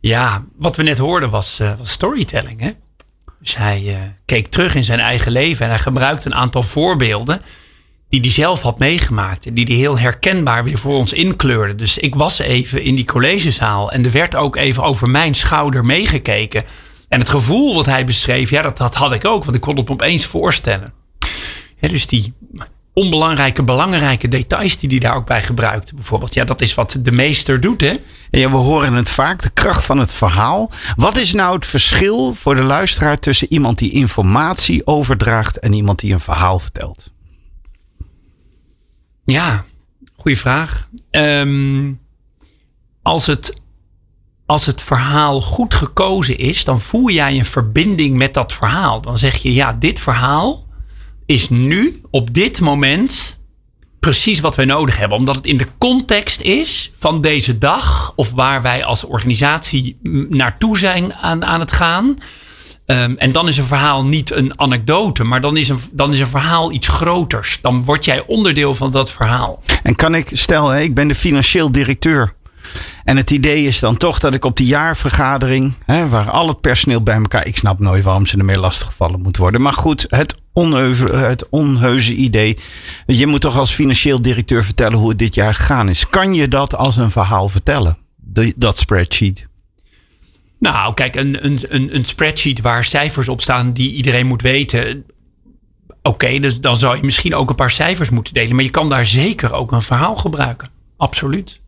Ja, 0.00 0.44
wat 0.56 0.76
we 0.76 0.82
net 0.82 0.98
hoorden 0.98 1.30
was, 1.30 1.60
eh, 1.60 1.78
was 1.78 1.90
storytelling. 1.90 2.60
Hè? 2.60 2.70
Dus 3.40 3.56
hij 3.56 3.94
eh, 3.94 4.00
keek 4.24 4.48
terug 4.48 4.74
in 4.74 4.84
zijn 4.84 5.00
eigen 5.00 5.32
leven 5.32 5.64
en 5.64 5.70
hij 5.70 5.80
gebruikte 5.80 6.26
een 6.26 6.34
aantal 6.34 6.62
voorbeelden 6.62 7.42
die 8.08 8.20
hij 8.20 8.30
zelf 8.30 8.62
had 8.62 8.78
meegemaakt. 8.78 9.46
En 9.46 9.54
die 9.54 9.64
hij 9.64 9.74
heel 9.74 9.98
herkenbaar 9.98 10.64
weer 10.64 10.78
voor 10.78 10.94
ons 10.94 11.12
inkleurde. 11.12 11.74
Dus 11.74 11.98
ik 11.98 12.14
was 12.14 12.38
even 12.38 12.82
in 12.82 12.94
die 12.94 13.04
collegezaal 13.04 13.92
en 13.92 14.04
er 14.04 14.10
werd 14.10 14.34
ook 14.34 14.56
even 14.56 14.82
over 14.82 15.10
mijn 15.10 15.34
schouder 15.34 15.84
meegekeken. 15.84 16.64
En 17.08 17.18
het 17.18 17.28
gevoel 17.28 17.74
wat 17.74 17.86
hij 17.86 18.04
beschreef, 18.04 18.50
ja, 18.50 18.62
dat, 18.62 18.76
dat 18.76 18.94
had 18.94 19.12
ik 19.12 19.24
ook, 19.24 19.44
want 19.44 19.56
ik 19.56 19.62
kon 19.62 19.76
het 19.76 19.86
me 19.86 19.92
opeens 19.92 20.26
voorstellen. 20.26 20.92
Dus 21.80 22.06
die 22.06 22.34
onbelangrijke, 22.98 23.62
belangrijke 23.62 24.28
details 24.28 24.78
die 24.78 24.88
hij 24.88 24.98
daar 24.98 25.16
ook 25.16 25.26
bij 25.26 25.42
gebruikte. 25.42 25.94
Bijvoorbeeld, 25.94 26.34
ja, 26.34 26.44
dat 26.44 26.60
is 26.60 26.74
wat 26.74 26.98
de 27.02 27.12
meester 27.12 27.60
doet, 27.60 27.80
hè? 27.80 27.96
Ja, 28.30 28.50
we 28.50 28.56
horen 28.56 28.92
het 28.92 29.08
vaak, 29.08 29.42
de 29.42 29.50
kracht 29.50 29.84
van 29.84 29.98
het 29.98 30.12
verhaal. 30.12 30.70
Wat 30.96 31.16
is 31.16 31.32
nou 31.32 31.54
het 31.54 31.66
verschil 31.66 32.34
voor 32.34 32.54
de 32.54 32.62
luisteraar 32.62 33.18
tussen 33.18 33.52
iemand 33.52 33.78
die 33.78 33.92
informatie 33.92 34.86
overdraagt 34.86 35.58
en 35.58 35.72
iemand 35.72 35.98
die 35.98 36.12
een 36.12 36.20
verhaal 36.20 36.58
vertelt? 36.58 37.12
Ja, 39.24 39.64
goede 40.16 40.36
vraag. 40.36 40.88
Ehm, 41.10 41.92
als, 43.02 43.26
het, 43.26 43.60
als 44.46 44.66
het 44.66 44.82
verhaal 44.82 45.40
goed 45.40 45.74
gekozen 45.74 46.38
is, 46.38 46.64
dan 46.64 46.80
voel 46.80 47.10
jij 47.10 47.38
een 47.38 47.44
verbinding 47.44 48.16
met 48.16 48.34
dat 48.34 48.52
verhaal. 48.52 49.00
Dan 49.00 49.18
zeg 49.18 49.36
je, 49.36 49.54
ja, 49.54 49.72
dit 49.72 50.00
verhaal 50.00 50.67
is 51.28 51.48
nu, 51.48 52.00
op 52.10 52.34
dit 52.34 52.60
moment, 52.60 53.40
precies 54.00 54.40
wat 54.40 54.56
wij 54.56 54.64
nodig 54.64 54.98
hebben. 54.98 55.18
Omdat 55.18 55.34
het 55.34 55.46
in 55.46 55.56
de 55.56 55.66
context 55.78 56.40
is 56.40 56.92
van 56.98 57.20
deze 57.20 57.58
dag, 57.58 58.12
of 58.16 58.30
waar 58.32 58.62
wij 58.62 58.84
als 58.84 59.04
organisatie 59.04 59.98
naartoe 60.28 60.78
zijn 60.78 61.14
aan, 61.14 61.44
aan 61.44 61.60
het 61.60 61.72
gaan. 61.72 62.18
Ehm, 62.86 63.14
en 63.16 63.32
dan 63.32 63.48
is 63.48 63.56
een 63.56 63.64
verhaal 63.64 64.04
niet 64.04 64.30
een 64.30 64.60
anekdote, 64.60 65.24
maar 65.24 65.40
dan 65.40 65.56
is, 65.56 65.68
een, 65.68 65.80
dan 65.92 66.12
is 66.12 66.20
een 66.20 66.26
verhaal 66.26 66.72
iets 66.72 66.88
groters. 66.88 67.58
Dan 67.62 67.84
word 67.84 68.04
jij 68.04 68.24
onderdeel 68.26 68.74
van 68.74 68.90
dat 68.90 69.10
verhaal. 69.10 69.62
En 69.82 69.94
kan 69.94 70.14
ik, 70.14 70.30
stel, 70.32 70.68
hè, 70.68 70.80
ik 70.80 70.94
ben 70.94 71.08
de 71.08 71.14
financieel 71.14 71.72
directeur. 71.72 72.34
En 73.04 73.16
het 73.16 73.30
idee 73.30 73.66
is 73.66 73.78
dan 73.78 73.96
toch 73.96 74.18
dat 74.18 74.34
ik 74.34 74.44
op 74.44 74.56
die 74.56 74.66
jaarvergadering, 74.66 75.74
hè, 75.84 76.08
waar 76.08 76.30
al 76.30 76.48
het 76.48 76.60
personeel 76.60 77.02
bij 77.02 77.14
elkaar, 77.14 77.46
ik 77.46 77.56
snap 77.56 77.78
nooit 77.78 78.04
waarom 78.04 78.26
ze 78.26 78.38
ermee 78.38 78.58
lastiggevallen 78.58 79.22
moet 79.22 79.36
worden. 79.36 79.60
Maar 79.60 79.72
goed, 79.72 80.06
het, 80.08 80.34
onheuze, 80.52 81.06
het 81.06 81.48
onheuse 81.48 82.14
idee. 82.14 82.58
Je 83.06 83.26
moet 83.26 83.40
toch 83.40 83.56
als 83.56 83.74
financieel 83.74 84.22
directeur 84.22 84.64
vertellen 84.64 84.98
hoe 84.98 85.08
het 85.08 85.18
dit 85.18 85.34
jaar 85.34 85.54
gegaan 85.54 85.88
is. 85.88 86.08
Kan 86.08 86.34
je 86.34 86.48
dat 86.48 86.74
als 86.76 86.96
een 86.96 87.10
verhaal 87.10 87.48
vertellen? 87.48 87.98
Dat 88.56 88.78
spreadsheet. 88.78 89.46
Nou, 90.58 90.94
kijk, 90.94 91.16
een, 91.16 91.44
een, 91.44 91.60
een, 91.68 91.94
een 91.94 92.04
spreadsheet 92.04 92.60
waar 92.60 92.84
cijfers 92.84 93.28
op 93.28 93.40
staan 93.40 93.72
die 93.72 93.92
iedereen 93.92 94.26
moet 94.26 94.42
weten. 94.42 95.04
Oké, 96.02 96.38
dus 96.38 96.60
dan 96.60 96.76
zou 96.76 96.96
je 96.96 97.02
misschien 97.02 97.34
ook 97.34 97.50
een 97.50 97.56
paar 97.56 97.70
cijfers 97.70 98.10
moeten 98.10 98.34
delen. 98.34 98.54
Maar 98.54 98.64
je 98.64 98.70
kan 98.70 98.88
daar 98.88 99.06
zeker 99.06 99.52
ook 99.52 99.72
een 99.72 99.82
verhaal 99.82 100.14
gebruiken. 100.14 100.70
Absoluut. 100.96 101.60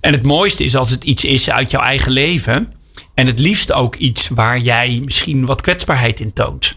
En 0.00 0.12
het 0.12 0.22
mooiste 0.22 0.64
is 0.64 0.76
als 0.76 0.90
het 0.90 1.04
iets 1.04 1.24
is 1.24 1.50
uit 1.50 1.70
jouw 1.70 1.82
eigen 1.82 2.12
leven. 2.12 2.72
En 3.14 3.26
het 3.26 3.38
liefst 3.38 3.72
ook 3.72 3.96
iets 3.96 4.28
waar 4.28 4.58
jij 4.58 5.00
misschien 5.04 5.46
wat 5.46 5.60
kwetsbaarheid 5.60 6.20
in 6.20 6.32
toont. 6.32 6.76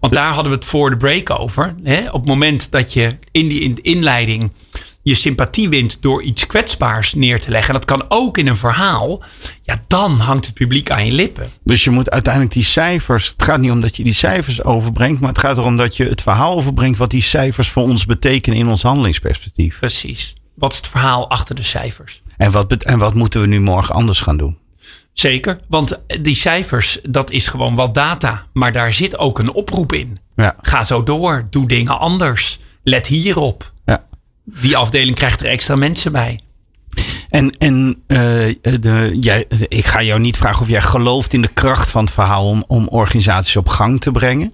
Want 0.00 0.12
daar 0.12 0.32
hadden 0.32 0.52
we 0.52 0.58
het 0.58 0.66
voor 0.66 0.90
de 0.90 0.96
break 0.96 1.30
over. 1.30 1.74
Hè? 1.82 2.06
Op 2.06 2.20
het 2.20 2.28
moment 2.28 2.70
dat 2.70 2.92
je 2.92 3.16
in 3.30 3.48
die 3.48 3.60
in 3.60 3.74
de 3.74 3.82
inleiding 3.82 4.50
je 5.08 5.14
sympathie 5.14 5.68
wint 5.68 6.02
door 6.02 6.22
iets 6.22 6.46
kwetsbaars 6.46 7.14
neer 7.14 7.40
te 7.40 7.50
leggen. 7.50 7.74
En 7.74 7.80
dat 7.80 7.98
kan 7.98 8.04
ook 8.08 8.38
in 8.38 8.46
een 8.46 8.56
verhaal. 8.56 9.22
Ja, 9.62 9.84
dan 9.86 10.18
hangt 10.18 10.44
het 10.46 10.54
publiek 10.54 10.90
aan 10.90 11.06
je 11.06 11.12
lippen. 11.12 11.48
Dus 11.64 11.84
je 11.84 11.90
moet 11.90 12.10
uiteindelijk 12.10 12.54
die 12.54 12.64
cijfers. 12.64 13.28
Het 13.28 13.42
gaat 13.42 13.60
niet 13.60 13.70
om 13.70 13.80
dat 13.80 13.96
je 13.96 14.04
die 14.04 14.12
cijfers 14.12 14.64
overbrengt. 14.64 15.20
Maar 15.20 15.28
het 15.28 15.38
gaat 15.38 15.58
erom 15.58 15.76
dat 15.76 15.96
je 15.96 16.04
het 16.04 16.22
verhaal 16.22 16.56
overbrengt. 16.56 16.98
wat 16.98 17.10
die 17.10 17.22
cijfers 17.22 17.68
voor 17.68 17.82
ons 17.82 18.06
betekenen 18.06 18.58
in 18.58 18.68
ons 18.68 18.82
handelingsperspectief. 18.82 19.78
Precies. 19.78 20.34
Wat 20.58 20.72
is 20.72 20.78
het 20.78 20.86
verhaal 20.86 21.30
achter 21.30 21.54
de 21.54 21.62
cijfers? 21.62 22.22
En 22.36 22.50
wat, 22.50 22.72
en 22.72 22.98
wat 22.98 23.14
moeten 23.14 23.40
we 23.40 23.46
nu 23.46 23.60
morgen 23.60 23.94
anders 23.94 24.20
gaan 24.20 24.36
doen? 24.36 24.58
Zeker, 25.12 25.60
want 25.68 26.02
die 26.20 26.34
cijfers, 26.34 26.98
dat 27.02 27.30
is 27.30 27.46
gewoon 27.46 27.74
wat 27.74 27.94
data. 27.94 28.46
Maar 28.52 28.72
daar 28.72 28.92
zit 28.92 29.18
ook 29.18 29.38
een 29.38 29.52
oproep 29.52 29.92
in. 29.92 30.18
Ja. 30.36 30.56
Ga 30.60 30.82
zo 30.82 31.02
door, 31.02 31.46
doe 31.50 31.68
dingen 31.68 31.98
anders. 31.98 32.58
Let 32.82 33.06
hierop. 33.06 33.72
ja. 33.86 34.04
Die 34.44 34.76
afdeling 34.76 35.16
krijgt 35.16 35.40
er 35.40 35.48
extra 35.48 35.76
mensen 35.76 36.12
bij. 36.12 36.40
En, 37.28 37.50
en 37.50 38.02
eh, 38.06 38.18
de, 38.80 39.16
jij, 39.20 39.44
ik 39.68 39.86
ga 39.86 40.02
jou 40.02 40.20
niet 40.20 40.36
vragen 40.36 40.60
of 40.60 40.68
jij 40.68 40.82
gelooft 40.82 41.32
in 41.32 41.42
de 41.42 41.48
kracht 41.48 41.90
van 41.90 42.04
het 42.04 42.12
verhaal 42.12 42.48
om, 42.48 42.64
om 42.66 42.88
organisaties 42.88 43.56
op 43.56 43.68
gang 43.68 44.00
te 44.00 44.10
brengen. 44.10 44.52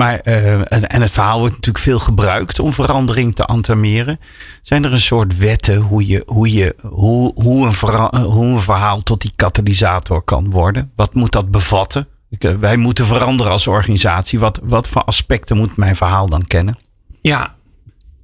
Maar, 0.00 0.18
eh, 0.18 0.54
en, 0.54 0.88
en 0.88 1.00
het 1.00 1.10
verhaal 1.10 1.38
wordt 1.38 1.54
natuurlijk 1.54 1.84
veel 1.84 1.98
gebruikt 1.98 2.58
om 2.58 2.72
verandering 2.72 3.34
te 3.34 3.44
antameren. 3.44 4.20
Zijn 4.62 4.84
er 4.84 4.92
een 4.92 5.00
soort 5.00 5.38
wetten 5.38 5.76
hoe, 5.76 6.06
je, 6.06 6.22
hoe, 6.26 6.52
je, 6.52 6.74
hoe, 6.82 7.32
hoe, 7.34 7.66
een, 7.66 7.74
eh, 7.88 8.24
hoe 8.24 8.44
een 8.44 8.60
verhaal 8.60 9.02
tot 9.02 9.20
die 9.20 9.32
katalysator 9.36 10.22
kan 10.22 10.50
worden? 10.50 10.92
Wat 10.96 11.14
moet 11.14 11.32
dat 11.32 11.50
bevatten? 11.50 12.08
Eh, 12.38 12.54
wij 12.54 12.76
moeten 12.76 13.06
veranderen 13.06 13.52
als 13.52 13.66
organisatie. 13.66 14.38
Wat, 14.38 14.60
wat 14.62 14.88
voor 14.88 15.04
aspecten 15.04 15.56
moet 15.56 15.76
mijn 15.76 15.96
verhaal 15.96 16.28
dan 16.28 16.46
kennen? 16.46 16.76
Ja, 17.20 17.54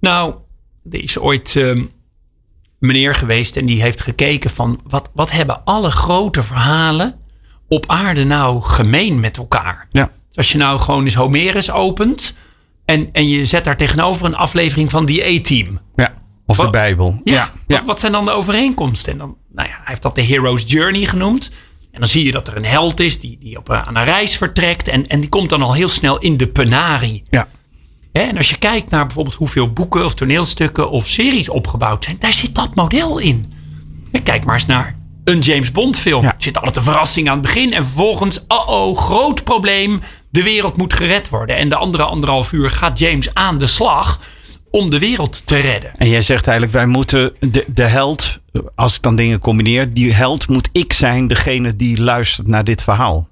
nou, 0.01 0.35
er 0.91 1.03
is 1.03 1.19
ooit 1.19 1.57
ehm, 1.57 1.69
een 1.69 1.91
meneer 2.79 3.15
geweest 3.15 3.57
en 3.57 3.67
die 3.67 3.83
heeft 3.83 4.01
gekeken 4.01 4.51
van 4.51 4.81
wat, 4.89 5.11
wat 5.15 5.31
hebben 5.31 5.65
alle 5.65 5.91
grote 5.91 6.43
verhalen 6.43 7.15
op 7.69 7.85
aarde 7.87 8.25
nou 8.25 8.63
gemeen 8.63 9.21
met 9.21 9.37
elkaar? 9.37 9.89
Ja. 9.91 10.11
Dus 10.37 10.45
als 10.45 10.53
je 10.53 10.59
nou 10.59 10.81
gewoon 10.81 11.05
eens 11.05 11.15
Homerus 11.15 11.71
opent 11.71 12.37
en, 12.85 13.09
en 13.13 13.29
je 13.29 13.47
zet 13.47 13.65
daar 13.65 13.77
tegenover 13.77 14.27
een 14.27 14.37
aflevering 14.37 14.91
van 14.91 15.07
die 15.07 15.25
A-Team. 15.39 15.81
ja. 15.97 16.15
Of 16.49 16.57
de 16.57 16.71
Bijbel. 16.71 17.21
Ja, 17.25 17.51
ja. 17.67 17.77
Wat, 17.77 17.87
wat 17.87 18.01
zijn 18.01 18.13
dan 18.13 18.25
de 18.25 18.31
overeenkomsten? 18.31 19.13
En 19.13 19.19
dan, 19.19 19.37
nou 19.53 19.69
ja, 19.69 19.75
hij 19.75 19.85
heeft 19.85 20.03
dat 20.03 20.15
de 20.15 20.23
Hero's 20.23 20.63
Journey 20.67 21.05
genoemd. 21.05 21.51
En 21.93 22.01
dan 22.01 22.09
zie 22.09 22.25
je 22.25 22.33
dat 22.33 22.49
er 22.49 22.57
een 22.57 22.65
held 22.65 23.01
is 23.01 23.21
die, 23.21 23.39
die 23.41 23.57
op, 23.59 23.69
een- 23.69 23.77
aan 23.85 23.97
een 23.97 24.05
reis 24.05 24.37
vertrekt. 24.37 24.89
En, 24.89 25.07
en 25.07 25.21
die 25.21 25.29
komt 25.29 25.49
dan 25.49 25.63
al 25.63 25.73
heel 25.75 25.89
snel 25.89 26.19
in 26.19 26.37
de 26.37 26.47
penarie. 26.49 27.23
ja. 27.31 27.49
En 28.13 28.37
als 28.37 28.51
je 28.51 28.59
kijkt 28.59 28.91
naar 28.91 29.07
bijvoorbeeld 29.07 29.37
hoeveel 29.37 29.73
boeken 29.73 30.05
of 30.05 30.15
toneelstukken 30.15 30.91
of 30.91 31.09
series 31.09 31.49
opgebouwd 31.49 32.05
zijn, 32.05 32.17
daar 32.19 32.33
zit 32.33 32.55
dat 32.55 32.75
model 32.75 33.19
in. 33.19 33.53
Kijk 34.23 34.45
maar 34.45 34.55
eens 34.55 34.67
naar 34.67 34.99
een 35.25 35.39
James 35.39 35.73
Bond 35.73 35.97
film. 35.99 36.23
Ja. 36.23 36.29
Er 36.29 36.35
zit 36.43 36.57
altijd 36.57 36.77
een 36.77 36.83
verrassing 36.83 37.29
aan 37.29 37.39
het 37.39 37.43
begin 37.47 37.73
en 37.73 37.85
vervolgens, 37.85 38.45
oh 38.49 38.69
oh, 38.69 38.97
groot 38.99 39.45
probleem. 39.45 40.03
De 40.37 40.43
wereld 40.43 40.77
moet 40.77 40.95
gered 40.95 41.29
worden. 41.29 41.57
En 41.57 41.69
de 41.69 41.77
andere 41.77 42.03
anderhalf 42.03 42.53
uur 42.53 42.71
gaat 42.71 42.99
James 42.99 43.35
aan 43.35 43.59
de 43.59 43.67
slag 43.67 44.21
om 44.71 44.91
de 44.91 44.99
wereld 44.99 45.47
te 45.47 45.57
redden. 45.57 45.93
En 45.97 46.09
jij 46.09 46.23
zegt 46.23 46.47
eigenlijk, 46.47 46.77
wij 46.77 46.87
moeten 46.87 47.35
de, 47.41 47.65
de 47.67 47.83
held, 47.83 48.41
als 48.75 48.97
ik 48.97 49.03
dan 49.03 49.17
dingen 49.17 49.39
combineer, 49.39 49.93
die 49.93 50.13
held 50.13 50.49
moet 50.49 50.69
ik 50.73 50.93
zijn, 50.93 51.27
degene 51.29 51.77
die 51.77 52.03
luistert 52.03 52.47
naar 52.47 52.65
dit 52.65 52.83
verhaal. 52.83 53.29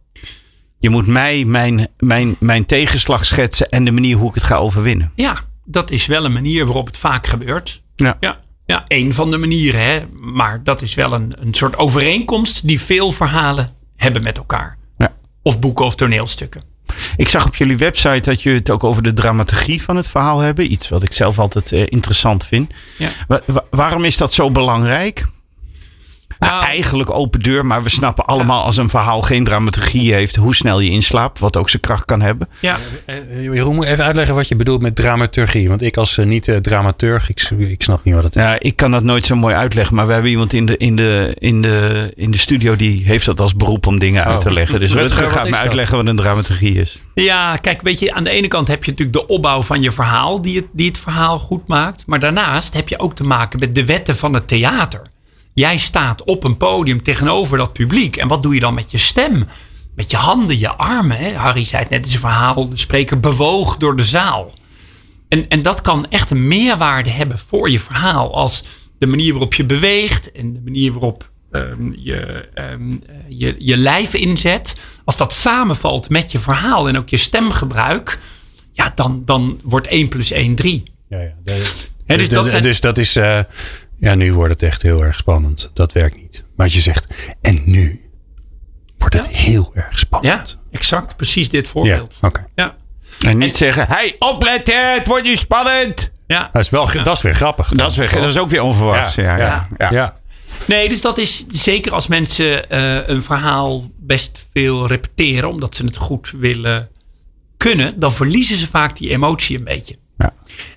Je 0.78 0.90
moet 0.90 1.06
mij 1.06 1.44
mijn, 1.44 1.88
mijn, 1.98 2.36
mijn 2.40 2.66
tegenslag 2.66 3.24
schetsen 3.24 3.68
en 3.68 3.84
de 3.84 3.92
manier 3.92 4.16
hoe 4.16 4.28
ik 4.28 4.34
het 4.34 4.44
ga 4.44 4.56
overwinnen. 4.56 5.12
Ja, 5.14 5.36
dat 5.64 5.90
is 5.90 6.06
wel 6.06 6.24
een 6.24 6.32
manier 6.32 6.64
waarop 6.64 6.86
het 6.86 6.96
vaak 6.96 7.26
gebeurt. 7.26 7.82
Ja. 7.96 8.16
Ja, 8.20 8.40
ja 8.66 8.84
een 8.88 9.14
van 9.14 9.30
de 9.30 9.38
manieren. 9.38 9.80
Hè? 9.80 10.02
Maar 10.12 10.64
dat 10.64 10.82
is 10.82 10.94
wel 10.94 11.12
een, 11.12 11.34
een 11.38 11.54
soort 11.54 11.76
overeenkomst 11.76 12.66
die 12.66 12.80
veel 12.80 13.12
verhalen 13.12 13.70
hebben 13.96 14.22
met 14.22 14.36
elkaar. 14.38 14.78
Ja. 14.98 15.12
Of 15.42 15.58
boeken 15.58 15.84
of 15.84 15.94
toneelstukken. 15.94 16.72
Ik 17.16 17.28
zag 17.28 17.46
op 17.46 17.56
jullie 17.56 17.76
website 17.76 18.30
dat 18.30 18.42
je 18.42 18.50
het 18.50 18.70
ook 18.70 18.84
over 18.84 19.02
de 19.02 19.12
dramaturgie 19.12 19.82
van 19.82 19.96
het 19.96 20.08
verhaal 20.08 20.38
hebben. 20.40 20.72
Iets 20.72 20.88
wat 20.88 21.02
ik 21.02 21.12
zelf 21.12 21.38
altijd 21.38 21.72
eh, 21.72 21.80
interessant 21.88 22.44
vind. 22.46 22.72
Ja. 22.98 23.08
Wa- 23.28 23.40
wa- 23.46 23.64
waarom 23.70 24.04
is 24.04 24.16
dat 24.16 24.32
zo 24.32 24.50
belangrijk? 24.50 25.26
Nou, 26.38 26.52
Nou- 26.52 26.64
eigenlijk 26.64 27.10
open 27.10 27.40
deur, 27.40 27.66
maar 27.66 27.82
we 27.82 27.88
snappen 27.88 28.24
allemaal 28.24 28.62
als 28.64 28.76
een 28.76 28.88
verhaal 28.88 29.22
geen 29.22 29.44
dramaturgie 29.44 30.14
heeft, 30.14 30.36
hoe 30.36 30.54
snel 30.54 30.80
je 30.80 30.90
inslaapt, 30.90 31.38
wat 31.38 31.56
ook 31.56 31.68
zijn 31.70 31.82
kracht 31.82 32.04
kan 32.04 32.20
hebben. 32.20 32.48
Ja, 32.60 32.76
Eh, 33.06 33.14
Jeroen, 33.42 33.74
moet 33.74 33.84
even 33.84 34.04
uitleggen 34.04 34.34
wat 34.34 34.48
je 34.48 34.56
bedoelt 34.56 34.82
met 34.82 34.96
dramaturgie. 34.96 35.68
Want 35.68 35.82
ik 35.82 35.96
als 35.96 36.18
eh, 36.18 36.26
niet-dramaturg, 36.26 37.28
ik, 37.28 37.50
ik 37.58 37.82
snap 37.82 38.04
niet 38.04 38.14
wat 38.14 38.22
het 38.24 38.36
is. 38.36 38.42
Ja, 38.42 38.56
ik 38.60 38.76
kan 38.76 38.90
dat 38.90 39.02
nooit 39.02 39.26
zo 39.26 39.36
mooi 39.36 39.54
uitleggen, 39.54 39.94
maar 39.96 40.06
we 40.06 40.12
hebben 40.12 40.30
iemand 40.30 40.52
in 40.52 40.66
de, 40.66 40.76
in 40.76 40.96
de, 40.96 41.36
in 41.38 41.62
de, 41.62 42.12
in 42.14 42.30
de 42.30 42.38
studio 42.38 42.76
die 42.76 43.02
heeft 43.04 43.26
dat 43.26 43.40
als 43.40 43.54
beroep 43.56 43.86
om 43.86 43.98
dingen 43.98 44.24
uit 44.24 44.40
te 44.40 44.48
Oh. 44.48 44.54
leggen. 44.54 44.78
Dus 44.80 44.92
Rutger, 44.92 45.28
gaat 45.28 45.48
me 45.48 45.56
uitleggen 45.56 45.96
wat 45.96 46.06
een 46.06 46.16
dramaturgie 46.16 46.80
is. 46.80 46.98
Ja, 47.14 47.56
kijk, 47.56 47.82
weet 47.82 47.98
je, 47.98 48.14
aan 48.14 48.24
de 48.24 48.30
ene 48.30 48.48
kant 48.48 48.68
heb 48.68 48.84
je 48.84 48.90
natuurlijk 48.90 49.18
de 49.18 49.26
opbouw 49.34 49.62
van 49.62 49.82
je 49.82 49.92
verhaal, 49.92 50.42
die 50.42 50.56
het, 50.56 50.66
die 50.72 50.86
het 50.86 50.98
verhaal 50.98 51.38
goed 51.38 51.66
maakt. 51.66 52.02
Maar 52.06 52.18
daarnaast 52.18 52.74
heb 52.74 52.88
je 52.88 52.98
ook 52.98 53.14
te 53.14 53.24
maken 53.24 53.58
met 53.58 53.74
de 53.74 53.84
wetten 53.84 54.16
van 54.16 54.34
het 54.34 54.48
theater. 54.48 55.02
Jij 55.54 55.76
staat 55.76 56.24
op 56.24 56.44
een 56.44 56.56
podium 56.56 57.02
tegenover 57.02 57.58
dat 57.58 57.72
publiek. 57.72 58.16
En 58.16 58.28
wat 58.28 58.42
doe 58.42 58.54
je 58.54 58.60
dan 58.60 58.74
met 58.74 58.90
je 58.90 58.98
stem? 58.98 59.46
Met 59.94 60.10
je 60.10 60.16
handen, 60.16 60.58
je 60.58 60.68
armen. 60.70 61.16
Hè? 61.16 61.32
Harry 61.34 61.64
zei 61.64 61.82
het 61.82 61.90
net 61.90 62.04
in 62.04 62.08
zijn 62.10 62.20
verhaal, 62.20 62.68
de 62.68 62.76
spreker 62.76 63.20
bewoog 63.20 63.76
door 63.76 63.96
de 63.96 64.04
zaal. 64.04 64.54
En, 65.28 65.48
en 65.48 65.62
dat 65.62 65.80
kan 65.80 66.06
echt 66.08 66.30
een 66.30 66.48
meerwaarde 66.48 67.10
hebben 67.10 67.38
voor 67.38 67.70
je 67.70 67.80
verhaal. 67.80 68.34
Als 68.34 68.64
de 68.98 69.06
manier 69.06 69.30
waarop 69.32 69.54
je 69.54 69.64
beweegt 69.64 70.32
en 70.32 70.52
de 70.52 70.60
manier 70.64 70.92
waarop 70.92 71.30
ehm, 71.50 71.92
je, 71.96 72.48
ehm, 72.54 72.90
eh, 73.06 73.14
je 73.28 73.54
je 73.58 73.76
lijf 73.76 74.14
inzet. 74.14 74.76
Als 75.04 75.16
dat 75.16 75.32
samenvalt 75.32 76.08
met 76.10 76.32
je 76.32 76.38
verhaal 76.38 76.88
en 76.88 76.96
ook 76.98 77.08
je 77.08 77.16
stemgebruik. 77.16 78.18
Ja, 78.72 78.92
dan, 78.94 79.22
dan 79.24 79.60
wordt 79.64 79.86
1 79.86 80.08
plus 80.08 80.30
1 80.30 80.54
3. 80.54 80.82
Ja, 81.08 81.20
ja. 81.20 81.32
dus, 81.44 81.88
dus 82.06 82.28
dat 82.28 82.48
zijn- 82.48 82.62
dus 82.62 82.80
dat 82.80 82.98
is. 82.98 83.16
eh, 83.16 83.38
ja, 84.04 84.14
nu 84.14 84.32
wordt 84.32 84.52
het 84.52 84.62
echt 84.62 84.82
heel 84.82 85.04
erg 85.04 85.16
spannend. 85.16 85.70
Dat 85.74 85.92
werkt 85.92 86.16
niet. 86.16 86.44
Maar 86.56 86.66
als 86.66 86.74
je 86.74 86.80
zegt. 86.80 87.14
En 87.40 87.62
nu 87.64 88.10
wordt 88.98 89.14
het 89.14 89.24
Ja. 89.30 89.36
heel 89.36 89.70
erg 89.74 89.90
Ja, 89.90 89.96
spannend. 89.96 90.58
exact. 90.70 91.16
Precies 91.16 91.48
dit 91.48 91.64
Ja, 91.64 91.70
voorbeeld. 91.70 92.18
oké. 92.22 92.46
Ja, 92.54 92.76
En 93.20 93.38
niet 93.38 93.56
zeggen, 93.56 93.86
hey, 93.88 94.16
opletten, 94.18 94.92
het 94.94 95.06
wordt 95.06 95.24
nu 95.24 95.36
spannend. 95.36 96.10
ja. 96.26 96.48
Dat, 96.52 96.62
is 96.62 96.70
wel, 96.70 96.88
dat 97.02 97.16
is 97.16 97.22
weer 97.22 97.34
grappig. 97.34 97.68
Dat 97.68 97.90
is, 97.90 97.96
weer, 97.96 98.10
dat 98.12 98.24
is 98.24 98.38
ook 98.38 98.50
weer 98.50 98.62
onverwachts. 98.62 99.14
Ja, 99.14 99.36
ja, 99.36 99.68
ja. 99.78 99.90
ja. 99.90 100.22
Nee, 100.66 100.88
dus 100.88 101.00
dat 101.00 101.18
is 101.18 101.46
zeker 101.48 101.92
als 101.92 102.06
mensen 102.06 102.70
eh, 102.70 103.08
een 103.08 103.22
verhaal 103.22 103.90
best 104.00 104.46
veel 104.52 104.86
repeteren, 104.86 105.48
omdat 105.48 105.76
ze 105.76 105.84
het 105.84 105.96
goed 105.96 106.32
willen 106.38 106.88
kunnen, 107.56 108.00
dan 108.00 108.12
verliezen 108.12 108.56
ze 108.56 108.66
vaak 108.66 108.96
die 108.96 109.10
emotie 109.10 109.58
een 109.58 109.64
beetje. 109.64 109.98
Ja. 110.18 110.32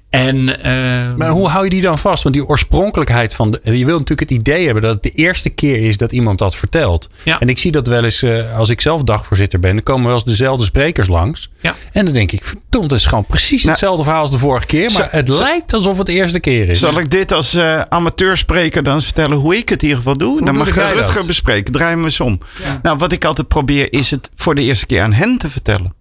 En, 0.10 0.64
eh, 0.64 0.74
Maar 1.16 1.30
hoe 1.30 1.47
hou 1.47 1.64
je 1.64 1.70
die 1.70 1.82
dan 1.82 1.97
vast? 1.97 2.24
Want 2.24 2.36
die 2.36 2.45
oorspronkelijkheid 2.47 3.34
van. 3.36 3.51
De, 3.51 3.60
je 3.78 3.86
wilt 3.86 3.99
natuurlijk 3.99 4.30
het 4.30 4.39
idee 4.39 4.66
hebben 4.66 4.84
dat 4.84 4.93
het 4.93 5.03
de 5.03 5.10
eerste 5.12 5.49
keer 5.49 5.78
is 5.88 5.97
dat 5.97 6.12
iemand 6.12 6.39
dat 6.39 6.55
vertelt. 6.55 7.10
Ja. 7.24 7.39
En 7.39 7.49
ik 7.49 7.58
zie 7.58 7.72
dat 7.72 7.88
wel 7.88 8.03
eens 8.03 8.22
eh, 8.24 8.58
als 8.58 8.70
ik 8.70 8.82
zelf 8.82 9.03
dagvoorzitter 9.03 9.60
ben. 9.60 9.74
Dan 9.74 9.84
komen 9.84 10.05
wel 10.05 10.14
eens 10.14 10.24
dezelfde 10.24 10.66
sprekers 10.66 11.08
langs. 11.08 11.49
Ja. 11.60 11.76
En 11.91 12.05
dan 12.05 12.14
denk 12.14 12.32
ik, 12.32 12.43
verdomd, 12.45 12.91
het 12.91 12.99
is 12.99 13.05
gewoon 13.05 13.26
precies 13.26 13.60
Nou, 13.60 13.70
hetzelfde 13.70 14.03
verhaal 14.03 14.22
als 14.22 14.32
de 14.32 14.38
vorige 14.38 14.66
keer. 14.66 14.91
Maar 14.91 15.01
zo- 15.01 15.08
het 15.18 15.28
zo- 15.28 15.39
lijkt 15.39 15.74
alsof 15.74 15.97
het 15.97 16.05
de 16.05 16.14
eerste 16.14 16.39
keer 16.39 16.70
is. 16.70 16.80
Zal 16.80 16.99
ik 16.99 17.10
dit 17.12 17.32
als 17.32 17.53
eh, 17.53 17.82
amateurspreker 17.82 18.84
dan 18.84 18.93
eens 18.93 19.03
vertellen 19.05 19.38
hoe 19.38 19.55
ik 19.58 19.70
het 19.70 19.82
in 19.82 19.88
ieder 19.88 20.03
geval 20.03 20.18
doe? 20.18 20.38
dan 20.38 20.45
doe 20.45 20.58
mag 20.66 20.76
Rutger 20.76 21.16
dat? 21.16 21.28
bespreken. 21.28 21.74
Draai 21.74 21.95
me 21.95 22.03
eens 22.03 22.20
om. 22.20 22.39
Ja. 22.64 22.80
Nou, 22.82 22.97
wat 22.97 23.12
ik 23.12 23.26
altijd 23.26 23.47
probeer 23.47 23.93
is 23.93 24.12
het 24.12 24.30
voor 24.36 24.55
de 24.55 24.62
eerste 24.62 24.86
keer 24.86 25.01
aan 25.01 25.14
hen 25.14 25.38
te 25.38 25.49
vertellen. 25.49 25.95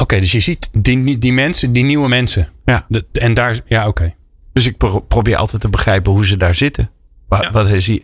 Oké, 0.00 0.20
dus 0.20 0.32
je 0.32 0.40
ziet 0.40 0.68
die, 0.72 1.18
die 1.18 1.32
mensen, 1.32 1.72
die 1.72 1.84
nieuwe 1.84 2.08
mensen. 2.08 2.48
Ja. 2.64 2.84
De- 2.88 3.04
en 3.12 3.34
daar, 3.34 3.60
ja, 3.66 3.88
oké. 3.88 4.14
Dus 4.52 4.66
ik 4.66 4.76
pro- 4.76 5.00
probeer 5.00 5.36
altijd 5.36 5.62
te 5.62 5.68
begrijpen 5.68 6.12
hoe 6.12 6.26
ze 6.26 6.36
daar 6.36 6.54
zitten. 6.54 6.90
Wat, 7.28 7.42
Ja. 7.42 7.50
wat 7.50 7.68
is 7.68 7.84
die- 7.84 8.02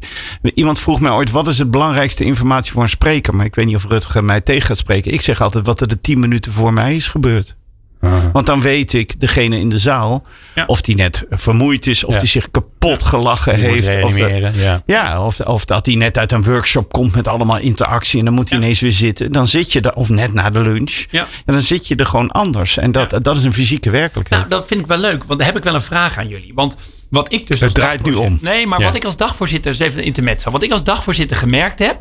Iemand 0.54 0.78
vroeg 0.78 1.00
mij 1.00 1.10
ooit, 1.10 1.30
wat 1.30 1.46
is 1.48 1.58
het 1.58 1.70
belangrijkste 1.70 2.24
informatie 2.24 2.72
voor 2.72 2.82
een 2.82 2.88
spreker? 2.88 3.34
Maar 3.34 3.46
ik 3.46 3.54
weet 3.54 3.66
niet 3.66 3.76
of 3.76 3.84
Rutger 3.84 4.24
mij 4.24 4.40
tegen 4.40 4.66
gaat 4.66 4.76
spreken. 4.76 5.12
Ik 5.12 5.20
zeg 5.20 5.40
altijd 5.40 5.66
wat 5.66 5.80
er 5.80 5.88
de 5.88 6.00
tien 6.00 6.18
minuten 6.18 6.52
voor 6.52 6.72
mij 6.72 6.94
is 6.94 7.08
gebeurd. 7.08 7.55
Aha. 8.00 8.30
Want 8.32 8.46
dan 8.46 8.60
weet 8.60 8.92
ik, 8.92 9.20
degene 9.20 9.58
in 9.58 9.68
de 9.68 9.78
zaal, 9.78 10.24
Ja. 10.54 10.64
of 10.66 10.80
die 10.80 10.94
net 10.94 11.24
vermoeid 11.30 11.86
is, 11.86 12.04
of 12.04 12.14
Ja. 12.14 12.20
die 12.20 12.28
zich 12.28 12.50
kapot 12.50 13.02
gelachen 13.02 13.56
Die 13.56 13.68
moet 13.68 13.84
heeft. 13.86 14.04
Of, 14.04 14.12
de- 14.12 14.50
ja. 14.54 14.82
ja, 14.86 15.24
of, 15.26 15.40
of 15.40 15.64
dat 15.64 15.86
hij 15.86 15.94
net 15.94 16.18
uit 16.18 16.32
een 16.32 16.42
workshop 16.42 16.92
komt 16.92 17.14
met 17.14 17.28
allemaal 17.28 17.58
interactie 17.58 18.18
en 18.18 18.24
dan 18.24 18.34
moet 18.34 18.48
hij 18.48 18.58
Ja. 18.58 18.64
ineens 18.64 18.80
weer 18.80 18.92
zitten. 18.92 19.32
Dan 19.32 19.46
zit 19.46 19.72
je 19.72 19.80
er, 19.80 19.94
of 19.94 20.08
net 20.08 20.32
na 20.32 20.50
de 20.50 20.60
lunch, 20.60 21.04
Ja. 21.10 21.26
en 21.44 21.52
dan 21.52 21.62
zit 21.62 21.88
je 21.88 21.96
er 21.96 22.06
gewoon 22.06 22.30
anders. 22.30 22.76
En 22.78 22.92
dat, 22.92 23.10
Ja. 23.10 23.18
dat 23.18 23.36
is 23.36 23.44
een 23.44 23.52
fysieke 23.52 23.90
werkelijkheid. 23.90 24.48
Nou, 24.48 24.60
dat 24.60 24.68
vind 24.68 24.80
ik 24.80 24.86
wel 24.86 24.98
leuk, 24.98 25.24
want 25.24 25.38
dan 25.38 25.48
heb 25.48 25.56
ik 25.56 25.64
wel 25.64 25.74
een 25.74 25.80
vraag 25.80 26.18
aan 26.18 26.28
jullie. 26.28 26.52
Want 26.54 26.76
wat 27.10 27.32
ik 27.32 27.46
dus. 27.46 27.60
Het 27.60 27.74
draait 27.74 28.02
nu 28.04 28.14
om. 28.14 28.38
Nee, 28.42 28.66
maar 28.66 28.78
Ja. 28.78 28.84
wat 28.86 28.94
ik 28.94 29.04
als 29.04 29.16
dagvoorzitter, 29.16 29.70
dus 29.70 29.80
even 29.80 29.98
een 29.98 30.04
intermezzo. 30.04 30.50
Wat 30.50 30.62
ik 30.62 30.70
als 30.72 30.84
dagvoorzitter 30.84 31.36
gemerkt 31.36 31.78
heb, 31.78 32.00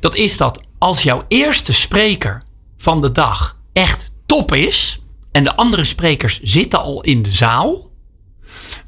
dat 0.00 0.14
is 0.14 0.36
dat 0.36 0.60
als 0.78 1.02
jouw 1.02 1.24
eerste 1.28 1.72
spreker 1.72 2.42
van 2.78 3.00
de 3.00 3.12
dag 3.12 3.56
echt 3.72 4.10
top 4.26 4.54
is. 4.54 5.00
en 5.32 5.44
de 5.44 5.56
andere 5.56 5.84
sprekers 5.84 6.40
zitten 6.42 6.82
al 6.82 7.00
in 7.02 7.22
de 7.22 7.32
zaal. 7.32 7.90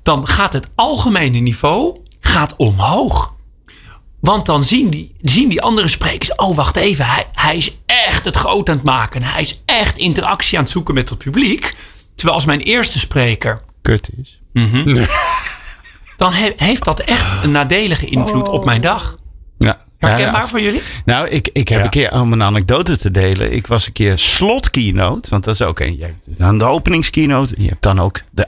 dan 0.03 0.27
gaat 0.27 0.53
het 0.53 0.69
algemene 0.75 1.39
niveau 1.39 2.01
gaat 2.21 2.57
omhoog. 2.57 3.35
Want 4.21 4.47
dan 4.47 4.65
zien 4.65 4.91
die, 4.91 5.15
zien 5.23 5.49
die 5.49 5.63
andere 5.63 5.89
sprekers, 5.89 6.35
oh 6.37 6.57
wacht 6.57 6.77
even, 6.77 7.05
hij, 7.07 7.27
hij 7.33 7.57
is 7.57 7.77
echt 7.87 8.25
het 8.25 8.37
groot 8.37 8.69
aan 8.69 8.77
het 8.77 8.85
maken. 8.85 9.23
Hij 9.23 9.41
is 9.41 9.61
echt 9.65 9.97
interactie 9.97 10.59
aan 10.59 10.65
het 10.65 10.73
zoeken 10.73 10.95
met 10.95 11.09
het 11.09 11.19
publiek. 11.19 11.75
Terwijl 12.15 12.37
als 12.37 12.47
mijn 12.47 12.61
eerste 12.61 12.99
spreker, 12.99 13.61
Kut 13.83 14.11
is. 14.23 14.41
dan 16.17 16.33
he- 16.33 16.53
heeft 16.57 16.85
dat 16.85 17.01
echt 17.01 17.45
een 17.45 17.51
nadelige 17.51 18.07
invloed 18.07 18.49
op 18.49 18.65
mijn 18.65 18.81
dag. 18.81 19.19
Herkenbaar 19.99 20.41
ja. 20.41 20.49
voor 20.49 20.61
jullie? 20.61 20.83
Nou, 21.05 21.29
ik, 21.29 21.49
ik 21.53 21.69
heb 21.69 21.79
Ja. 21.79 21.85
een 21.85 21.91
keer 21.91 22.13
om 22.13 22.33
een 22.33 22.43
anekdote 22.43 22.99
te 22.99 23.11
delen. 23.11 23.53
Ik 23.53 23.67
was 23.67 23.87
een 23.87 23.93
keer 23.93 24.19
slot 24.19 24.71
keynote. 24.71 25.31
Want 25.31 25.45
dat 25.45 25.55
is 25.55 25.63
ook 25.63 25.81
een. 25.81 25.97
Je 25.99 26.05
hebt 26.05 26.39
dan 26.39 26.59
de 26.59 26.65
openingskeynote. 26.65 27.55
Je 27.59 27.69
hebt 27.69 27.83
dan 27.83 28.01
ook 28.01 28.21
de. 28.31 28.47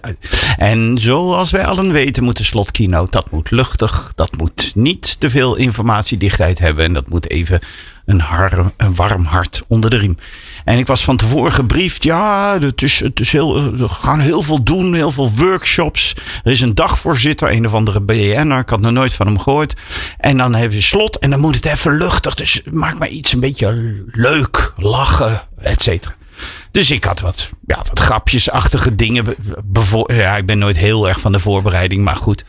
En 0.57 0.99
zoals 1.01 1.51
wij 1.51 1.67
allen 1.67 1.93
weten, 1.93 2.25
moet 2.25 2.37
de 2.37 2.45
slot 2.45 2.71
keynote. 2.71 3.11
Dat 3.11 3.31
moet 3.31 3.51
luchtig. 3.51 4.13
Dat 4.15 4.37
moet 4.37 4.73
niet 4.75 5.21
te 5.21 5.31
veel 5.31 5.57
informatiedichtheid 5.57 6.59
hebben. 6.59 6.85
En 6.85 6.93
dat 6.93 7.09
moet 7.09 7.31
even 7.31 7.61
een, 8.07 8.21
har, 8.21 8.73
een 8.77 8.95
warm 8.95 9.25
hart 9.25 9.65
onder 9.69 9.91
de 9.91 9.97
riem. 9.97 10.17
En 10.65 10.79
ik 10.79 10.87
was 10.87 11.05
van 11.05 11.17
tevoren 11.17 11.53
gebriefd. 11.53 12.05
Ja, 12.05 12.59
het 12.61 12.81
het 12.81 13.31
we 13.31 13.89
gaan 13.89 14.21
heel 14.21 14.43
veel 14.43 14.63
doen. 14.63 14.95
Heel 14.95 15.11
veel 15.11 15.33
workshops. 15.37 16.15
Er 16.45 16.51
is 16.51 16.61
een 16.61 16.75
dagvoorzitter. 16.75 17.51
Een 17.51 17.67
of 17.67 17.75
andere 17.75 18.01
BN'er. 18.01 18.59
Ik 18.59 18.69
had 18.69 18.81
nog 18.81 18.93
nooit 18.93 19.15
van 19.15 19.27
hem 19.27 19.39
gehoord. 19.39 19.77
En 20.19 20.37
dan 20.37 20.55
heb 20.55 20.73
je 20.73 20.81
slot. 20.81 21.19
En 21.19 21.31
dan 21.31 21.41
moet 21.41 21.55
het 21.55 21.65
even 21.65 21.97
luchtig. 21.97 22.35
Dus 22.35 22.63
maak 22.71 22.99
maar 22.99 23.09
iets 23.09 23.33
een 23.33 23.41
beetje 23.41 24.05
leuk. 24.07 24.73
Lachen, 24.77 25.43
et 25.63 25.83
cetera. 25.83 26.15
Dus 26.71 26.91
ik 26.91 27.05
had 27.05 27.21
wat, 27.21 27.51
ja, 27.67 27.77
wat 27.89 28.01
grapjesachtige 28.01 28.97
dingen. 28.97 29.37
Ja, 30.07 30.37
ik 30.37 30.47
ben 30.47 30.59
nooit 30.59 30.77
heel 30.77 31.09
erg 31.09 31.21
van 31.21 31.33
de 31.33 31.39
voorbereiding. 31.39 32.05
Maar 32.05 32.17
goed. 32.17 32.45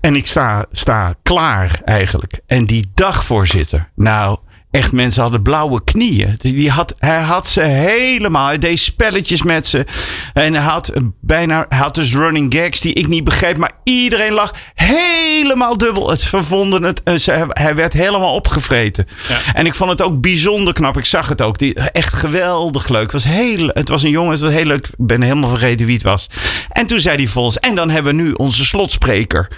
En 0.00 0.16
ik 0.16 0.26
sta, 0.26 0.64
sta 0.72 1.14
klaar 1.22 1.80
eigenlijk. 1.84 2.40
En 2.46 2.66
die 2.66 2.90
dagvoorzitter, 2.94 3.88
nou, 3.94 4.38
echt 4.76 4.92
mensen 4.92 5.22
hadden 5.22 5.42
blauwe 5.42 5.84
knieën. 5.84 6.34
Die 6.38 6.70
had, 6.70 6.94
hij 6.98 7.20
had 7.20 7.46
ze 7.46 7.60
helemaal, 7.60 8.46
hij 8.46 8.58
deed 8.58 8.78
spelletjes 8.78 9.42
met 9.42 9.66
ze. 9.66 9.86
En 10.32 10.54
hij 10.54 10.62
had 10.64 10.92
bijna, 11.20 11.66
hij 11.68 11.78
had 11.78 11.94
dus 11.94 12.14
running 12.14 12.54
gags 12.54 12.80
die 12.80 12.92
ik 12.92 13.06
niet 13.06 13.24
begreep. 13.24 13.56
Maar 13.56 13.72
iedereen 13.84 14.32
lag 14.32 14.54
helemaal 14.74 15.76
dubbel. 15.78 16.10
Het 16.10 16.24
vervonden 16.24 16.82
het, 16.82 17.02
eh, 17.02 17.14
ze- 17.14 17.46
hij 17.48 17.74
werd 17.74 17.92
helemaal 17.92 18.34
opgevreten. 18.34 19.06
En 19.54 19.66
ik 19.66 19.74
vond 19.74 19.90
het 19.90 20.02
ook 20.02 20.20
bijzonder 20.20 20.74
knap. 20.74 20.96
Ik 20.96 21.04
zag 21.04 21.28
het 21.28 21.42
ook. 21.42 21.58
Die, 21.58 21.74
echt 21.74 22.14
geweldig 22.14 22.88
leuk. 22.88 23.02
Het 23.02 23.12
was, 23.12 23.24
heel, 23.24 23.68
het 23.72 23.88
was 23.88 24.02
een 24.02 24.10
jongen, 24.10 24.30
het 24.32 24.40
was 24.40 24.52
heel 24.52 24.64
leuk. 24.64 24.86
Ik 24.86 24.94
ben 24.96 25.22
helemaal 25.22 25.50
vergeten 25.50 25.86
wie 25.86 25.94
het 25.94 26.04
was. 26.04 26.26
En 26.72 26.86
toen 26.86 27.00
zei 27.00 27.16
hij 27.16 27.26
volgens, 27.26 27.58
en 27.58 27.74
dan 27.74 27.90
hebben 27.90 28.16
we 28.16 28.22
nu 28.22 28.32
onze 28.32 28.64
slotspreker. 28.64 29.48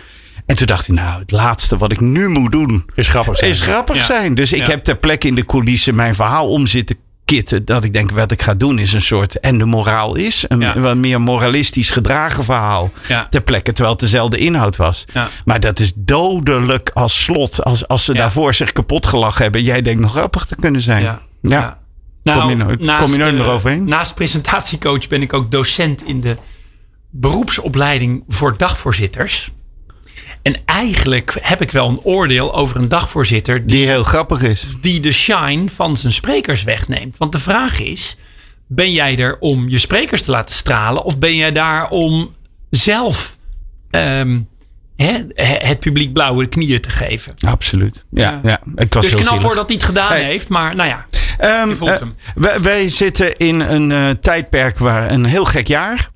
En 0.48 0.56
toen 0.56 0.66
dacht 0.66 0.86
hij, 0.86 0.96
nou, 0.96 1.20
het 1.20 1.30
laatste 1.30 1.76
wat 1.76 1.92
ik 1.92 2.00
nu 2.00 2.28
moet 2.28 2.52
doen, 2.52 2.84
Is 2.94 3.08
grappig 3.08 3.38
zijn. 3.38 3.50
is 3.50 3.60
grappig 3.60 3.96
Ja. 3.96 4.02
zijn. 4.04 4.34
Dus 4.34 4.52
ik 4.52 4.58
Ja. 4.66 4.70
heb 4.70 4.84
ter 4.84 4.96
plekke 4.96 5.26
in 5.28 5.34
de 5.34 5.44
coulissen 5.46 5.94
mijn 5.94 6.14
verhaal 6.14 6.48
om 6.48 6.66
zitten 6.66 6.96
kitten. 7.24 7.64
Dat 7.64 7.84
ik 7.84 7.92
denk, 7.92 8.10
wat 8.10 8.30
ik 8.30 8.42
ga 8.42 8.54
doen 8.54 8.78
is 8.78 8.92
een 8.92 9.02
soort 9.02 9.40
en 9.40 9.58
de 9.58 9.64
moraal 9.64 10.14
is. 10.14 10.44
Een 10.48 10.60
Ja. 10.60 10.78
wat 10.80 10.96
meer 10.96 11.20
moralistisch 11.20 11.90
gedragen 11.90 12.44
verhaal. 12.44 12.90
Ja. 13.08 13.26
Ter 13.30 13.40
plekke, 13.40 13.72
terwijl 13.72 13.90
het 13.94 14.00
dezelfde 14.02 14.38
inhoud 14.38 14.76
was. 14.76 15.04
Ja. 15.12 15.28
Maar 15.44 15.60
dat 15.60 15.80
is 15.80 15.92
dodelijk 15.96 16.90
als 16.94 17.24
slot. 17.24 17.64
Als, 17.64 17.88
als 17.88 18.04
ze 18.04 18.12
Ja. 18.12 18.18
daarvoor 18.18 18.54
zich 18.54 18.72
kapot 18.72 19.06
gelachen 19.06 19.42
hebben. 19.42 19.62
Jij 19.62 19.82
denkt 19.82 20.00
nog 20.00 20.10
grappig 20.10 20.44
te 20.46 20.56
kunnen 20.56 20.80
zijn. 20.80 21.02
Ja. 21.02 21.20
Ja. 21.42 21.78
Nou, 22.22 22.40
Kom 22.40 22.48
je 22.50 22.56
nooit- 22.56 22.80
naast, 22.80 23.02
kom 23.02 23.12
je 23.12 23.18
nooit 23.18 23.34
meer 23.34 23.48
overheen? 23.50 23.84
Naast 23.84 24.14
presentatiecoach 24.14 25.08
ben 25.08 25.22
ik 25.22 25.32
ook 25.32 25.50
docent 25.50 26.04
in 26.06 26.20
de 26.20 26.36
beroepsopleiding 27.10 28.24
voor 28.28 28.54
dagvoorzitters. 28.56 29.50
En 30.48 30.56
eigenlijk 30.64 31.36
heb 31.40 31.60
ik 31.62 31.70
wel 31.70 31.88
een 31.88 32.00
oordeel 32.02 32.54
over 32.54 32.76
een 32.76 32.88
dagvoorzitter 32.88 33.58
die, 33.66 33.66
Die 33.76 33.86
heel 33.86 34.02
grappig 34.02 34.42
is. 34.42 34.66
die 34.80 35.00
de 35.00 35.12
shine 35.12 35.68
van 35.74 35.96
zijn 35.96 36.12
sprekers 36.12 36.62
wegneemt. 36.62 37.18
Want 37.18 37.32
de 37.32 37.38
vraag 37.38 37.80
is: 37.80 38.16
ben 38.66 38.92
jij 38.92 39.16
er 39.18 39.36
om 39.40 39.68
je 39.68 39.78
sprekers 39.78 40.22
te 40.22 40.30
laten 40.30 40.54
stralen? 40.54 41.02
Of 41.04 41.18
ben 41.18 41.36
jij 41.36 41.52
daar 41.52 41.88
om 41.88 42.34
zelf 42.70 43.36
ehm, 43.90 44.40
hè, 44.96 45.24
het 45.68 45.78
publiek 45.80 46.12
blauwe 46.12 46.46
knieën 46.46 46.80
te 46.80 46.90
geven? 46.90 47.34
Absoluut. 47.46 48.04
Ja, 48.10 48.40
ja. 48.42 48.60
ik 48.74 48.94
was 48.94 49.02
Dus 49.04 49.12
heel 49.12 49.20
knap 49.20 49.32
zielig. 49.32 49.46
hoor 49.46 49.54
dat 49.54 49.66
hij 49.66 49.76
het 49.76 49.84
gedaan 49.84 50.08
Hey. 50.12 50.24
heeft. 50.24 50.48
Maar 50.48 50.74
nou 50.74 50.88
ja, 50.88 51.06
Ehm, 51.38 51.68
Je 51.68 51.74
voelt 51.76 51.90
eh, 52.40 52.54
wij 52.54 52.88
zitten 52.88 53.36
in 53.36 53.60
een 53.60 53.92
eh, 53.92 54.10
tijdperk 54.20 54.78
waar 54.78 55.10
een 55.10 55.24
heel 55.24 55.44
gek 55.44 55.66
jaar. 55.66 56.10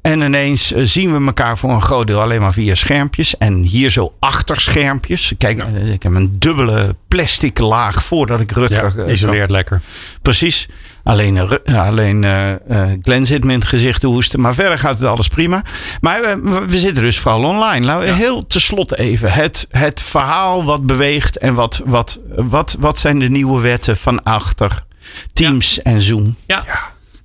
En 0.00 0.20
ineens 0.20 0.72
eh, 0.72 0.84
zien 0.84 1.18
we 1.18 1.26
elkaar 1.26 1.58
voor 1.58 1.70
een 1.70 1.82
groot 1.82 2.06
deel 2.06 2.20
alleen 2.20 2.40
maar 2.40 2.52
via 2.52 2.74
schermpjes. 2.74 3.36
En 3.38 3.62
hier 3.62 3.90
zo 3.90 4.14
achter 4.18 4.60
schermpjes. 4.60 5.32
Kijk, 5.38 5.58
eh, 5.58 5.92
ik 5.92 6.02
heb 6.02 6.14
een 6.14 6.38
dubbele 6.38 6.96
plastic 7.08 7.58
laag 7.58 8.04
voordat 8.04 8.40
ik 8.40 8.50
Rutger... 8.50 8.92
Ja, 8.96 9.04
eh, 9.04 9.12
isoleert 9.12 9.50
lekker. 9.50 9.82
Precies. 10.22 10.68
Alleen, 11.06 11.60
alleen 11.64 12.24
eh, 12.24 12.52
eh, 12.52 12.98
Glenn 13.02 13.26
zit 13.26 13.44
me 13.44 13.52
in 13.52 13.58
het 13.58 13.68
gezicht 13.68 14.00
te 14.00 14.06
hoesten. 14.06 14.40
Maar 14.40 14.54
verder 14.54 14.78
gaat 14.78 14.98
het 14.98 15.08
alles 15.08 15.28
prima. 15.28 15.62
Maar 16.00 16.20
we, 16.20 16.64
we 16.66 16.78
zitten 16.78 17.02
dus 17.02 17.18
vooral 17.18 17.44
online. 17.44 17.98
We 17.98 18.12
heel 18.12 18.46
tenslotte 18.46 18.98
even. 18.98 19.32
Het, 19.32 19.66
het 19.70 20.00
verhaal 20.00 20.64
wat 20.64 20.86
beweegt. 20.86 21.38
En 21.38 21.54
wat, 21.54 21.82
wat, 21.84 22.20
wat, 22.28 22.76
wat 22.78 22.98
zijn 22.98 23.18
de 23.18 23.28
nieuwe 23.28 23.60
wetten 23.60 23.96
van 23.96 24.22
achter 24.22 24.84
Teams 25.32 25.82
en 25.82 26.00
Zoom? 26.00 26.36
Ja. 26.46 26.64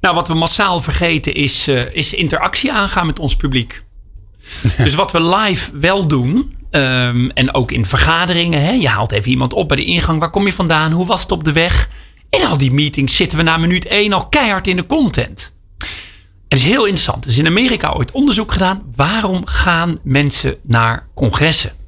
Nou, 0.01 0.15
wat 0.15 0.27
we 0.27 0.33
massaal 0.33 0.81
vergeten 0.81 1.33
is, 1.33 1.67
eh, 1.67 1.79
is 1.91 2.13
interactie 2.13 2.71
aangaan 2.71 3.05
met 3.05 3.19
ons 3.19 3.35
publiek. 3.35 3.83
dus 4.77 4.95
wat 4.95 5.11
we 5.11 5.23
live 5.23 5.77
wel 5.77 6.07
doen, 6.07 6.55
ehm, 6.71 7.29
en 7.29 7.53
ook 7.53 7.71
in 7.71 7.85
vergaderingen, 7.85 8.61
hè, 8.61 8.71
je 8.71 8.87
haalt 8.87 9.11
even 9.11 9.29
iemand 9.29 9.53
op 9.53 9.67
bij 9.67 9.77
de 9.77 9.85
ingang. 9.85 10.19
Waar 10.19 10.29
kom 10.29 10.45
je 10.45 10.53
vandaan? 10.53 10.91
Hoe 10.91 11.05
was 11.05 11.21
het 11.21 11.31
op 11.31 11.43
de 11.43 11.51
weg? 11.51 11.89
In 12.29 12.45
al 12.45 12.57
die 12.57 12.71
meetings 12.71 13.15
zitten 13.15 13.37
we 13.37 13.43
na 13.43 13.57
minuut 13.57 13.87
1 13.87 14.13
al 14.13 14.27
keihard 14.27 14.67
in 14.67 14.75
de 14.75 14.85
content. 14.85 15.53
En 15.77 16.57
het 16.57 16.59
is 16.59 16.65
heel 16.65 16.85
interessant. 16.85 17.23
Er 17.23 17.31
is 17.31 17.37
in 17.37 17.47
Amerika 17.47 17.91
ooit 17.91 18.11
onderzoek 18.11 18.51
gedaan. 18.51 18.83
Waarom 18.95 19.45
gaan 19.45 19.99
mensen 20.03 20.55
naar 20.61 21.07
congressen? 21.13 21.80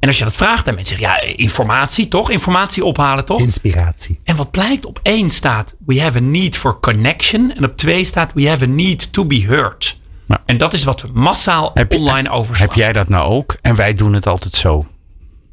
En 0.00 0.08
als 0.08 0.18
je 0.18 0.24
dat 0.24 0.34
vraagt 0.34 0.68
aan 0.68 0.74
mensen, 0.74 0.98
zeggen 0.98 1.14
ja, 1.16 1.36
informatie 1.36 2.08
toch? 2.08 2.30
Informatie 2.30 2.84
ophalen 2.84 3.24
toch? 3.24 3.40
Inspiratie. 3.40 4.20
En 4.24 4.36
wat 4.36 4.50
blijkt, 4.50 4.86
op 4.86 5.00
één 5.02 5.30
staat 5.30 5.74
we 5.86 6.00
have 6.00 6.18
a 6.18 6.20
need 6.20 6.56
for 6.56 6.80
connection. 6.80 7.52
En 7.56 7.64
op 7.64 7.76
twee 7.76 8.04
staat 8.04 8.32
we 8.34 8.48
have 8.48 8.64
a 8.64 8.68
need 8.68 9.12
to 9.12 9.24
be 9.24 9.46
heard. 9.46 9.98
Ja. 10.28 10.42
En 10.46 10.56
dat 10.58 10.72
is 10.72 10.84
wat 10.84 11.00
we 11.02 11.08
massaal 11.12 11.70
Heb 11.74 11.94
online 11.94 12.30
overslaan. 12.30 12.68
Heb 12.68 12.76
jij 12.76 12.92
dat 12.92 13.08
nou 13.08 13.30
ook? 13.32 13.56
En 13.60 13.74
wij 13.76 13.94
doen 13.94 14.12
het 14.12 14.26
altijd 14.26 14.54
zo. 14.54 14.86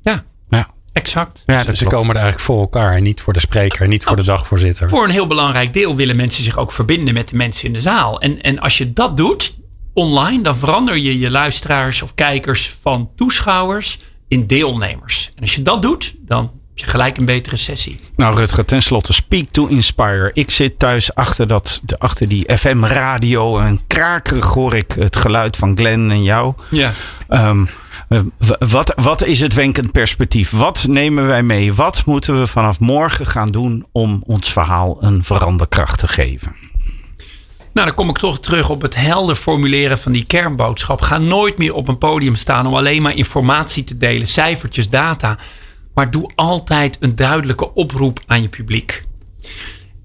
Ja, 0.04 0.24
Ja, 0.50 0.68
exact. 0.94 1.44
ja 1.46 1.58
Ze, 1.64 1.76
ze 1.76 1.84
klopt. 1.84 1.94
komen 1.96 2.16
er 2.16 2.22
eigenlijk 2.22 2.46
voor 2.46 2.60
elkaar 2.60 2.96
en 2.96 3.04
niet 3.04 3.22
voor 3.22 3.34
de 3.34 3.40
spreker, 3.40 3.88
niet 3.88 4.04
voor 4.04 4.16
de 4.16 4.24
dagvoorzitter. 4.24 4.90
Voor 4.90 5.04
een 5.04 5.10
heel 5.10 5.28
belangrijk 5.28 5.74
deel 5.74 5.96
willen 5.96 6.16
mensen 6.16 6.44
zich 6.44 6.58
ook 6.58 6.72
verbinden 6.72 7.14
met 7.14 7.28
de 7.28 7.36
mensen 7.36 7.68
in 7.68 7.74
de 7.74 7.82
zaal. 7.82 8.22
En, 8.22 8.42
en 8.42 8.60
als 8.60 8.78
je 8.78 8.94
dat 8.94 9.18
doet 9.18 9.56
online, 9.94 10.44
dan 10.44 10.58
verander 10.58 10.98
je 10.98 11.20
je 11.20 11.30
luisteraars 11.32 12.02
of 12.02 12.16
kijkers 12.16 12.78
van 12.82 13.10
toeschouwers 13.16 14.00
in 14.28 14.48
deelnemers. 14.48 15.32
En 15.36 15.42
als 15.42 15.56
je 15.56 15.62
dat 15.62 15.82
doet, 15.82 16.16
dan 16.20 16.42
heb 16.42 16.86
je 16.86 16.86
gelijk 16.92 17.18
een 17.18 17.26
betere 17.26 17.58
sessie. 17.58 18.00
Nou, 18.16 18.36
Rutger, 18.36 18.66
tenslotte, 18.66 19.14
speak 19.14 19.46
to 19.52 19.66
inspire. 19.68 20.30
Ik 20.34 20.52
zit 20.52 20.80
thuis 20.80 21.16
achter, 21.16 21.48
dat, 21.48 21.82
de- 21.84 22.00
achter 22.00 22.28
die 22.28 22.58
FM-radio 22.58 23.60
en 23.60 23.80
krakerig 23.88 24.46
hoor 24.54 24.74
ik 24.76 24.92
het 25.00 25.16
geluid 25.16 25.56
van 25.58 25.78
Glenn 25.78 26.12
en 26.12 26.24
jou. 26.24 26.54
Ja. 26.70 26.94
Ehm, 27.28 27.66
eh, 28.10 28.20
wat, 28.60 28.94
wat 28.96 29.24
is 29.26 29.40
het 29.40 29.54
wenkend 29.54 29.92
perspectief? 29.92 30.52
Wat 30.52 30.86
nemen 30.88 31.28
wij 31.28 31.44
mee? 31.44 31.74
Wat 31.74 32.06
moeten 32.06 32.40
we 32.40 32.48
vanaf 32.48 32.80
morgen 32.80 33.26
gaan 33.26 33.48
doen 33.48 33.86
om 33.92 34.24
ons 34.26 34.52
verhaal 34.52 34.98
een 35.04 35.24
veranderkracht 35.24 36.00
te 36.00 36.08
geven? 36.08 36.56
Nou, 37.78 37.90
dan 37.90 37.98
kom 37.98 38.10
ik 38.10 38.18
toch 38.18 38.40
terug 38.40 38.70
op 38.70 38.82
het 38.82 38.96
helder 38.96 39.36
formuleren 39.36 40.00
van 40.00 40.12
die 40.12 40.26
kernboodschap. 40.26 41.02
Ga 41.02 41.18
nooit 41.18 41.58
meer 41.58 41.74
op 41.74 41.88
een 41.88 41.98
podium 41.98 42.36
staan 42.36 42.68
om 42.68 42.74
alleen 42.74 43.02
maar 43.02 43.16
informatie 43.16 43.84
te 43.84 43.98
delen, 43.98 44.28
cijfertjes, 44.28 44.90
data. 44.90 45.38
Maar 45.94 46.12
doe 46.12 46.32
altijd 46.36 46.98
een 47.00 47.16
duidelijke 47.16 47.74
oproep 47.74 48.20
aan 48.26 48.42
je 48.42 48.50
publiek. 48.50 49.06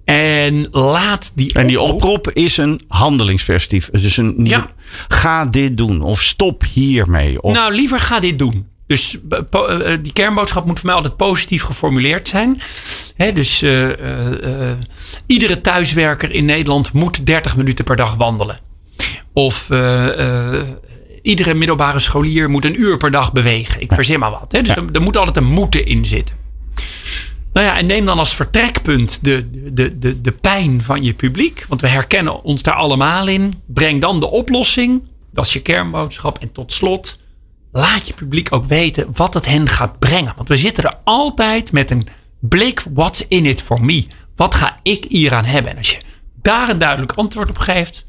En 0.05 0.69
laat 0.71 1.33
die 1.35 1.53
En 1.53 1.67
die 1.67 1.81
oproep 1.81 2.31
is 2.31 2.57
een 2.57 2.81
handelingsperspectief. 2.89 3.89
Het 3.93 4.03
is 4.03 4.17
een, 4.17 4.35
niet 4.37 4.51
Ja. 4.51 4.71
ga 5.09 5.47
dit 5.47 5.77
doen 5.77 6.03
of 6.03 6.23
stop 6.23 6.65
hiermee. 6.73 7.43
Of, 7.43 7.55
Nou, 7.55 7.75
liever 7.75 8.01
ga 8.01 8.21
dit 8.21 8.39
doen. 8.39 8.67
Dus 8.93 9.17
eh, 9.31 9.39
po- 9.51 9.67
eh, 9.67 9.99
die 10.03 10.13
kernboodschap 10.13 10.65
moet 10.67 10.79
voor 10.79 10.87
mij 10.87 10.95
altijd 10.97 11.17
positief 11.17 11.63
geformuleerd 11.63 12.29
zijn. 12.29 12.61
Dus 13.35 13.63
eh, 13.63 13.91
eh, 13.91 14.71
eh, 14.71 14.79
iedere 15.27 15.61
thuiswerker 15.61 16.31
in 16.31 16.45
Nederland 16.45 16.93
moet 16.93 17.27
30 17.27 17.57
minuten 17.57 17.85
per 17.85 17.97
dag 17.97 18.15
wandelen. 18.15 18.61
Of 19.33 19.71
eh, 19.71 20.55
eh, 20.55 20.61
iedere 21.23 21.55
middelbare 21.55 21.99
scholier 21.99 22.51
moet 22.51 22.65
een 22.65 22.81
uur 22.81 22.97
per 22.97 23.11
dag 23.11 23.33
bewegen. 23.33 23.81
Ik 23.81 23.93
verzin 23.93 24.19
maar 24.19 24.31
wat. 24.31 24.51
Dus 24.51 24.69
er, 24.69 24.85
er 24.93 25.03
moet 25.03 25.17
altijd 25.17 25.37
een 25.37 25.45
moeten 25.53 25.87
in 25.87 26.07
zitten. 26.07 26.37
Nou 27.53 27.67
ja, 27.67 27.77
en 27.77 27.87
neem 27.87 28.05
dan 28.05 28.19
als 28.19 28.35
vertrekpunt 28.35 29.25
de, 29.25 29.49
de, 29.73 29.99
de, 29.99 30.21
de 30.21 30.33
pijn 30.33 30.83
van 30.83 31.05
je 31.05 31.13
publiek. 31.15 31.65
Want 31.69 31.81
we 31.81 31.89
herkennen 31.89 32.43
ons 32.43 32.63
daar 32.63 32.75
allemaal 32.75 33.27
in. 33.29 33.53
Breng 33.67 34.01
dan 34.01 34.21
de 34.21 34.31
oplossing. 34.31 35.03
Dat 35.33 35.47
is 35.47 35.53
je 35.53 35.61
kernboodschap. 35.61 36.39
En 36.39 36.53
tot 36.53 36.73
slot, 36.73 37.19
laat 37.73 38.07
je 38.07 38.15
publiek 38.15 38.53
ook 38.53 38.65
weten 38.65 39.09
wat 39.13 39.35
het 39.35 39.47
hen 39.47 39.69
gaat 39.69 39.99
brengen. 39.99 40.33
Want 40.37 40.49
we 40.49 40.57
zitten 40.57 40.85
er 40.85 40.97
altijd 41.05 41.73
met 41.73 41.91
een 41.91 42.09
blik, 42.41 42.85
what's 42.95 43.27
in 43.29 43.47
it 43.47 43.63
for 43.63 43.85
me? 43.85 44.07
Wat 44.37 44.55
ga 44.55 44.79
ik 44.83 45.05
hieraan 45.09 45.45
hebben? 45.45 45.71
En 45.71 45.77
als 45.77 45.91
je 45.91 46.01
daar 46.43 46.69
een 46.69 46.79
duidelijk 46.79 47.13
antwoord 47.13 47.51
op 47.51 47.59
geeft, 47.59 48.05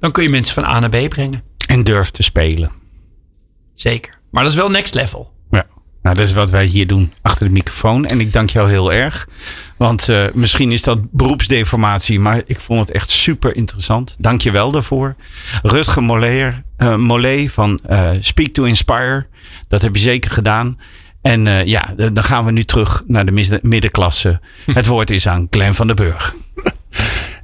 dan 0.00 0.12
kun 0.12 0.22
je 0.22 0.28
mensen 0.28 0.54
van 0.54 0.64
A 0.64 0.78
naar 0.78 0.88
B 0.88 1.08
brengen. 1.08 1.42
En 1.66 1.84
durf 1.84 2.10
te 2.10 2.22
spelen. 2.22 2.72
Zeker. 3.74 4.18
Maar 4.30 4.42
dat 4.42 4.52
is 4.52 4.58
wel 4.58 4.70
next 4.70 4.94
level. 4.94 5.32
Nou, 6.02 6.16
dat 6.16 6.24
is 6.24 6.32
wat 6.32 6.50
wij 6.50 6.64
hier 6.64 6.86
doen 6.86 7.12
achter 7.22 7.46
de 7.46 7.52
microfoon. 7.52 8.06
En 8.06 8.20
ik 8.20 8.32
dank 8.32 8.50
jou 8.50 8.70
heel 8.70 8.92
erg. 8.92 9.28
Want 9.76 10.08
eh, 10.08 10.24
misschien 10.34 10.72
is 10.72 10.82
dat 10.82 11.10
beroepsdeformatie, 11.10 12.20
maar 12.20 12.42
ik 12.46 12.60
vond 12.60 12.80
het 12.80 12.90
echt 12.90 13.10
super 13.10 13.56
interessant. 13.56 14.16
Dank 14.18 14.40
je 14.40 14.50
wel 14.50 14.70
daarvoor. 14.70 15.16
Rutger 15.62 16.62
eh, 16.76 16.96
Mollet 16.96 17.52
van 17.52 17.80
eh, 17.86 18.10
Speak 18.20 18.48
to 18.48 18.64
Inspire. 18.64 19.26
Dat 19.68 19.82
heb 19.82 19.94
je 19.94 20.02
zeker 20.02 20.30
gedaan. 20.30 20.78
En 21.22 21.66
ja, 21.66 21.94
dan 22.12 22.24
gaan 22.24 22.44
we 22.44 22.52
nu 22.52 22.64
terug 22.64 23.02
naar 23.06 23.26
de 23.26 23.60
middenklasse. 23.62 24.40
Het 24.66 24.86
woord 24.86 25.10
is 25.10 25.26
aan 25.26 25.46
Glenn 25.50 25.74
van 25.74 25.86
den 25.86 25.96
Burg. 25.96 26.34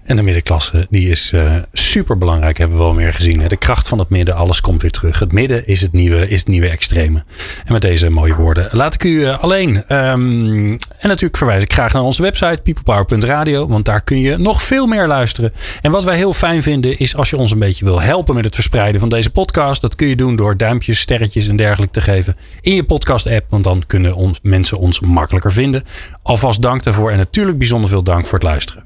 En 0.06 0.16
de 0.16 0.22
middenklasse, 0.22 0.86
die 0.90 1.10
is 1.10 1.32
super 1.72 2.18
belangrijk, 2.18 2.58
hebben 2.58 2.76
we 2.76 2.82
wel 2.82 2.94
meer 2.94 3.12
gezien. 3.12 3.48
De 3.48 3.56
kracht 3.56 3.88
van 3.88 3.98
het 3.98 4.08
midden, 4.08 4.34
alles 4.34 4.60
komt 4.60 4.82
weer 4.82 4.90
terug. 4.90 5.18
Het 5.18 5.32
midden 5.32 5.66
is 5.66 5.80
het 5.80 5.92
nieuwe, 5.92 6.28
is 6.28 6.38
het 6.38 6.48
nieuwe 6.48 6.68
extreme. 6.68 7.24
En 7.64 7.72
met 7.72 7.82
deze 7.82 8.10
mooie 8.10 8.34
woorden 8.34 8.68
laat 8.72 8.94
ik 8.94 9.04
u 9.04 9.24
eh, 9.24 9.42
alleen. 9.42 9.84
Ehm, 9.86 10.70
en 10.98 11.08
natuurlijk 11.08 11.36
verwijs 11.36 11.62
ik 11.62 11.72
graag 11.72 11.92
naar 11.92 12.02
onze 12.02 12.22
website, 12.22 12.60
peoplepower.radio. 12.62 13.68
Want 13.68 13.84
daar 13.84 14.00
kun 14.00 14.20
je 14.20 14.36
nog 14.36 14.62
veel 14.62 14.86
meer 14.86 15.06
luisteren. 15.06 15.52
En 15.82 15.90
wat 15.90 16.04
wij 16.04 16.16
heel 16.16 16.32
fijn 16.32 16.62
vinden, 16.62 16.98
is 16.98 17.16
als 17.16 17.30
je 17.30 17.36
ons 17.36 17.50
een 17.50 17.58
beetje 17.58 17.84
wil 17.84 18.00
helpen 18.00 18.34
met 18.34 18.44
het 18.44 18.54
verspreiden 18.54 19.00
van 19.00 19.08
deze 19.08 19.30
podcast. 19.30 19.80
Dat 19.80 19.94
kun 19.94 20.06
je 20.06 20.16
doen 20.16 20.36
door 20.36 20.56
duimpjes, 20.56 21.00
sterretjes 21.00 21.48
en 21.48 21.56
dergelijke 21.56 21.92
te 21.92 22.00
geven 22.00 22.36
in 22.60 22.74
je 22.74 22.84
podcast-app. 22.84 23.46
Want 23.48 23.64
dan 23.64 23.82
kunnen 23.86 24.14
ons, 24.14 24.38
mensen 24.42 24.78
ons 24.78 25.00
makkelijker 25.00 25.52
vinden. 25.52 25.82
Alvast 26.22 26.62
dank 26.62 26.82
daarvoor 26.82 27.10
en 27.10 27.16
natuurlijk 27.16 27.58
bijzonder 27.58 27.88
veel 27.88 28.02
dank 28.02 28.26
voor 28.26 28.38
het 28.38 28.48
luisteren. 28.48 28.82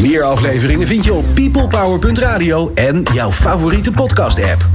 Meer 0.00 0.22
afleveringen 0.22 0.86
vind 0.86 1.04
je 1.04 1.12
op 1.12 1.24
peoplepower.radio 1.34 2.70
en 2.74 3.02
jouw 3.12 3.30
favoriete 3.32 3.90
podcast-app. 3.90 4.66